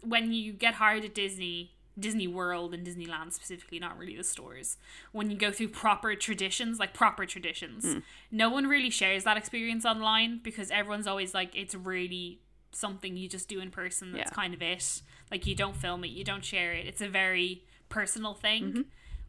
when 0.00 0.32
you 0.32 0.52
get 0.52 0.74
hired 0.74 1.04
at 1.04 1.14
Disney. 1.14 1.75
Disney 1.98 2.26
World 2.26 2.74
and 2.74 2.86
Disneyland 2.86 3.32
specifically, 3.32 3.78
not 3.78 3.96
really 3.98 4.16
the 4.16 4.24
stores. 4.24 4.76
When 5.12 5.30
you 5.30 5.36
go 5.36 5.50
through 5.50 5.68
proper 5.68 6.14
traditions, 6.14 6.78
like 6.78 6.92
proper 6.92 7.24
traditions, 7.26 8.02
no 8.30 8.50
one 8.50 8.66
really 8.66 8.90
shares 8.90 9.24
that 9.24 9.36
experience 9.36 9.84
online 9.84 10.40
because 10.42 10.70
everyone's 10.70 11.06
always 11.06 11.32
like, 11.32 11.56
it's 11.56 11.74
really 11.74 12.40
something 12.72 13.16
you 13.16 13.28
just 13.28 13.48
do 13.48 13.60
in 13.60 13.70
person. 13.70 14.12
That's 14.12 14.30
Yeah. 14.30 14.34
kind 14.34 14.52
of 14.52 14.60
it. 14.60 15.02
Like 15.30 15.46
you 15.46 15.54
don't 15.54 15.76
film 15.76 16.04
it, 16.04 16.10
you 16.10 16.24
don't 16.24 16.44
share 16.44 16.72
it. 16.72 16.86
It's 16.86 17.00
a 17.00 17.08
very 17.08 17.64
personal 17.88 18.34
thing. 18.34 18.64
Mm-hmm. 18.64 18.80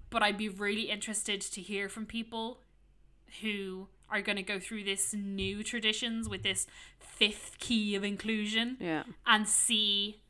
But 0.09 0.24
I'd 0.24 0.38
be 0.38 0.49
really 0.49 0.89
interested 0.89 1.41
to 1.41 1.61
hear 1.61 1.89
from 1.89 2.05
people 2.05 2.61
who 3.41 3.88
are 4.09 4.22
going 4.22 4.38
to 4.38 4.43
go 4.43 4.59
through 4.59 4.84
this 4.86 5.13
new 5.13 5.63
traditions 5.63 6.30
with 6.30 6.43
this 6.43 6.65
fifth 6.99 7.57
key 7.59 7.93
of 7.95 8.03
inclusion 8.03 8.78
yeah. 8.80 9.03
and 9.26 9.47
see 9.47 10.22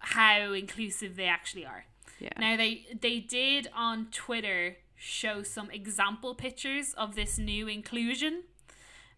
how 0.00 0.52
inclusive 0.52 1.16
they 1.16 1.26
actually 1.26 1.64
are. 1.66 1.84
Yeah. 2.18 2.30
Now 2.38 2.56
they 2.56 2.86
they 3.00 3.20
did 3.20 3.68
on 3.74 4.06
Twitter 4.12 4.76
show 4.96 5.42
some 5.42 5.70
example 5.70 6.34
pictures 6.34 6.94
of 6.94 7.14
this 7.14 7.38
new 7.38 7.66
inclusion, 7.68 8.44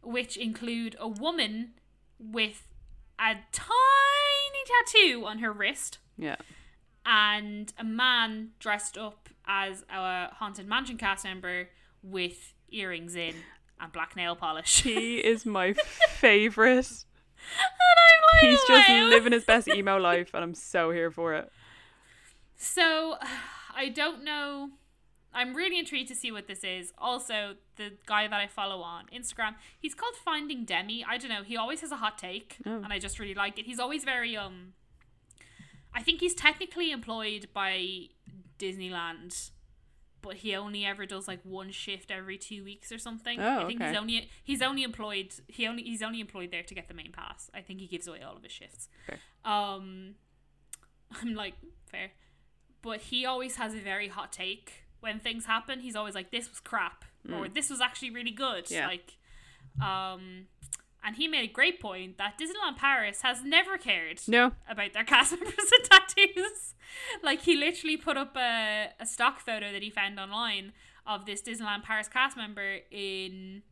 which 0.02 0.36
include 0.36 0.96
a 0.98 1.08
woman 1.08 1.72
with 2.18 2.66
a 3.18 3.34
tiny 3.52 4.62
tattoo 4.66 5.24
on 5.26 5.38
her 5.38 5.52
wrist 5.52 5.98
Yeah. 6.16 6.36
and 7.04 7.72
a 7.78 7.84
man 7.84 8.50
dressed 8.58 8.96
up 8.96 9.28
as 9.46 9.84
a 9.90 10.28
haunted 10.34 10.66
mansion 10.66 10.96
cast 10.96 11.24
member 11.24 11.68
with 12.02 12.54
earrings 12.70 13.14
in 13.14 13.34
and 13.78 13.92
black 13.92 14.16
nail 14.16 14.34
polish. 14.36 14.68
She 14.70 15.18
is 15.18 15.44
my 15.44 15.74
favorite. 16.08 17.04
And 17.60 17.98
I'm 17.98 18.22
like, 18.32 18.50
He's 18.50 18.64
just 18.68 18.88
wow. 18.88 19.06
living 19.08 19.32
his 19.32 19.44
best 19.44 19.68
emo 19.68 19.98
life, 19.98 20.30
and 20.34 20.42
I'm 20.42 20.54
so 20.54 20.90
here 20.90 21.10
for 21.10 21.34
it. 21.34 21.50
So, 22.56 23.16
I 23.76 23.88
don't 23.88 24.24
know. 24.24 24.70
I'm 25.36 25.54
really 25.54 25.78
intrigued 25.80 26.08
to 26.08 26.14
see 26.14 26.30
what 26.30 26.46
this 26.46 26.62
is. 26.62 26.92
Also, 26.96 27.54
the 27.76 27.94
guy 28.06 28.28
that 28.28 28.40
I 28.40 28.46
follow 28.46 28.82
on 28.82 29.06
Instagram, 29.12 29.54
he's 29.80 29.92
called 29.94 30.14
Finding 30.14 30.64
Demi. 30.64 31.04
I 31.08 31.18
don't 31.18 31.28
know. 31.28 31.42
He 31.42 31.56
always 31.56 31.80
has 31.80 31.90
a 31.90 31.96
hot 31.96 32.18
take, 32.18 32.58
Oh. 32.64 32.76
and 32.82 32.92
I 32.92 32.98
just 33.00 33.18
really 33.18 33.34
like 33.34 33.58
it. 33.58 33.66
He's 33.66 33.80
always 33.80 34.04
very 34.04 34.36
um. 34.36 34.74
I 35.92 36.02
think 36.02 36.20
he's 36.20 36.34
technically 36.34 36.90
employed 36.92 37.48
by 37.54 38.08
Disneyland, 38.58 39.50
but 40.24 40.36
he 40.36 40.56
only 40.56 40.86
ever 40.86 41.04
does 41.04 41.28
like 41.28 41.40
one 41.42 41.70
shift 41.70 42.10
every 42.10 42.38
two 42.38 42.64
weeks 42.64 42.90
or 42.90 42.98
something. 42.98 43.38
Oh, 43.38 43.60
I 43.60 43.66
think 43.66 43.82
he's 43.82 43.96
only 43.96 44.30
he's 44.42 44.62
only 44.62 44.82
employed 44.82 45.34
he 45.48 45.66
only 45.66 45.82
he's 45.82 46.02
only 46.02 46.20
employed 46.20 46.50
there 46.50 46.62
to 46.62 46.74
get 46.74 46.88
the 46.88 46.94
main 46.94 47.12
pass. 47.12 47.50
I 47.54 47.60
think 47.60 47.80
he 47.80 47.86
gives 47.86 48.08
away 48.08 48.22
all 48.22 48.34
of 48.34 48.42
his 48.42 48.50
shifts. 48.50 48.88
Fair. 49.06 49.18
Um, 49.44 50.14
I'm 51.20 51.34
like 51.34 51.54
fair, 51.90 52.12
but 52.80 53.00
he 53.00 53.26
always 53.26 53.56
has 53.56 53.74
a 53.74 53.78
very 53.78 54.08
hot 54.08 54.32
take 54.32 54.84
when 55.00 55.20
things 55.20 55.44
happen. 55.44 55.80
He's 55.80 55.94
always 55.94 56.14
like, 56.14 56.30
"This 56.30 56.48
was 56.48 56.58
crap," 56.58 57.04
or 57.30 57.48
"This 57.48 57.68
was 57.68 57.82
actually 57.82 58.10
really 58.10 58.30
good." 58.30 58.64
Mm. 58.64 58.70
Yeah. 58.70 58.86
Like, 58.86 59.18
um, 59.86 60.46
and 61.04 61.16
he 61.16 61.28
made 61.28 61.48
a 61.48 61.52
great 61.52 61.78
point 61.80 62.16
that 62.18 62.38
Disneyland 62.38 62.76
Paris 62.78 63.22
has 63.22 63.42
never 63.44 63.76
cared 63.78 64.20
No. 64.26 64.52
about 64.68 64.92
their 64.94 65.04
cast 65.12 65.32
members 65.32 65.54
and 65.58 65.84
tattoos. 65.90 66.74
like 67.22 67.42
he 67.42 67.56
literally 67.56 67.96
put 67.96 68.16
up 68.16 68.36
a, 68.36 68.88
a 68.98 69.06
stock 69.06 69.40
photo 69.40 69.70
that 69.72 69.82
he 69.82 69.90
found 69.90 70.18
online 70.18 70.72
of 71.06 71.26
this 71.26 71.42
Disneyland 71.42 71.82
Paris 71.82 72.08
cast 72.08 72.36
member 72.36 72.78
in 72.90 73.62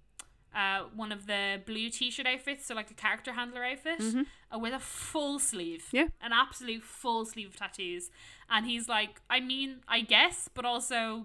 uh, 0.54 0.82
one 0.94 1.10
of 1.12 1.26
the 1.26 1.62
blue 1.64 1.88
t-shirt 1.88 2.26
outfits, 2.26 2.66
so 2.66 2.74
like 2.74 2.90
a 2.90 2.94
character 2.94 3.32
handler 3.32 3.64
outfit, 3.64 4.02
uh, 4.54 4.58
with 4.58 4.74
a 4.74 4.78
full 4.78 5.38
sleeve, 5.38 5.86
Yeah. 5.92 6.08
an 6.20 6.32
absolute 6.34 6.82
full 6.82 7.24
sleeve 7.24 7.48
of 7.48 7.56
tattoos. 7.56 8.10
And 8.50 8.66
he's 8.66 8.86
like, 8.86 9.22
I 9.30 9.40
mean, 9.40 9.76
I 9.88 10.02
guess, 10.02 10.50
but 10.52 10.66
also 10.66 11.24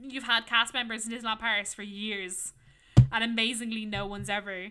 you've 0.00 0.24
had 0.24 0.46
cast 0.46 0.72
members 0.72 1.06
in 1.06 1.12
Disneyland 1.12 1.40
Paris 1.40 1.74
for 1.74 1.82
years, 1.82 2.52
and 3.12 3.24
amazingly, 3.24 3.84
no 3.84 4.06
one's 4.06 4.28
ever 4.28 4.68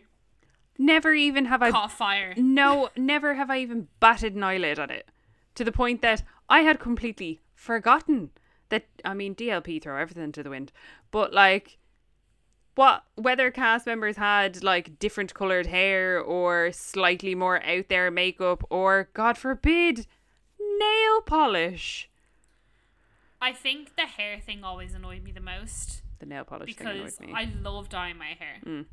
Never 0.78 1.14
even 1.14 1.46
have 1.46 1.62
I. 1.62 1.72
caught 1.72 1.92
fire. 1.92 2.34
No, 2.38 2.90
never 2.96 3.36
have 3.36 3.50
I 3.50 3.60
even 3.60 3.90
batted 4.00 4.36
an 4.36 4.44
eyelid 4.44 4.80
at 4.80 4.90
it. 4.90 5.10
To 5.56 5.66
the 5.66 5.74
point 5.74 6.02
that 6.02 6.24
I 6.48 6.62
had 6.62 6.80
completely 6.80 7.42
forgotten 7.54 8.30
that. 8.70 8.86
I 9.04 9.14
mean, 9.14 9.36
DLP 9.36 9.82
throw 9.82 9.98
everything 9.98 10.32
to 10.32 10.44
the 10.44 10.50
wind, 10.50 10.72
but 11.12 11.34
like. 11.34 11.78
What 12.76 13.04
whether 13.16 13.52
cast 13.52 13.86
members 13.86 14.16
had 14.16 14.64
like 14.64 15.00
different 15.00 15.34
colored 15.34 15.66
hair 15.66 16.18
or 16.18 16.72
slightly 16.72 17.36
more 17.36 17.62
out 17.62 17.90
there 17.90 18.10
makeup 18.10 18.64
or 18.70 19.10
God 19.14 19.38
forbid 19.38 20.08
nail 20.58 21.22
polish. 21.26 22.10
I 23.42 23.52
think 23.52 23.98
the 23.98 24.06
hair 24.06 24.40
thing 24.40 24.64
always 24.64 24.94
annoyed 24.94 25.24
me 25.24 25.34
the 25.34 25.42
most 25.42 26.04
The 26.20 26.26
nail 26.26 26.44
polish 26.44 26.76
thing 26.76 26.88
because 26.88 27.20
me. 27.20 27.34
I 27.34 27.50
love 27.62 27.90
dyeing 27.90 28.18
my 28.18 28.36
hair. 28.38 28.58
Mm. 28.66 28.86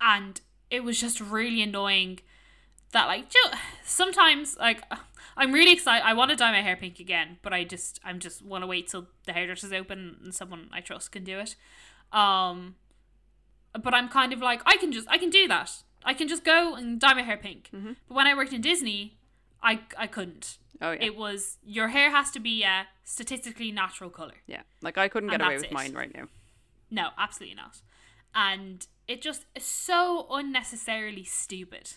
And 0.00 0.40
it 0.70 0.84
was 0.84 1.00
just 1.00 1.20
really 1.20 1.62
annoying 1.62 2.20
that 2.92 3.06
like 3.06 3.26
sometimes 3.84 4.56
like 4.56 4.82
I'm 5.36 5.52
really 5.52 5.72
excited 5.72 6.04
I 6.06 6.14
want 6.14 6.30
to 6.30 6.36
dye 6.36 6.52
my 6.52 6.62
hair 6.62 6.76
pink 6.76 7.00
again, 7.00 7.38
but 7.42 7.52
I 7.52 7.64
just 7.64 8.00
I'm 8.04 8.20
just 8.20 8.42
want 8.42 8.62
to 8.62 8.66
wait 8.66 8.88
till 8.88 9.06
the 9.26 9.32
hairdresser's 9.32 9.72
open 9.72 10.16
and 10.22 10.34
someone 10.34 10.68
I 10.72 10.80
trust 10.80 11.12
can 11.12 11.24
do 11.24 11.38
it. 11.38 11.56
Um 12.12 12.76
but 13.82 13.92
I'm 13.92 14.08
kind 14.08 14.32
of 14.32 14.40
like 14.40 14.62
I 14.64 14.76
can 14.76 14.92
just 14.92 15.08
I 15.10 15.18
can 15.18 15.30
do 15.30 15.48
that. 15.48 15.82
I 16.04 16.14
can 16.14 16.28
just 16.28 16.44
go 16.44 16.74
and 16.74 17.00
dye 17.00 17.14
my 17.14 17.22
hair 17.22 17.36
pink. 17.36 17.70
Mm-hmm. 17.74 17.92
But 18.08 18.14
when 18.14 18.26
I 18.26 18.34
worked 18.34 18.52
in 18.52 18.60
Disney, 18.60 19.18
I 19.62 19.80
I 19.98 20.06
couldn't. 20.06 20.58
Oh 20.80 20.92
yeah, 20.92 21.04
It 21.04 21.16
was 21.16 21.58
your 21.64 21.88
hair 21.88 22.10
has 22.10 22.30
to 22.32 22.40
be 22.40 22.62
a 22.62 22.86
statistically 23.04 23.70
natural 23.72 24.10
color. 24.10 24.34
yeah. 24.46 24.62
Like 24.82 24.98
I 24.98 25.08
couldn't 25.08 25.30
get 25.30 25.40
away 25.40 25.56
with 25.56 25.64
it. 25.64 25.72
mine 25.72 25.92
right 25.94 26.14
now. 26.14 26.28
No, 26.90 27.08
absolutely 27.18 27.56
not. 27.56 27.80
And 28.34 28.86
it 29.08 29.22
just 29.22 29.46
is 29.54 29.64
so 29.64 30.26
unnecessarily 30.30 31.24
stupid. 31.24 31.92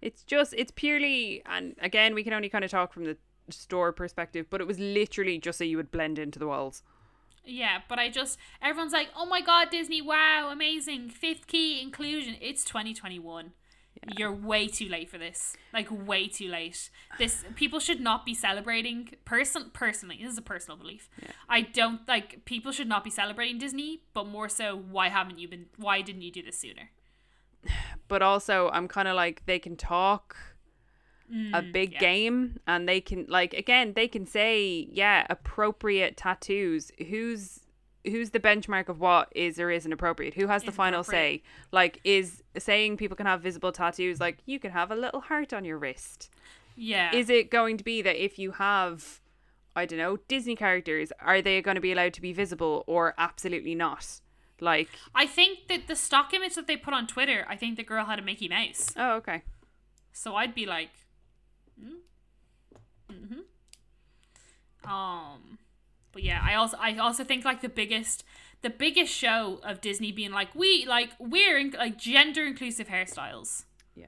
It's 0.00 0.22
just 0.22 0.54
it's 0.56 0.70
purely 0.70 1.42
and 1.46 1.74
again 1.80 2.14
we 2.14 2.22
can 2.22 2.32
only 2.32 2.48
kind 2.48 2.64
of 2.64 2.70
talk 2.70 2.92
from 2.92 3.04
the 3.04 3.16
store 3.50 3.92
perspective, 3.92 4.46
but 4.50 4.60
it 4.60 4.66
was 4.66 4.78
literally 4.78 5.38
just 5.38 5.58
so 5.58 5.64
you 5.64 5.76
would 5.76 5.90
blend 5.90 6.18
into 6.18 6.38
the 6.38 6.46
walls. 6.46 6.82
Yeah, 7.44 7.78
but 7.88 7.98
I 7.98 8.10
just 8.10 8.38
everyone's 8.60 8.92
like, 8.92 9.08
"Oh 9.16 9.24
my 9.24 9.40
god, 9.40 9.70
Disney! 9.70 10.02
Wow, 10.02 10.50
amazing! 10.52 11.08
Fifth 11.08 11.46
key 11.46 11.80
inclusion." 11.80 12.36
It's 12.42 12.62
2021. 12.64 13.52
You're 14.16 14.32
way 14.32 14.68
too 14.68 14.88
late 14.88 15.10
for 15.10 15.18
this. 15.18 15.56
Like 15.72 15.88
way 15.90 16.28
too 16.28 16.48
late. 16.48 16.90
This 17.18 17.44
people 17.56 17.80
should 17.80 18.00
not 18.00 18.24
be 18.24 18.34
celebrating. 18.34 19.10
Person 19.24 19.70
personally, 19.72 20.18
this 20.22 20.32
is 20.32 20.38
a 20.38 20.42
personal 20.42 20.76
belief. 20.76 21.08
Yeah. 21.22 21.30
I 21.48 21.60
don't 21.62 22.06
like 22.08 22.44
people 22.44 22.72
should 22.72 22.88
not 22.88 23.04
be 23.04 23.10
celebrating 23.10 23.58
Disney, 23.58 24.02
but 24.14 24.26
more 24.26 24.48
so, 24.48 24.76
why 24.76 25.08
haven't 25.08 25.38
you 25.38 25.48
been? 25.48 25.66
Why 25.76 26.00
didn't 26.02 26.22
you 26.22 26.32
do 26.32 26.42
this 26.42 26.58
sooner? 26.58 26.90
But 28.08 28.22
also 28.22 28.70
I'm 28.70 28.88
kind 28.88 29.06
of 29.06 29.16
like 29.16 29.44
they 29.44 29.58
can 29.58 29.76
talk 29.76 30.36
a 31.52 31.60
big 31.60 31.90
Mm, 31.90 31.92
yeah. 31.92 31.98
game 32.00 32.58
and 32.66 32.88
they 32.88 33.02
can 33.02 33.26
like 33.28 33.52
again 33.52 33.92
they 33.94 34.08
can 34.08 34.24
say 34.24 34.88
yeah 34.90 35.26
appropriate 35.28 36.16
tattoos 36.16 36.90
who's 37.10 37.60
who's 38.10 38.30
the 38.30 38.40
benchmark 38.40 38.88
of 38.88 39.00
what 39.00 39.28
is 39.34 39.58
or 39.58 39.70
isn't 39.70 39.92
appropriate 39.92 40.34
who 40.34 40.46
has 40.46 40.62
the 40.64 40.72
final 40.72 41.02
say 41.04 41.42
like 41.72 42.00
is 42.04 42.42
saying 42.56 42.96
people 42.96 43.16
can 43.16 43.26
have 43.26 43.40
visible 43.40 43.72
tattoos 43.72 44.20
like 44.20 44.38
you 44.46 44.58
can 44.58 44.70
have 44.72 44.90
a 44.90 44.96
little 44.96 45.20
heart 45.20 45.52
on 45.52 45.64
your 45.64 45.78
wrist 45.78 46.30
Yeah. 46.76 47.14
is 47.14 47.28
it 47.30 47.50
going 47.50 47.76
to 47.78 47.84
be 47.84 48.02
that 48.02 48.22
if 48.22 48.38
you 48.38 48.52
have 48.52 49.20
i 49.76 49.84
don't 49.86 49.98
know 49.98 50.16
disney 50.28 50.56
characters 50.56 51.12
are 51.20 51.40
they 51.42 51.60
going 51.62 51.74
to 51.76 51.80
be 51.80 51.92
allowed 51.92 52.14
to 52.14 52.20
be 52.20 52.32
visible 52.32 52.84
or 52.86 53.14
absolutely 53.18 53.74
not 53.74 54.20
Like, 54.60 54.88
I 55.14 55.24
think 55.26 55.68
that 55.68 55.86
the 55.86 55.94
stock 55.94 56.34
image 56.34 56.54
that 56.56 56.66
they 56.66 56.76
put 56.76 56.92
on 56.92 57.06
Twitter, 57.06 57.46
I 57.48 57.54
think 57.54 57.76
the 57.76 57.84
girl 57.84 58.04
had 58.06 58.18
a 58.18 58.22
Mickey 58.22 58.48
Mouse. 58.48 58.90
oh, 58.96 59.12
okay. 59.22 59.42
So 60.12 60.34
I'd 60.34 60.52
be 60.52 60.66
like, 60.66 60.90
mm? 61.80 62.02
hmm 63.08 63.42
Um, 64.90 65.58
but 66.12 66.22
yeah, 66.22 66.40
I 66.42 66.54
also 66.54 66.76
I 66.80 66.96
also 66.96 67.24
think 67.24 67.44
like 67.44 67.60
the 67.60 67.68
biggest 67.68 68.24
the 68.62 68.70
biggest 68.70 69.12
show 69.12 69.60
of 69.62 69.80
Disney 69.80 70.12
being 70.12 70.32
like 70.32 70.54
we 70.54 70.84
like 70.86 71.10
we're 71.18 71.58
in, 71.58 71.70
like 71.70 71.98
gender 71.98 72.44
inclusive 72.44 72.88
hairstyles. 72.88 73.64
Yeah. 73.94 74.06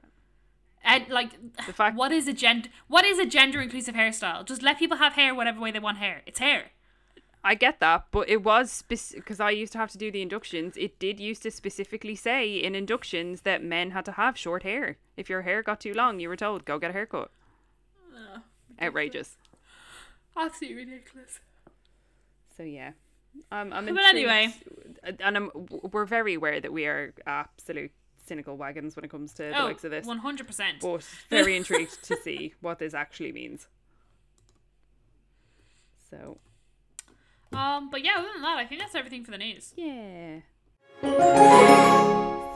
And 0.83 1.07
like, 1.09 1.31
The 1.65 1.73
fact- 1.73 1.95
what 1.95 2.11
is 2.11 2.27
a 2.27 2.33
gender 2.33 2.69
what 2.87 3.05
is 3.05 3.19
a 3.19 3.25
gender 3.25 3.61
inclusive 3.61 3.95
hairstyle? 3.95 4.45
Just 4.45 4.61
let 4.61 4.79
people 4.79 4.97
have 4.97 5.13
hair 5.13 5.33
whatever 5.33 5.59
way 5.59 5.71
they 5.71 5.79
want 5.79 5.97
hair. 5.97 6.21
It's 6.25 6.39
hair. 6.39 6.71
I 7.43 7.55
get 7.55 7.79
that, 7.79 8.05
but 8.11 8.29
it 8.29 8.43
was 8.43 8.83
because 8.87 9.39
I 9.39 9.49
used 9.49 9.71
to 9.73 9.79
have 9.79 9.89
to 9.91 9.97
do 9.97 10.11
the 10.11 10.21
inductions. 10.21 10.77
It 10.77 10.99
did 10.99 11.19
used 11.19 11.41
to 11.41 11.49
specifically 11.49 12.15
say 12.15 12.55
in 12.55 12.75
inductions 12.75 13.41
that 13.41 13.63
men 13.63 13.91
had 13.91 14.05
to 14.05 14.11
have 14.11 14.37
short 14.37 14.61
hair. 14.61 14.97
If 15.17 15.27
your 15.27 15.41
hair 15.41 15.63
got 15.63 15.79
too 15.79 15.93
long, 15.95 16.19
you 16.19 16.29
were 16.29 16.35
told 16.35 16.65
go 16.65 16.77
get 16.77 16.91
a 16.91 16.93
haircut. 16.93 17.31
Outrageous. 18.79 19.37
Absolutely 20.37 20.85
ridiculous. 20.85 21.39
So 22.57 22.63
yeah, 22.63 22.91
um, 23.51 23.71
I'm. 23.73 23.85
But 23.93 24.03
anyway. 24.05 24.53
and 25.19 25.37
I'm, 25.37 25.51
we're 25.91 26.05
very 26.05 26.33
aware 26.35 26.59
that 26.61 26.71
we 26.73 26.85
are 26.85 27.13
absolute 27.25 27.91
cynical 28.25 28.55
wagons 28.57 28.95
when 28.95 29.03
it 29.05 29.09
comes 29.11 29.33
to 29.33 29.43
the 29.43 29.59
Oh, 29.59 29.65
likes 29.65 29.83
of 29.83 29.91
this. 29.91 30.05
one 30.05 30.19
hundred 30.19 30.47
percent. 30.47 30.77
But 30.81 31.03
very 31.29 31.55
intrigued 31.57 32.03
to 32.03 32.17
see 32.23 32.53
what 32.61 32.77
this 32.79 32.93
actually 32.93 33.31
means. 33.31 33.67
So 36.09 36.37
Um, 37.53 37.89
but 37.89 38.03
yeah, 38.03 38.15
other 38.17 38.27
than 38.33 38.41
that, 38.43 38.57
I 38.57 38.65
think 38.65 38.81
that's 38.81 38.95
everything 38.95 39.23
for 39.25 39.31
the 39.31 39.37
news. 39.37 39.73
yeah. 39.75 40.39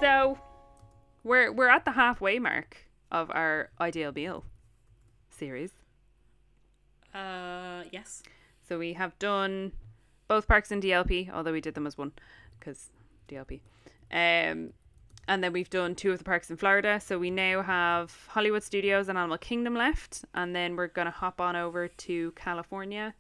So 0.02 0.38
we're 1.24 1.52
we're 1.52 1.70
at 1.70 1.86
the 1.86 1.92
halfway 1.92 2.38
mark 2.40 2.78
of 3.12 3.32
our 3.32 3.70
ideal 3.80 4.12
meal 4.12 4.44
series. 5.30 5.72
Uh, 7.14 7.84
yes. 7.92 8.22
So 8.68 8.78
we 8.78 8.94
have 8.94 9.18
done 9.20 9.72
both 10.28 10.48
parks 10.48 10.72
in 10.72 10.82
DLP, 10.82 11.30
although 11.32 11.52
we 11.52 11.62
did 11.62 11.76
them 11.76 11.86
as 11.88 11.98
one 11.98 12.12
because 12.60 12.90
DLP. 13.28 13.60
Um, 14.12 14.72
and 15.28 15.44
then 15.44 15.52
we've 15.54 15.70
done 15.70 15.96
two 15.96 16.12
of 16.12 16.20
the 16.20 16.24
parks 16.24 16.50
in 16.52 16.58
Florida. 16.58 17.00
So 17.00 17.18
we 17.18 17.32
now 17.32 17.62
have 17.64 18.16
Hollywood 18.28 18.62
Studios 18.64 19.10
and 19.10 19.18
Animal 19.18 19.38
Kingdom 19.40 19.74
left. 19.76 20.24
And 20.36 20.56
then 20.56 20.76
we're 20.76 20.88
going 20.88 21.06
to 21.08 21.12
hop 21.12 21.42
on 21.42 21.56
over 21.56 21.88
to 21.88 22.32
California 22.34 23.14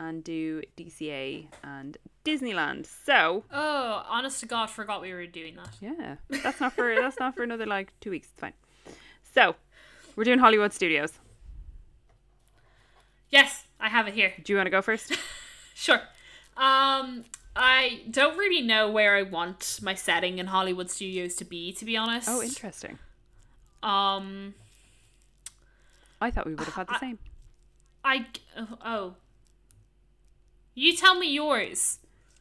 and 0.00 0.24
do 0.24 0.60
DCA 0.76 1.46
and 1.62 1.96
Disneyland. 2.24 2.86
So 2.86 3.44
Oh, 3.52 4.04
honest 4.08 4.40
to 4.40 4.46
God, 4.46 4.68
forgot 4.68 5.00
we 5.00 5.12
were 5.12 5.26
doing 5.26 5.54
that. 5.54 5.68
yeah, 5.80 6.16
that's 6.42 6.60
not 6.60 6.72
for 6.72 6.92
that's 7.00 7.20
not 7.20 7.36
for 7.36 7.44
another 7.44 7.66
like 7.66 7.92
two 8.00 8.10
weeks. 8.10 8.26
It's 8.32 8.40
fine. 8.40 8.54
So 9.34 9.54
we're 10.16 10.24
doing 10.24 10.40
Hollywood 10.40 10.72
Studios. 10.72 11.12
Yes, 13.30 13.64
I 13.80 13.88
have 13.88 14.06
it 14.08 14.14
here. 14.14 14.32
Do 14.42 14.52
you 14.52 14.56
want 14.56 14.66
to 14.66 14.70
go 14.70 14.82
first? 14.82 15.16
Sure. 15.76 16.00
Um, 16.56 17.24
I 17.56 18.02
don't 18.10 18.36
really 18.36 18.62
know 18.62 18.90
where 18.90 19.16
I 19.16 19.22
want 19.22 19.80
my 19.82 19.94
setting 19.94 20.38
in 20.38 20.46
Hollywood 20.46 20.90
studios 20.90 21.34
to 21.36 21.44
be, 21.44 21.72
to 21.74 21.84
be 21.84 21.96
honest. 21.96 22.28
Oh, 22.28 22.42
interesting. 22.42 22.98
Um, 23.82 24.54
I 26.20 26.30
thought 26.30 26.46
we 26.46 26.54
would 26.54 26.64
have 26.64 26.74
had 26.74 26.86
the 26.88 26.94
I- 26.94 27.00
same. 27.00 27.18
I 28.04 28.26
oh, 28.56 28.78
oh. 28.84 29.14
You 30.74 30.94
tell 30.96 31.14
me 31.14 31.32
yours. 31.32 31.98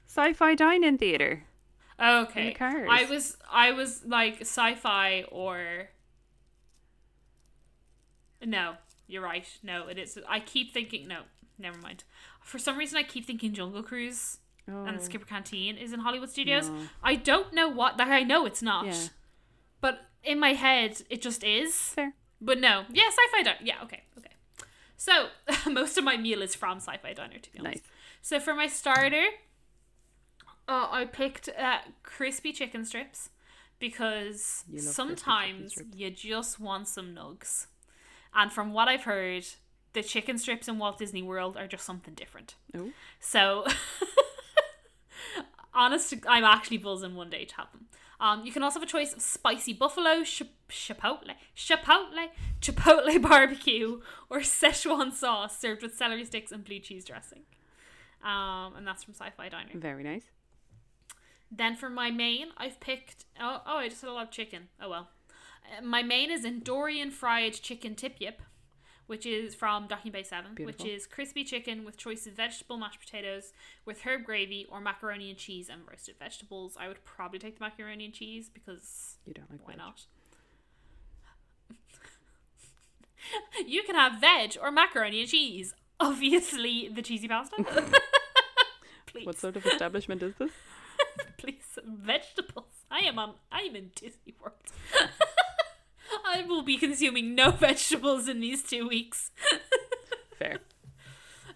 Sci-fi 0.08 0.56
dine-in 0.56 0.98
theater. 0.98 1.44
Okay. 2.02 2.50
the 2.50 2.56
cars. 2.56 2.88
I 2.92 3.06
was 3.06 3.38
I 3.52 3.72
was 3.72 4.04
like 4.06 4.42
sci-fi 4.42 5.24
or 5.32 5.90
No, 8.44 8.74
you're 9.08 9.22
right. 9.22 9.48
No, 9.62 9.88
it 9.88 9.98
is 9.98 10.20
I 10.28 10.40
keep 10.40 10.74
thinking 10.74 11.08
no, 11.08 11.22
never 11.58 11.78
mind. 11.78 12.04
For 12.44 12.60
some 12.60 12.78
reason 12.78 12.98
I 12.98 13.04
keep 13.04 13.26
thinking 13.26 13.54
Jungle 13.54 13.84
Cruise 13.84 14.38
Oh. 14.66 14.86
and 14.86 14.98
the 14.98 15.04
Skipper 15.04 15.26
Canteen 15.26 15.76
is 15.78 15.92
in 15.92 16.00
Hollywood 16.00 16.30
Studios. 16.30 16.70
No. 16.70 16.78
I 17.04 17.16
don't 17.16 17.54
know 17.54 17.68
what 17.68 17.98
like 17.98 18.08
I 18.08 18.24
know 18.24 18.46
it's 18.46 18.62
not. 18.62 18.86
Yeah. 18.86 19.08
But 19.82 20.00
in 20.24 20.40
my 20.40 20.54
head 20.54 21.02
it 21.10 21.22
just 21.22 21.44
is. 21.44 21.76
Fair. 21.76 22.14
But 22.40 22.60
no. 22.60 22.86
Yeah, 22.90 23.10
sci-fi 23.10 23.44
diner. 23.44 23.58
Yeah, 23.62 23.76
okay. 23.84 24.04
Okay. 24.18 24.30
So, 24.96 25.28
most 25.70 25.98
of 25.98 26.04
my 26.06 26.16
meal 26.16 26.42
is 26.42 26.56
from 26.56 26.78
sci-fi 26.78 27.12
diner 27.14 27.40
to 27.40 27.52
be 27.52 27.60
honest. 27.60 27.76
Nice. 27.84 27.92
So 28.22 28.40
for 28.40 28.54
my 28.54 28.68
starter, 28.68 29.26
uh, 30.68 30.88
I 30.92 31.06
picked 31.06 31.50
uh, 31.50 31.80
crispy 32.04 32.54
chicken 32.54 32.86
strips 32.86 33.30
because 33.80 34.64
You 34.70 34.76
love 34.78 34.84
crispy 34.86 34.94
chicken 34.94 34.94
sometimes 34.94 35.72
strips. 35.74 35.98
you 35.98 36.10
just 36.10 36.60
want 36.60 36.88
some 36.88 37.14
nugs. 37.14 37.68
And 38.34 38.52
from 38.52 38.72
what 38.74 38.88
I've 38.88 39.04
heard, 39.04 39.46
the 39.94 40.04
chicken 40.04 40.38
strips 40.38 40.68
in 40.68 40.80
Walt 40.80 40.98
Disney 40.98 41.22
World 41.22 41.58
are 41.58 41.68
just 41.68 41.86
something 41.86 42.14
different. 42.14 42.56
Oh. 42.76 42.92
So, 43.20 43.66
honest, 45.74 46.14
I'm 46.28 46.44
actually 46.44 46.78
buzzing 46.78 47.16
one 47.16 47.30
day 47.30 47.46
to 47.46 47.56
have 47.56 47.72
them. 47.72 47.86
Um, 48.20 48.46
you 48.46 48.52
can 48.52 48.64
also 48.64 48.80
have 48.80 48.88
a 48.88 48.92
choice 48.92 49.14
of 49.14 49.22
spicy 49.22 49.74
buffalo, 49.74 50.24
ch- 50.24 50.44
chipotle, 50.70 51.34
chipotle, 51.58 52.30
chipotle 52.62 53.22
barbecue, 53.30 54.00
or 54.30 54.40
Szechuan 54.40 55.12
sauce 55.12 55.60
served 55.60 55.82
with 55.82 55.96
celery 55.96 56.24
sticks 56.24 56.52
and 56.52 56.64
blue 56.64 56.80
cheese 56.80 57.04
dressing. 57.04 57.42
Um, 58.24 58.76
and 58.78 58.88
that's 58.88 59.04
from 59.04 59.14
Sci-Fi 59.14 59.50
Diner. 59.50 59.72
Very 59.74 60.04
nice. 60.04 60.24
Then 61.52 61.76
for 61.76 61.90
my 61.90 62.10
main, 62.10 62.48
I've 62.58 62.80
picked. 62.80 63.26
Oh, 63.40 63.62
oh, 63.66 63.78
I 63.78 63.90
just 63.90 64.02
had 64.02 64.10
a 64.10 64.14
lot 64.14 64.24
of 64.24 64.32
chicken. 64.32 64.70
Oh 64.82 64.90
well. 64.90 65.10
Uh, 65.66 65.84
my 65.84 66.02
main 66.02 66.32
is 66.32 66.46
Endorian 66.46 67.12
fried 67.12 67.54
chicken 67.54 67.94
tip 67.94 68.16
yip, 68.20 68.42
which 69.08 69.26
is 69.26 69.54
from 69.56 69.88
Docking 69.88 70.12
Bay 70.12 70.24
Seven, 70.24 70.56
Beautiful. 70.56 70.86
which 70.86 70.94
is 70.94 71.06
crispy 71.06 71.44
chicken 71.44 71.84
with 71.86 71.98
choice 71.98 72.26
of 72.28 72.34
vegetable 72.34 72.78
mashed 72.78 73.00
potatoes 73.00 73.54
with 73.86 74.02
herb 74.02 74.24
gravy 74.24 74.66
or 74.70 74.80
macaroni 74.82 75.30
and 75.30 75.38
cheese 75.38 75.70
and 75.70 75.82
roasted 75.90 76.16
vegetables. 76.20 76.76
I 76.80 76.88
would 76.88 77.04
probably 77.06 77.40
take 77.40 77.58
the 77.60 77.64
macaroni 77.66 78.06
and 78.06 78.14
cheese 78.14 78.50
because 78.50 79.18
You 79.26 79.34
don't 79.34 79.50
like 79.52 79.68
why 79.68 79.74
veg. 79.74 79.78
not? 79.80 80.06
you 83.68 83.84
can 83.84 83.96
have 83.96 84.20
veg 84.20 84.58
or 84.62 84.72
macaroni 84.72 85.22
and 85.22 85.30
cheese. 85.30 85.74
Obviously, 86.00 86.90
the 86.94 87.02
cheesy 87.02 87.28
pasta. 87.28 87.56
Please. 89.08 89.26
What 89.26 89.38
sort 89.40 89.56
of 89.58 89.66
establishment 89.66 90.24
is 90.24 90.34
this? 90.40 90.52
please 91.38 91.78
vegetables 91.86 92.86
i 92.90 93.00
am 93.00 93.20
on 93.20 93.34
i 93.52 93.62
am 93.62 93.76
in 93.76 93.92
disney 93.96 94.34
world 94.42 94.56
i 96.34 96.44
will 96.48 96.62
be 96.64 96.78
consuming 96.78 97.36
no 97.36 97.52
vegetables 97.68 98.28
in 98.28 98.40
these 98.40 98.64
two 98.64 98.88
weeks 98.88 99.32
Fair. 100.40 100.60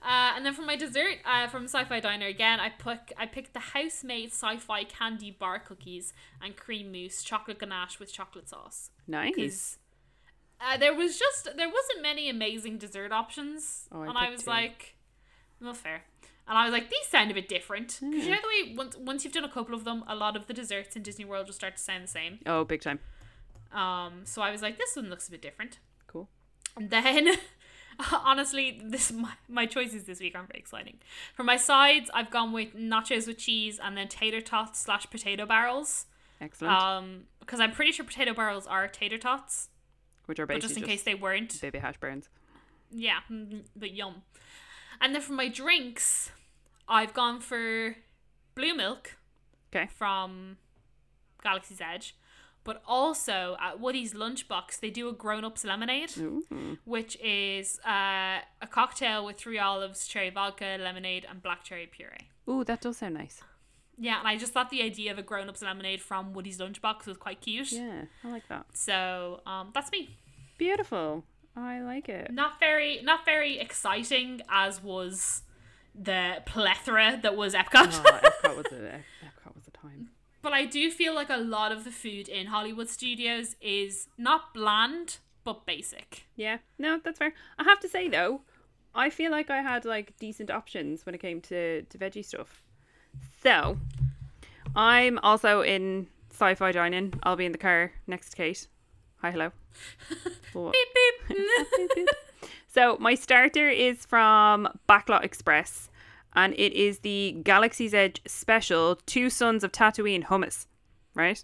uh, 0.03 0.33
and 0.35 0.45
then 0.45 0.53
for 0.53 0.61
my 0.61 0.75
dessert 0.75 1.17
uh, 1.25 1.47
from 1.47 1.63
sci-fi 1.65 1.99
diner 1.99 2.27
again 2.27 2.59
i 2.59 2.69
put 2.69 2.99
i 3.17 3.25
picked 3.25 3.53
the 3.53 3.59
house-made 3.59 4.29
sci-fi 4.31 4.83
candy 4.83 5.31
bar 5.31 5.59
cookies 5.59 6.13
and 6.41 6.55
cream 6.55 6.91
mousse 6.91 7.23
chocolate 7.23 7.59
ganache 7.59 7.99
with 7.99 8.11
chocolate 8.13 8.47
sauce 8.49 8.91
Nice. 9.07 9.77
uh, 10.61 10.77
there 10.77 10.93
was 10.93 11.17
just 11.17 11.45
there 11.55 11.69
wasn't 11.69 12.01
many 12.01 12.29
amazing 12.29 12.77
dessert 12.77 13.11
options 13.11 13.87
Oh, 13.91 14.01
I 14.03 14.07
and 14.07 14.17
i 14.17 14.29
was 14.29 14.43
two. 14.43 14.49
like 14.49 14.95
well 15.61 15.73
fair 15.73 16.03
and 16.47 16.57
i 16.57 16.63
was 16.65 16.71
like 16.71 16.89
these 16.89 17.07
sound 17.09 17.31
a 17.31 17.33
bit 17.33 17.49
different 17.49 17.97
because 17.99 18.25
you 18.25 18.31
know 18.31 18.37
the 18.41 18.47
way 18.69 18.75
once, 18.75 18.95
once 18.97 19.23
you've 19.23 19.33
done 19.33 19.43
a 19.43 19.49
couple 19.51 19.73
of 19.75 19.83
them 19.85 20.03
a 20.07 20.15
lot 20.15 20.35
of 20.37 20.47
the 20.47 20.53
desserts 20.53 20.95
in 20.95 21.01
disney 21.03 21.25
world 21.25 21.47
just 21.47 21.57
start 21.57 21.75
to 21.77 21.81
sound 21.81 22.03
the 22.03 22.07
same 22.07 22.39
Oh, 22.45 22.63
big 22.63 22.81
time. 22.81 22.99
Um 23.77 24.21
so 24.25 24.41
i 24.41 24.49
was 24.51 24.61
like 24.61 24.77
this 24.77 24.95
one 24.95 25.09
looks 25.09 25.27
a 25.27 25.31
bit 25.31 25.41
different 25.41 25.79
Cool. 26.07 26.27
and 26.75 26.89
then 26.89 27.27
honestly 28.11 28.81
this 28.83 29.11
my, 29.11 29.33
my 29.47 29.65
choices 29.65 30.03
this 30.03 30.19
week 30.19 30.35
aren't 30.35 30.49
very 30.49 30.59
exciting 30.59 30.97
for 31.35 31.43
my 31.43 31.55
sides 31.57 32.09
i've 32.13 32.29
gone 32.31 32.51
with 32.53 32.75
nachos 32.75 33.27
with 33.27 33.37
cheese 33.37 33.79
and 33.83 33.95
then 33.97 34.07
tater 34.07 34.41
tots 34.41 34.79
slash 34.79 35.09
potato 35.09 35.45
barrels 35.45 36.05
Excellent. 36.41 36.73
um 36.73 37.23
because 37.39 37.59
i'm 37.59 37.71
pretty 37.71 37.91
sure 37.91 38.05
potato 38.05 38.33
barrels 38.33 38.67
are 38.67 38.87
tater 38.87 39.17
tots 39.17 39.69
Which 40.25 40.39
are 40.39 40.45
but 40.45 40.59
just 40.61 40.77
in 40.77 40.83
case 40.83 41.03
they 41.03 41.15
weren't 41.15 41.59
baby 41.61 41.79
hash 41.79 41.97
browns. 41.97 42.29
yeah, 42.91 43.19
mm, 43.31 43.63
but 43.75 43.91
yum. 43.91 44.23
And 44.99 45.13
then 45.13 45.21
for 45.21 45.33
my 45.33 45.47
drinks, 45.47 46.31
I've 46.87 47.13
gone 47.13 47.39
for 47.39 47.95
blue 48.55 48.73
milk 48.75 49.17
Okay. 49.71 49.87
from 49.95 50.57
Galaxy's 51.43 51.79
Edge, 51.81 52.15
but 52.67 52.83
also 52.85 53.55
at 53.61 53.79
Woody's 53.79 54.13
Lunchbox 54.13 54.81
they 54.81 54.89
do 54.89 55.07
a 55.07 55.13
grown 55.13 55.45
ups 55.45 55.63
lemonade, 55.63 56.11
Ooh. 56.17 56.43
which 56.83 57.17
is 57.23 57.79
uh, 57.87 58.39
a 58.61 58.67
cocktail 58.69 59.25
with 59.25 59.37
three 59.37 59.57
olives, 59.57 60.05
cherry 60.05 60.29
vodka, 60.29 60.77
lemonade, 60.77 61.25
and 61.29 61.41
black 61.41 61.63
cherry 61.63 61.87
puree. 61.87 62.27
Ooh, 62.49 62.65
that 62.65 62.81
does 62.81 62.97
sound 62.97 63.13
nice. 63.13 63.41
Yeah, 63.97 64.19
and 64.19 64.27
I 64.27 64.37
just 64.37 64.51
thought 64.51 64.69
the 64.69 64.83
idea 64.83 65.13
of 65.13 65.17
a 65.17 65.23
grown 65.23 65.47
ups 65.47 65.61
lemonade 65.61 66.01
from 66.01 66.33
Woody's 66.33 66.59
Lunchbox 66.59 67.07
was 67.07 67.15
quite 67.15 67.39
cute. 67.39 67.71
Yeah, 67.71 68.03
I 68.23 68.27
like 68.29 68.47
that. 68.49 68.65
So 68.73 69.39
um, 69.45 69.71
that's 69.73 69.89
me. 69.89 70.17
Beautiful. 70.57 71.23
I 71.55 71.79
like 71.79 72.09
it. 72.09 72.31
not 72.33 72.59
very 72.59 73.01
not 73.01 73.25
very 73.25 73.59
exciting 73.59 74.41
as 74.49 74.83
was 74.83 75.43
the 75.95 76.43
plethora 76.45 77.17
that 77.23 77.35
was 77.37 77.53
Epcot. 77.53 77.99
Oh, 78.03 78.21
Epcot 78.43 79.55
was 79.55 79.67
a 79.67 79.71
time. 79.71 80.09
But 80.47 80.53
I 80.53 80.63
do 80.63 80.89
feel 80.89 81.13
like 81.13 81.29
a 81.29 81.35
lot 81.35 81.73
of 81.73 81.83
the 81.83 81.91
food 81.91 82.29
in 82.29 82.47
Hollywood 82.47 82.87
studios 82.87 83.57
is 83.59 84.07
not 84.17 84.53
bland, 84.53 85.17
but 85.43 85.65
basic. 85.65 86.23
Yeah, 86.37 86.59
no, 86.79 87.01
that's 87.03 87.19
fair. 87.19 87.33
I 87.59 87.63
have 87.65 87.81
to 87.81 87.89
say 87.89 88.07
though, 88.07 88.39
I 88.95 89.09
feel 89.09 89.29
like 89.29 89.49
I 89.49 89.61
had 89.61 89.83
like 89.83 90.17
decent 90.19 90.49
options 90.49 91.05
when 91.05 91.13
it 91.13 91.17
came 91.17 91.41
to 91.41 91.81
to 91.81 91.97
veggie 91.97 92.23
stuff. 92.23 92.63
So, 93.43 93.77
I'm 94.73 95.19
also 95.19 95.63
in 95.63 96.07
sci-fi 96.31 96.71
dining. 96.71 97.15
I'll 97.23 97.35
be 97.35 97.45
in 97.45 97.51
the 97.51 97.57
car 97.57 97.91
next 98.07 98.29
to 98.29 98.37
Kate. 98.37 98.67
Hi, 99.17 99.31
hello. 99.31 99.51
Beep 100.53 100.73
beep. 101.27 102.07
So 102.67 102.95
my 103.01 103.15
starter 103.15 103.67
is 103.67 104.05
from 104.05 104.69
Backlot 104.87 105.25
Express, 105.25 105.89
and 106.37 106.53
it 106.53 106.71
is 106.73 106.99
the 106.99 107.35
Galaxy's 107.43 107.93
Edge 107.95 108.21
special 108.27 108.95
Two 109.07 109.29
Sons 109.29 109.63
of 109.63 109.71
Tatooine 109.71 110.25
hummus, 110.25 110.67
right? 111.15 111.43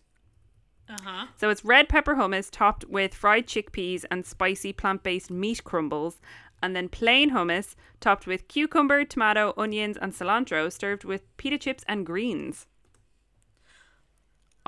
uh 0.88 0.98
huh. 1.04 1.26
So 1.36 1.50
it's 1.50 1.66
red 1.66 1.90
pepper 1.90 2.16
hummus 2.16 2.50
topped 2.52 2.86
with 2.88 3.16
fried 3.16 3.48
chickpeas 3.48 4.06
and 4.12 4.26
spicy 4.26 4.72
plant-based 4.72 5.32
meat 5.32 5.64
crumbles, 5.64 6.22
and 6.62 6.76
then 6.76 6.90
plain 6.90 7.32
hummus 7.32 7.76
topped 8.00 8.28
with 8.28 8.48
cucumber, 8.48 9.04
tomato, 9.04 9.54
onions, 9.58 9.98
and 9.98 10.14
cilantro, 10.14 10.72
served 10.72 11.04
with 11.04 11.24
pita 11.38 11.58
chips 11.58 11.84
and 11.88 12.06
greens. 12.06 12.68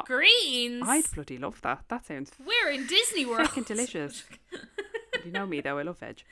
Greens. 0.05 0.83
I'd 0.85 1.09
bloody 1.13 1.37
love 1.37 1.61
that. 1.61 1.83
That 1.87 2.05
sounds 2.05 2.31
We're 2.39 2.71
in 2.71 2.85
Disney 2.87 3.25
World. 3.25 3.47
fucking 3.47 3.63
delicious. 3.63 4.23
you 5.25 5.31
know 5.31 5.45
me 5.45 5.61
though, 5.61 5.77
I 5.77 5.83
love 5.83 5.99
veg. 5.99 6.23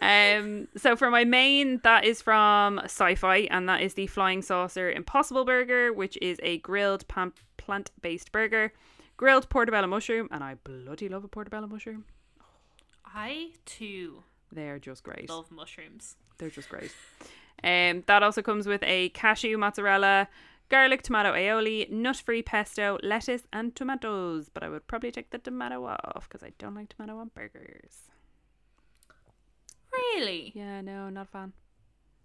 Um, 0.00 0.68
so 0.76 0.96
for 0.96 1.10
my 1.10 1.24
main, 1.24 1.80
that 1.84 2.04
is 2.04 2.22
from 2.22 2.78
Sci-Fi, 2.80 3.48
and 3.50 3.68
that 3.68 3.82
is 3.82 3.94
the 3.94 4.06
Flying 4.06 4.42
Saucer 4.42 4.90
Impossible 4.90 5.44
Burger, 5.44 5.92
which 5.92 6.16
is 6.22 6.38
a 6.42 6.58
grilled 6.58 7.06
pan- 7.08 7.34
plant-based 7.56 8.32
burger, 8.32 8.72
grilled 9.16 9.48
portobello 9.50 9.86
mushroom, 9.86 10.28
and 10.30 10.42
I 10.42 10.54
bloody 10.54 11.08
love 11.08 11.24
a 11.24 11.28
portobello 11.28 11.66
mushroom. 11.66 12.04
I 13.04 13.50
too 13.66 14.22
They're 14.50 14.78
just 14.78 15.02
great. 15.04 15.28
love 15.28 15.50
mushrooms. 15.50 16.16
They're 16.38 16.50
just 16.50 16.70
great. 16.70 16.92
Um, 17.62 18.02
that 18.06 18.22
also 18.22 18.42
comes 18.42 18.66
with 18.66 18.82
a 18.82 19.10
cashew 19.10 19.56
mozzarella, 19.58 20.28
garlic 20.70 21.02
tomato 21.02 21.32
aioli, 21.32 21.88
nut-free 21.90 22.42
pesto, 22.42 22.98
lettuce, 23.02 23.42
and 23.52 23.76
tomatoes. 23.76 24.48
But 24.52 24.62
I 24.64 24.70
would 24.70 24.86
probably 24.88 25.12
take 25.12 25.30
the 25.30 25.38
tomato 25.38 25.84
off 25.84 26.26
because 26.28 26.42
I 26.42 26.52
don't 26.58 26.74
like 26.74 26.88
tomato 26.88 27.18
on 27.18 27.30
burgers. 27.34 28.08
Really? 29.92 30.52
Yeah, 30.54 30.80
no, 30.80 31.08
not 31.10 31.26
a 31.26 31.30
fan. 31.30 31.52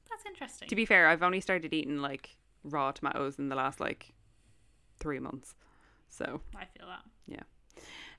That's 0.09 0.25
interesting. 0.25 0.69
To 0.69 0.75
be 0.75 0.85
fair, 0.85 1.07
I've 1.07 1.23
only 1.23 1.41
started 1.41 1.73
eating 1.73 1.97
like 1.99 2.37
raw 2.63 2.91
tomatoes 2.91 3.39
in 3.39 3.49
the 3.49 3.55
last 3.55 3.79
like 3.79 4.13
three 4.99 5.19
months. 5.19 5.53
So 6.09 6.41
I 6.55 6.65
feel 6.77 6.87
that. 6.87 7.03
Yeah. 7.27 7.43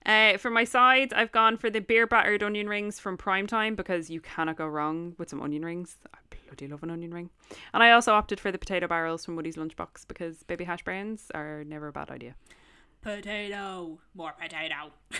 Uh, 0.06 0.38
for 0.38 0.50
my 0.50 0.64
sides, 0.64 1.12
I've 1.12 1.32
gone 1.32 1.56
for 1.56 1.70
the 1.70 1.80
beer 1.80 2.06
battered 2.06 2.42
onion 2.42 2.68
rings 2.68 3.00
from 3.00 3.18
Primetime 3.18 3.74
because 3.74 4.08
you 4.08 4.20
cannot 4.20 4.56
go 4.56 4.66
wrong 4.66 5.14
with 5.18 5.28
some 5.28 5.42
onion 5.42 5.64
rings. 5.64 5.98
I 6.14 6.18
bloody 6.46 6.68
love 6.68 6.82
an 6.82 6.90
onion 6.90 7.12
ring. 7.12 7.30
And 7.74 7.82
I 7.82 7.90
also 7.90 8.12
opted 8.12 8.38
for 8.40 8.52
the 8.52 8.58
potato 8.58 8.86
barrels 8.86 9.24
from 9.24 9.36
Woody's 9.36 9.56
Lunchbox 9.56 10.06
because 10.06 10.42
baby 10.44 10.64
hash 10.64 10.84
browns 10.84 11.30
are 11.34 11.64
never 11.64 11.88
a 11.88 11.92
bad 11.92 12.10
idea. 12.10 12.36
Potato. 13.02 13.98
More 14.14 14.34
potato. 14.40 14.92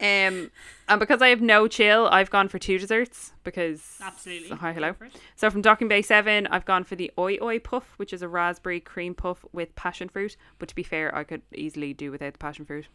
Um, 0.00 0.52
and 0.88 1.00
because 1.00 1.20
I 1.20 1.28
have 1.28 1.40
no 1.40 1.66
chill, 1.66 2.06
I've 2.06 2.30
gone 2.30 2.48
for 2.48 2.58
two 2.58 2.78
desserts 2.78 3.32
because 3.42 3.98
Absolutely. 4.00 4.56
Hi, 4.56 4.72
hello. 4.72 4.92
Go 4.92 4.98
for 4.98 5.04
it. 5.06 5.16
So 5.34 5.50
from 5.50 5.60
Docking 5.60 5.88
Bay 5.88 6.02
7, 6.02 6.46
I've 6.46 6.64
gone 6.64 6.84
for 6.84 6.94
the 6.94 7.10
Oi 7.18 7.38
Oi 7.42 7.58
Puff, 7.58 7.94
which 7.96 8.12
is 8.12 8.22
a 8.22 8.28
raspberry 8.28 8.78
cream 8.78 9.14
puff 9.14 9.44
with 9.52 9.74
passion 9.74 10.08
fruit. 10.08 10.36
But 10.58 10.68
to 10.68 10.74
be 10.74 10.84
fair, 10.84 11.14
I 11.14 11.24
could 11.24 11.42
easily 11.52 11.94
do 11.94 12.12
without 12.12 12.34
the 12.34 12.38
passion 12.38 12.64
fruit. 12.64 12.86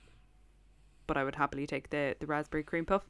But 1.06 1.18
I 1.18 1.26
would 1.26 1.36
happily 1.36 1.68
take 1.68 1.90
the, 1.90 2.16
the 2.20 2.26
raspberry 2.26 2.64
cream 2.64 2.86
puff. 2.86 3.04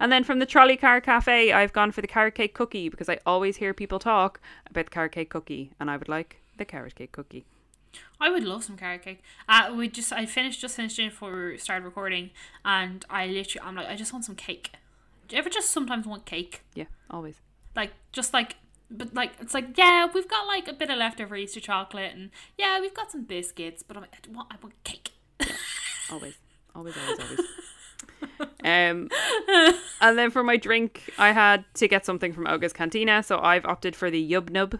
And 0.00 0.10
then 0.10 0.24
from 0.24 0.40
the 0.40 0.46
Trolley 0.46 0.76
Car 0.76 1.00
Cafe, 1.00 1.52
I've 1.52 1.72
gone 1.72 1.92
for 1.92 2.00
the 2.00 2.08
carrot 2.08 2.34
cake 2.34 2.54
cookie 2.54 2.88
because 2.88 3.08
I 3.08 3.20
always 3.24 3.58
hear 3.58 3.72
people 3.72 4.00
talk 4.00 4.40
about 4.68 4.86
the 4.86 4.90
carrot 4.90 5.12
cake 5.12 5.30
cookie. 5.30 5.70
And 5.78 5.88
I 5.88 5.96
would 5.96 6.08
like 6.08 6.38
the 6.56 6.64
carrot 6.64 6.96
cake 6.96 7.12
cookie. 7.12 7.44
I 8.20 8.30
would 8.30 8.44
love 8.44 8.64
some 8.64 8.76
carrot 8.76 9.02
cake. 9.02 9.22
Uh, 9.48 9.74
we 9.76 9.88
just 9.88 10.12
I 10.12 10.26
finished 10.26 10.60
just 10.60 10.76
finished 10.76 10.98
it 10.98 11.10
before 11.10 11.50
we 11.50 11.58
started 11.58 11.84
recording, 11.84 12.30
and 12.64 13.04
I 13.10 13.26
literally 13.26 13.66
I'm 13.66 13.74
like 13.74 13.88
I 13.88 13.96
just 13.96 14.12
want 14.12 14.24
some 14.24 14.36
cake. 14.36 14.72
Do 15.28 15.36
you 15.36 15.40
ever 15.40 15.50
just 15.50 15.70
sometimes 15.70 16.06
want 16.06 16.24
cake? 16.24 16.62
Yeah, 16.74 16.86
always. 17.10 17.40
Like 17.74 17.92
just 18.12 18.32
like. 18.32 18.56
But 18.88 19.14
like 19.14 19.32
it's 19.40 19.52
like 19.52 19.76
yeah 19.76 20.06
we've 20.14 20.28
got 20.28 20.46
like 20.46 20.68
a 20.68 20.72
bit 20.72 20.90
of 20.90 20.98
leftover 20.98 21.34
Easter 21.34 21.58
chocolate 21.58 22.12
and 22.14 22.30
yeah 22.56 22.78
we've 22.80 22.94
got 22.94 23.10
some 23.10 23.24
biscuits 23.24 23.82
but 23.82 23.96
I'm 23.96 24.04
like, 24.04 24.14
I 24.14 24.32
want 24.32 24.48
I 24.52 24.56
want 24.62 24.74
cake. 24.84 25.10
Yeah, 25.40 25.48
Always. 26.12 26.38
Always, 26.74 26.94
always, 26.96 27.20
always. 27.20 27.40
um, 28.64 29.08
and 30.00 30.18
then 30.18 30.30
for 30.30 30.44
my 30.44 30.56
drink, 30.56 31.10
I 31.18 31.32
had 31.32 31.64
to 31.74 31.88
get 31.88 32.04
something 32.04 32.32
from 32.32 32.46
Oga's 32.46 32.72
Cantina, 32.72 33.22
so 33.22 33.40
I've 33.40 33.64
opted 33.64 33.96
for 33.96 34.10
the 34.10 34.30
Yub 34.30 34.50
Nub, 34.50 34.78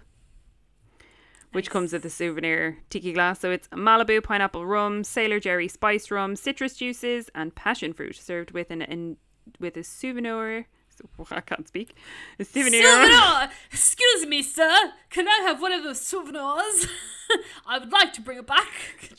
which 1.56 1.70
comes 1.70 1.94
with 1.94 2.04
a 2.04 2.10
souvenir 2.10 2.76
tiki 2.90 3.14
glass. 3.14 3.40
So 3.40 3.50
it's 3.50 3.66
Malibu 3.68 4.22
pineapple 4.22 4.66
rum, 4.66 5.02
Sailor 5.02 5.40
Jerry 5.40 5.68
spice 5.68 6.10
rum, 6.10 6.36
citrus 6.36 6.76
juices, 6.76 7.30
and 7.34 7.54
passion 7.54 7.94
fruit, 7.94 8.14
served 8.14 8.50
with 8.50 8.70
an, 8.70 8.82
an 8.82 9.16
with 9.58 9.74
a 9.78 9.82
souvenir. 9.82 10.66
I 11.30 11.40
can't 11.40 11.66
speak. 11.66 11.96
A 12.38 12.44
souvenir. 12.44 12.82
Souvenir! 12.82 13.50
Excuse 13.72 14.26
me, 14.26 14.42
sir. 14.42 14.92
Can 15.08 15.28
I 15.28 15.44
have 15.46 15.62
one 15.62 15.72
of 15.72 15.82
those 15.82 15.98
souvenirs? 15.98 16.88
I 17.66 17.78
would 17.78 17.90
like 17.90 18.12
to 18.12 18.20
bring 18.20 18.36
it 18.36 18.46
back 18.46 18.68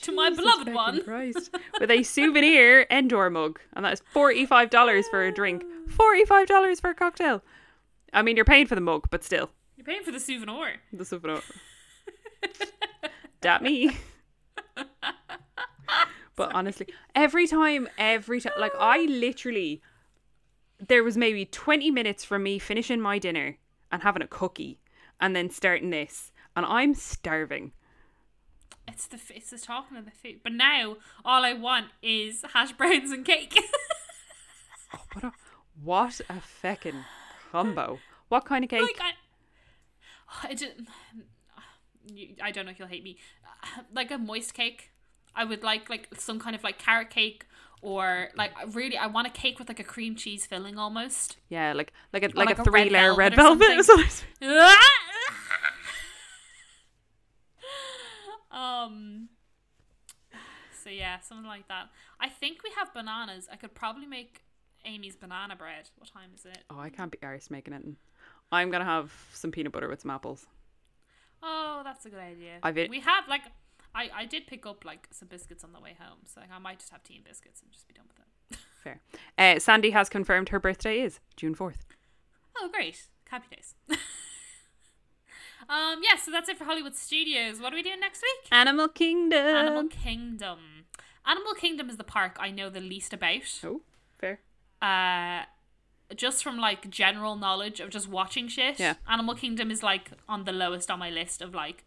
to 0.02 0.12
my 0.12 0.30
beloved 0.30 0.72
one. 0.72 1.02
Christ. 1.04 1.50
With 1.80 1.90
a 1.90 2.04
souvenir 2.04 2.86
Endor 2.92 3.32
mug. 3.32 3.60
And 3.74 3.84
that 3.84 3.94
is 3.94 4.04
$45 4.14 5.06
for 5.10 5.24
a 5.24 5.32
drink. 5.32 5.64
Ah. 5.66 6.04
$45 6.30 6.82
for 6.82 6.92
a 6.92 6.96
cocktail. 6.96 7.42
I 8.14 8.22
mean, 8.22 8.36
you're 8.36 8.46
paying 8.46 8.68
for 8.68 8.76
the 8.76 8.82
mug, 8.82 9.08
but 9.10 9.24
still. 9.24 9.50
You're 9.76 9.86
paying 9.86 10.04
for 10.04 10.12
the 10.12 10.20
souvenir. 10.20 10.82
The 10.94 11.04
souvenir. 11.04 11.42
Dat 13.42 13.62
me. 13.62 13.98
But 16.36 16.54
honestly, 16.54 16.88
every 17.16 17.48
time, 17.48 17.90
every 17.98 18.40
time, 18.40 18.54
like 18.60 18.74
I 18.80 19.00
literally, 19.06 19.82
there 20.80 21.04
was 21.04 21.18
maybe 21.18 21.46
20 21.46 21.90
minutes 21.90 22.24
from 22.24 22.44
me 22.44 22.60
finishing 22.60 23.02
my 23.02 23.18
dinner 23.18 23.58
and 23.92 24.04
having 24.04 24.22
a 24.22 24.28
cookie 24.28 24.80
and 25.20 25.36
then 25.36 25.50
starting 25.50 25.90
this. 25.90 26.32
And 26.56 26.66
I'm 26.66 26.94
starving. 26.94 27.72
It's 28.88 29.08
the 29.08 29.20
it's 29.36 29.50
the 29.50 29.58
talking 29.58 29.98
of 29.98 30.06
the 30.06 30.12
food. 30.12 30.42
But 30.44 30.54
now 30.54 30.98
all 31.26 31.44
I 31.44 31.54
want 31.54 31.88
is 32.02 32.46
hash 32.54 32.72
browns 32.74 33.12
and 33.12 33.26
cake. 33.26 33.60
Oh, 34.94 35.02
what 35.12 35.24
a, 35.26 35.32
what 35.84 36.22
a 36.30 36.36
feckin' 36.64 37.04
combo. 37.52 38.00
What 38.30 38.46
kind 38.46 38.64
of 38.64 38.70
cake? 38.70 38.84
like 38.84 39.02
I, 39.02 39.12
oh, 40.32 40.48
I 40.50 40.54
just, 40.54 40.72
I 42.42 42.52
don't 42.52 42.66
know 42.66 42.72
if 42.72 42.80
you'll 42.80 42.88
hate 42.88 43.04
me. 43.04 43.18
Like 43.94 44.12
a 44.12 44.18
moist 44.18 44.54
cake. 44.54 44.92
I 45.36 45.44
would 45.44 45.64
like 45.64 45.90
like 45.90 46.10
some 46.18 46.40
kind 46.40 46.56
of 46.56 46.64
like 46.64 46.80
carrot 46.80 47.10
cake 47.10 47.46
or 47.82 48.30
like 48.36 48.52
really 48.74 48.98
I 48.98 49.08
want 49.08 49.28
a 49.28 49.30
cake 49.30 49.60
with 49.60 49.68
like 49.68 49.80
a 49.80 49.84
cream 49.84 50.16
cheese 50.16 50.46
filling 50.46 50.78
almost. 50.80 51.38
yeah, 51.50 51.74
like 51.74 51.94
like 52.14 52.24
a 52.24 52.28
like, 52.28 52.48
like 52.48 52.58
a 52.58 52.62
a 52.62 52.64
three 52.64 52.90
red 52.90 52.92
layer 52.92 53.14
velvet 53.14 53.68
red 53.68 53.80
or 53.80 53.84
velvet. 53.84 54.24
um 58.52 59.30
so 60.84 60.90
yeah, 60.90 61.20
something 61.20 61.46
like 61.46 61.68
that. 61.68 61.90
I 62.20 62.30
think 62.30 62.64
we 62.64 62.72
have 62.78 62.94
bananas. 62.94 63.48
I 63.52 63.58
could 63.58 63.76
probably 63.76 64.06
make 64.06 64.42
Amy's 64.86 65.16
banana 65.16 65.56
bread. 65.56 65.90
What 65.98 66.10
time 66.10 66.30
is 66.34 66.46
it? 66.46 66.60
oh, 66.70 66.80
I 66.80 66.90
can't 66.90 67.12
be 67.12 67.18
arsed 67.20 67.52
making 67.52 67.74
it. 67.74 67.84
I'm 68.52 68.72
gonna 68.72 68.86
have 68.86 69.12
some 69.34 69.52
peanut 69.52 69.74
butter 69.74 69.90
with 69.90 70.02
some 70.02 70.12
apples. 70.12 70.48
Oh, 71.44 71.82
that's 71.84 72.06
a 72.06 72.10
good 72.10 72.20
idea. 72.20 72.60
I've 72.64 72.78
it- 72.78 72.90
we 72.90 73.00
have 73.02 73.28
like 73.28 73.44
I, 73.96 74.10
I 74.14 74.26
did 74.26 74.48
pick 74.48 74.66
up 74.66 74.86
like 74.86 75.08
some 75.12 75.28
biscuits 75.28 75.64
on 75.64 75.74
the 75.74 75.80
way 75.80 75.96
home, 76.00 76.20
so 76.26 76.42
like, 76.42 76.52
I 76.54 76.60
might 76.60 76.80
just 76.80 76.92
have 76.92 77.04
tea 77.04 77.16
and 77.16 77.24
biscuits 77.24 77.62
and 77.62 77.72
just 77.72 77.88
be 77.88 77.94
done 77.94 78.06
with 78.08 78.20
it. 78.20 78.60
Fair. 78.84 79.02
Uh, 79.38 79.60
Sandy 79.60 79.92
has 79.92 80.08
confirmed 80.10 80.50
her 80.50 80.60
birthday 80.60 81.00
is 81.02 81.20
June 81.36 81.56
fourth. 81.56 81.86
Oh, 82.60 82.70
great! 82.72 83.08
Happy 83.30 83.56
days. 83.56 83.74
um, 85.70 86.02
yeah. 86.04 86.16
So 86.24 86.32
that's 86.32 86.50
it 86.50 86.58
for 86.58 86.66
Hollywood 86.66 86.96
Studios. 86.96 87.60
What 87.60 87.74
are 87.74 87.76
we 87.76 87.84
doing 87.84 88.00
next 88.00 88.22
week? 88.22 88.52
Animal 88.52 88.88
Kingdom. 88.88 89.40
Animal 89.56 89.88
Kingdom. 89.88 90.60
Animal 91.26 91.54
Kingdom 91.56 91.90
is 91.90 91.98
the 91.98 92.04
park 92.04 92.38
I 92.40 92.52
know 92.52 92.70
the 92.70 92.80
least 92.80 93.14
about. 93.14 93.60
Oh, 93.64 93.82
fair. 94.18 94.40
Uh, 94.82 95.44
just 96.16 96.44
from 96.44 96.58
like 96.58 96.90
general 96.90 97.36
knowledge 97.36 97.80
of 97.80 97.90
just 97.90 98.08
watching 98.08 98.48
shit. 98.48 98.80
Yeah. 98.80 98.96
Animal 99.08 99.36
Kingdom 99.36 99.72
is 99.72 99.84
like 99.84 100.12
on 100.28 100.46
the 100.46 100.52
lowest 100.52 100.90
on 100.90 101.00
my 101.00 101.10
list 101.10 101.42
of 101.42 101.54
like, 101.54 101.86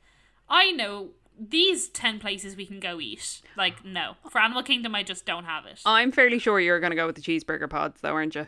I 0.49 0.73
know 0.73 1.11
these 1.39 1.89
10 1.89 2.19
places 2.19 2.57
we 2.57 2.67
can 2.67 2.81
go 2.81 3.01
eat. 3.01 3.41
Like, 3.57 3.85
no. 3.85 4.17
For 4.31 4.41
Animal 4.41 4.63
Kingdom, 4.63 4.95
I 4.95 5.03
just 5.03 5.25
don't 5.25 5.45
have 5.45 5.65
it. 5.65 5.81
I'm 5.87 6.13
fairly 6.13 6.39
sure 6.39 6.61
you're 6.61 6.81
gonna 6.81 6.97
go 6.97 7.07
with 7.07 7.17
the 7.17 7.23
cheeseburger 7.23 7.69
pods, 7.71 8.01
though, 8.03 8.13
aren't 8.13 8.35
you? 8.35 8.47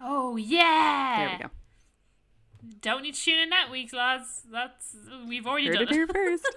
Oh, 0.00 0.36
yeah. 0.36 1.16
There 1.18 1.36
we 1.36 1.44
go. 1.44 1.50
Don't 2.80 3.02
need 3.02 3.14
to 3.14 3.20
tune 3.20 3.38
in 3.38 3.50
that 3.50 3.70
week, 3.70 3.92
lads. 3.92 4.42
That's, 4.50 4.96
we've 5.26 5.46
already 5.46 5.66
Heard 5.66 5.74
done 5.74 5.82
it 5.82 5.90
here 5.90 6.04
it. 6.04 6.12
first. 6.14 6.56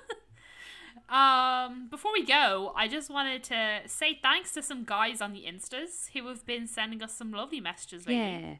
Um, 1.12 1.88
before 1.89 2.14
we 2.14 2.26
go, 2.26 2.72
I 2.76 2.88
just 2.88 3.09
wanted 3.09 3.43
to 3.43 3.82
say 3.86 4.18
thanks 4.22 4.53
to 4.53 4.64
some 4.64 4.86
guys 4.86 5.22
on 5.22 5.34
the 5.34 5.43
Instas 5.45 6.09
who 6.14 6.26
have 6.28 6.45
been 6.45 6.68
sending 6.68 7.03
us 7.03 7.14
some 7.14 7.32
lovely 7.32 7.59
messages 7.59 8.07
lately. 8.07 8.59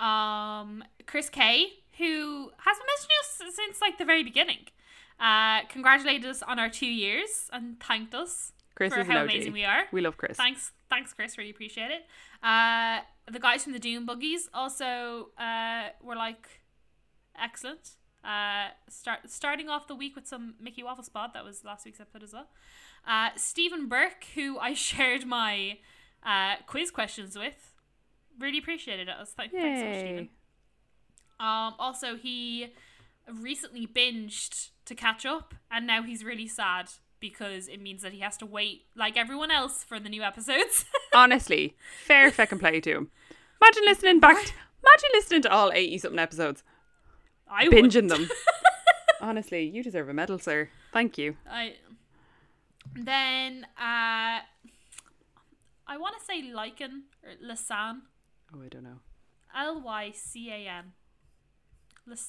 Yeah. 0.00 0.60
Um, 0.60 0.82
Chris 1.06 1.28
K, 1.28 1.66
who 1.98 2.50
has 2.58 2.76
been 2.76 2.86
messaging 2.86 3.48
us 3.48 3.54
since 3.54 3.80
like 3.80 3.98
the 3.98 4.04
very 4.04 4.24
beginning, 4.24 4.66
uh, 5.20 5.62
congratulated 5.68 6.28
us 6.28 6.42
on 6.42 6.58
our 6.58 6.68
two 6.68 6.86
years 6.86 7.48
and 7.52 7.78
thanked 7.78 8.14
us 8.14 8.50
Chris 8.74 8.92
for 8.92 9.04
how 9.04 9.22
amazing 9.22 9.52
we 9.52 9.64
are. 9.64 9.84
We 9.92 10.00
love 10.00 10.16
Chris. 10.16 10.36
Thanks, 10.36 10.72
thanks, 10.90 11.12
Chris. 11.12 11.38
Really 11.38 11.50
appreciate 11.50 11.92
it. 11.92 12.04
Uh, 12.42 13.00
the 13.30 13.38
guys 13.38 13.62
from 13.62 13.74
the 13.74 13.78
Doom 13.78 14.06
Buggies 14.06 14.48
also 14.52 15.28
uh, 15.38 15.90
were 16.02 16.16
like 16.16 16.48
excellent. 17.40 17.90
Uh, 18.24 18.68
start 18.88 19.18
starting 19.30 19.68
off 19.68 19.88
the 19.88 19.94
week 19.94 20.14
with 20.14 20.26
some 20.26 20.54
Mickey 20.60 20.82
Waffles 20.82 21.08
Pod. 21.08 21.30
That 21.34 21.44
was 21.44 21.64
last 21.64 21.84
week's 21.84 22.00
episode 22.00 22.22
as 22.22 22.32
well. 22.32 22.46
Uh, 23.06 23.30
Stephen 23.36 23.88
Burke, 23.88 24.24
who 24.34 24.58
I 24.58 24.74
shared 24.88 25.26
my 25.26 25.78
uh, 26.24 26.56
quiz 26.66 26.90
questions 26.90 27.36
with, 27.36 27.72
really 28.38 28.58
appreciated 28.58 29.08
it. 29.08 29.14
Thank, 29.28 29.52
thanks 29.52 29.80
so 29.80 29.86
much, 29.86 29.98
Stephen. 29.98 30.28
Um, 31.40 31.74
also, 31.78 32.16
he 32.16 32.72
recently 33.28 33.86
binged 33.86 34.70
to 34.84 34.94
catch 34.94 35.26
up, 35.26 35.54
and 35.70 35.86
now 35.86 36.02
he's 36.02 36.24
really 36.24 36.46
sad 36.46 36.90
because 37.18 37.68
it 37.68 37.80
means 37.80 38.02
that 38.02 38.12
he 38.12 38.20
has 38.20 38.36
to 38.36 38.46
wait, 38.46 38.82
like 38.96 39.16
everyone 39.16 39.50
else, 39.50 39.84
for 39.84 39.98
the 40.00 40.08
new 40.08 40.22
episodes. 40.22 40.84
Honestly, 41.14 41.76
fair 42.04 42.30
feckin' 42.30 42.58
play 42.60 42.80
to 42.80 42.90
him. 42.90 43.10
Imagine 43.60 43.82
listening 43.84 44.20
back. 44.20 44.36
t- 44.44 44.52
imagine 44.82 45.08
listening 45.12 45.42
to 45.42 45.50
all 45.52 45.70
eighty 45.72 45.98
something 45.98 46.18
episodes, 46.18 46.62
I 47.52 47.68
would. 47.68 47.72
binging 47.74 48.08
them. 48.08 48.28
Honestly, 49.20 49.62
you 49.64 49.82
deserve 49.82 50.08
a 50.08 50.14
medal, 50.14 50.38
sir. 50.38 50.68
Thank 50.92 51.18
you. 51.18 51.36
I 51.48 51.74
then 52.96 53.64
uh, 53.78 54.40
I 55.86 55.96
want 55.98 56.18
to 56.18 56.24
say 56.24 56.42
Lycan 56.42 57.02
or 57.22 57.34
Lysan, 57.44 58.00
Oh, 58.54 58.60
I 58.64 58.68
don't 58.68 58.82
know. 58.84 58.98
L 59.56 59.80
Y 59.80 60.12
C 60.14 60.50
A 60.50 60.68
N. 60.68 60.92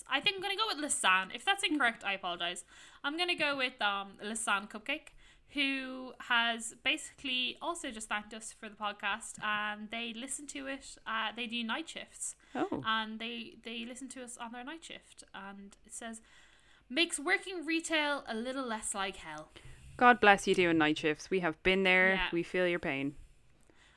I 0.07 0.19
think 0.19 0.36
I'm 0.36 0.41
gonna 0.41 0.55
go 0.55 0.67
with 0.67 0.84
Lisan. 0.86 1.34
If 1.34 1.43
that's 1.43 1.63
incorrect, 1.63 2.03
I 2.05 2.13
apologize. 2.13 2.63
I'm 3.03 3.17
gonna 3.17 3.36
go 3.36 3.57
with 3.57 3.82
um 3.82 4.11
Lisan 4.24 4.69
Cupcake, 4.69 5.09
who 5.54 6.14
has 6.30 6.74
basically 6.84 7.58
also 7.62 7.91
just 7.91 8.10
thanked 8.10 8.34
us 8.34 8.51
for 8.58 8.70
the 8.70 8.76
podcast, 8.76 9.34
and 9.43 9.89
they 9.91 10.14
listen 10.16 10.47
to 10.47 10.68
it. 10.68 10.97
Uh, 11.06 11.30
they 11.36 11.45
do 11.47 11.64
night 11.64 11.89
shifts, 11.89 12.36
Oh, 12.56 12.84
and 12.86 13.20
they 13.20 13.56
they 13.64 13.86
listen 13.86 14.10
to 14.10 14.24
us 14.24 14.38
on 14.38 14.51
their 14.51 14.64
night 14.64 14.84
shift, 14.84 15.24
and 15.34 15.76
it 15.86 15.93
says 15.93 16.22
makes 16.89 17.20
working 17.20 17.66
retail 17.66 18.24
a 18.28 18.36
little 18.36 18.66
less 18.66 18.93
like 18.93 19.18
hell. 19.18 19.49
God 19.97 20.20
bless 20.20 20.47
you 20.47 20.56
doing 20.56 20.78
night 20.80 20.97
shifts. 20.97 21.30
We 21.30 21.39
have 21.41 21.62
been 21.64 21.84
there. 21.84 22.14
Yeah. 22.16 22.28
We 22.32 22.43
feel 22.43 22.68
your 22.68 22.80
pain. 22.80 23.16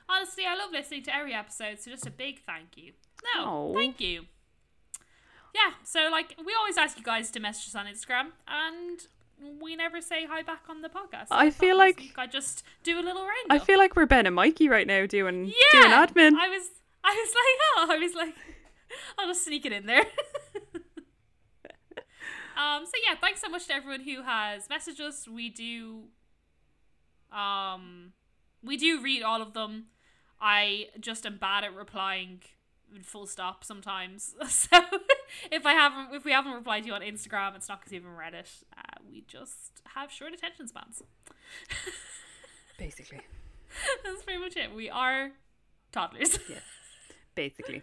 Honestly, 0.08 0.44
I 0.46 0.54
love 0.54 0.70
listening 0.72 1.02
to 1.04 1.14
every 1.16 1.34
episode, 1.34 1.80
so 1.80 1.90
just 1.90 2.06
a 2.06 2.10
big 2.10 2.40
thank 2.44 2.76
you. 2.76 2.92
No, 3.34 3.44
Aw. 3.44 3.74
thank 3.74 4.00
you. 4.00 4.26
Yeah, 5.54 5.72
so 5.84 6.08
like 6.12 6.36
we 6.44 6.52
always 6.54 6.76
ask 6.76 6.98
you 6.98 7.02
guys 7.04 7.30
to 7.30 7.40
message 7.40 7.68
us 7.68 7.74
on 7.74 7.86
Instagram, 7.86 8.32
and 8.46 9.00
we 9.60 9.76
never 9.76 10.00
say 10.00 10.26
hi 10.26 10.42
back 10.42 10.62
on 10.68 10.82
the 10.82 10.88
podcast. 10.88 11.26
I 11.30 11.50
thought 11.50 11.60
feel 11.60 11.76
like- 11.76 12.12
I 12.16 12.26
just 12.26 12.62
do 12.82 12.96
a 12.98 13.02
little 13.02 13.22
roundup. 13.22 13.50
I 13.50 13.58
feel 13.58 13.78
like 13.78 13.96
we're 13.96 14.06
Ben 14.06 14.26
and 14.26 14.34
Mikey 14.34 14.68
right 14.68 14.86
now 14.86 15.06
doing 15.06 15.46
yeah, 15.46 15.80
doing 15.80 15.92
admin. 15.92 16.32
I 16.38 16.48
was, 16.48 16.68
I 17.04 17.14
was 17.14 17.34
like, 17.34 17.58
oh, 17.76 17.86
I 17.90 17.98
was 17.98 18.14
like, 18.14 18.34
I'll 19.18 19.26
just 19.28 19.44
sneak 19.44 19.66
it 19.66 19.72
in 19.72 19.86
there. 19.86 20.04
um. 22.56 22.84
So 22.86 22.92
yeah, 23.06 23.14
thanks 23.20 23.40
so 23.40 23.48
much 23.48 23.66
to 23.66 23.74
everyone 23.74 24.00
who 24.02 24.22
has 24.22 24.68
messaged 24.68 25.00
us. 25.00 25.26
We 25.28 25.50
do, 25.50 26.04
um, 27.36 28.12
we 28.62 28.76
do 28.76 29.00
read 29.02 29.22
all 29.22 29.42
of 29.42 29.52
them. 29.52 29.86
I 30.40 30.88
just 31.00 31.26
am 31.26 31.38
bad 31.38 31.64
at 31.64 31.74
replying 31.74 32.42
full 33.02 33.26
stop 33.26 33.64
sometimes. 33.64 34.34
So 34.48 34.78
if 35.50 35.66
I 35.66 35.72
haven't, 35.72 36.14
if 36.14 36.24
we 36.24 36.32
haven't 36.32 36.52
replied 36.52 36.82
to 36.82 36.86
you 36.88 36.94
on 36.94 37.00
Instagram, 37.02 37.56
it's 37.56 37.68
not 37.68 37.80
because 37.80 37.92
you 37.92 38.00
haven't 38.00 38.16
read 38.16 38.34
it. 38.34 38.48
We 39.10 39.24
just 39.26 39.82
have 39.94 40.10
short 40.10 40.32
attention 40.32 40.68
spans. 40.68 41.02
Basically, 42.78 43.20
That's 44.04 44.22
pretty 44.22 44.40
much 44.40 44.56
it. 44.56 44.74
We 44.74 44.90
are 44.90 45.30
toddlers. 45.92 46.38
yeah. 46.48 46.58
basically. 47.34 47.82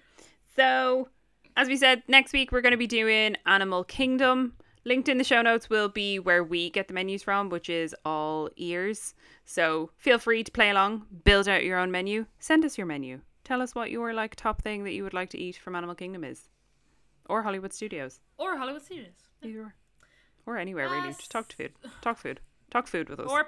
So, 0.56 1.10
as 1.58 1.68
we 1.68 1.78
said, 1.78 2.04
next 2.08 2.32
week 2.34 2.52
we're 2.52 2.62
going 2.62 2.72
to 2.72 2.78
be 2.78 2.88
doing 2.88 3.36
Animal 3.46 3.84
Kingdom. 3.84 4.54
Linked 4.86 5.08
in 5.10 5.18
the 5.18 5.24
show 5.24 5.42
notes 5.42 5.70
will 5.70 5.88
be 5.90 6.20
where 6.20 6.44
we 6.44 6.70
get 6.70 6.88
the 6.90 6.94
menus 6.94 7.24
from, 7.24 7.50
which 7.50 7.70
is 7.70 7.96
all 8.06 8.50
ears. 8.58 9.16
So 9.46 9.90
feel 9.98 10.20
free 10.20 10.44
to 10.44 10.52
play 10.52 10.70
along, 10.70 11.06
build 11.24 11.48
out 11.48 11.64
your 11.64 11.80
own 11.80 11.90
menu, 11.90 12.26
send 12.40 12.66
us 12.66 12.78
your 12.78 12.86
menu. 12.88 13.22
Tell 13.44 13.62
us 13.62 13.74
what 13.74 13.92
your 13.92 14.14
like 14.14 14.36
top 14.36 14.62
thing 14.62 14.84
that 14.84 14.94
you 14.94 15.04
would 15.04 15.14
like 15.14 15.30
to 15.32 15.40
eat 15.40 15.56
from 15.58 15.76
Animal 15.76 15.96
Kingdom 15.96 16.24
is, 16.24 16.50
or 17.30 17.44
Hollywood 17.44 17.74
Studios, 17.74 18.20
or 18.38 18.58
Hollywood 18.58 18.84
Studios. 18.84 19.14
either, 19.42 19.74
or 20.46 20.58
anywhere 20.58 20.90
really. 20.90 21.10
Just 21.10 21.32
talk 21.32 21.48
to 21.50 21.56
food, 21.56 21.74
talk 22.02 22.18
food, 22.18 22.40
talk 22.70 22.88
food 22.88 23.10
with 23.10 23.20
us. 23.20 23.30
Or 23.30 23.48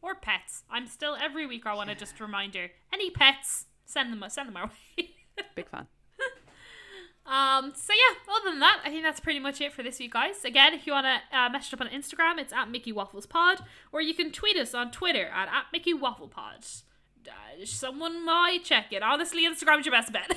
or 0.00 0.14
pets. 0.14 0.64
I'm 0.70 0.86
still 0.86 1.16
every 1.20 1.46
week 1.46 1.66
I 1.66 1.74
want 1.74 1.90
to 1.90 1.94
just 1.96 2.20
reminder 2.20 2.70
any 2.92 3.10
pets 3.10 3.66
send 3.84 4.12
them 4.12 4.24
send 4.28 4.48
them 4.48 4.56
our 4.56 4.66
way. 4.98 5.10
Big 5.54 5.68
fan. 5.68 5.86
um 7.26 7.72
so 7.74 7.92
yeah, 7.92 8.34
other 8.36 8.50
than 8.50 8.60
that, 8.60 8.80
I 8.84 8.88
think 8.90 9.04
that's 9.04 9.20
pretty 9.20 9.38
much 9.38 9.60
it 9.60 9.72
for 9.72 9.82
this 9.82 9.98
week 9.98 10.12
guys. 10.12 10.44
Again, 10.44 10.74
if 10.74 10.86
you 10.86 10.92
want 10.92 11.06
to 11.06 11.36
uh, 11.38 11.48
message 11.50 11.74
up 11.74 11.80
on 11.80 11.88
Instagram, 11.88 12.38
it's 12.38 12.52
at 12.52 12.70
Mickey 12.70 12.92
Waffles 12.92 13.26
Pod 13.26 13.60
or 13.92 14.00
you 14.02 14.14
can 14.14 14.32
tweet 14.32 14.56
us 14.56 14.74
on 14.74 14.90
Twitter 14.90 15.26
at, 15.26 15.48
at 15.48 15.66
Mickey 15.72 15.94
Waffle 15.94 16.28
Pod. 16.28 16.64
Uh, 17.26 17.64
someone 17.64 18.24
might 18.24 18.64
check 18.64 18.86
it. 18.92 19.02
Honestly, 19.02 19.46
Instagram's 19.46 19.86
your 19.86 19.92
best 19.92 20.12
bet. 20.12 20.36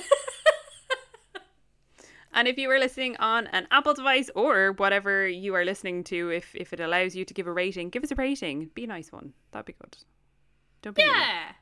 And 2.36 2.46
if 2.46 2.58
you 2.58 2.70
are 2.70 2.78
listening 2.78 3.16
on 3.16 3.46
an 3.48 3.66
Apple 3.70 3.94
device 3.94 4.30
or 4.34 4.72
whatever 4.72 5.26
you 5.26 5.54
are 5.54 5.64
listening 5.64 6.04
to, 6.04 6.28
if 6.30 6.54
if 6.54 6.72
it 6.74 6.80
allows 6.80 7.16
you 7.16 7.24
to 7.24 7.32
give 7.34 7.46
a 7.46 7.52
rating, 7.52 7.88
give 7.88 8.04
us 8.04 8.10
a 8.10 8.14
rating. 8.14 8.70
Be 8.74 8.84
a 8.84 8.86
nice 8.86 9.10
one. 9.10 9.32
That'd 9.52 9.64
be 9.64 9.72
good. 9.72 9.96
Don't 10.82 10.94
be 10.94 11.02
mean. 11.02 11.12
yeah. 11.12 11.52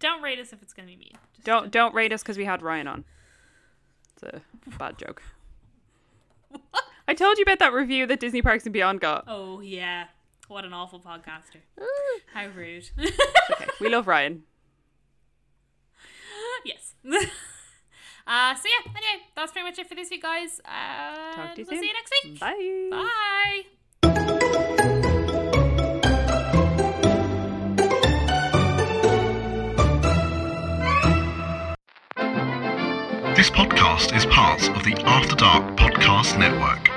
Don't 0.00 0.22
rate 0.22 0.40
us 0.40 0.52
if 0.52 0.60
it's 0.60 0.72
going 0.74 0.88
to 0.88 0.92
be 0.92 0.98
mean. 0.98 1.12
Just 1.34 1.46
Don't 1.46 1.70
don't 1.70 1.94
rate 1.94 2.12
us 2.12 2.22
because 2.22 2.36
we 2.36 2.44
had 2.44 2.62
Ryan 2.62 2.88
on. 2.88 3.04
It's 4.12 4.22
a 4.24 4.42
bad 4.76 4.98
joke. 4.98 5.22
I 7.08 7.14
told 7.14 7.38
you 7.38 7.42
about 7.42 7.60
that 7.60 7.72
review 7.72 8.04
that 8.06 8.18
Disney 8.18 8.42
Parks 8.42 8.64
and 8.64 8.72
Beyond 8.72 9.00
got. 9.00 9.24
Oh 9.28 9.60
yeah. 9.60 10.06
What 10.48 10.64
an 10.64 10.72
awful 10.74 10.98
podcaster. 11.00 11.60
Ah. 11.80 11.84
How 12.34 12.48
rude. 12.48 12.90
Okay, 12.98 13.66
we 13.80 13.88
love 13.88 14.08
Ryan. 14.08 14.42
yes. 16.64 16.94
uh, 18.26 18.54
so 18.54 18.68
yeah, 18.68 18.92
anyway, 18.96 19.24
that's 19.36 19.52
pretty 19.52 19.66
much 19.68 19.78
it 19.78 19.88
for 19.88 19.94
this 19.94 20.10
week, 20.10 20.22
guys. 20.22 20.60
Uh, 20.64 21.34
Talk 21.34 21.54
to 21.54 21.60
you 21.60 21.66
we'll 21.70 21.76
soon. 21.76 21.82
see 21.82 21.88
you 21.88 21.94
next 21.94 22.12
week. 22.24 22.40
Bye. 22.40 22.88
Bye. 22.90 24.74
This 33.36 33.50
podcast 33.50 34.16
is 34.16 34.24
part 34.26 34.62
of 34.76 34.84
the 34.84 34.94
After 35.04 35.34
Dark 35.34 35.76
Podcast 35.76 36.38
Network. 36.38 36.88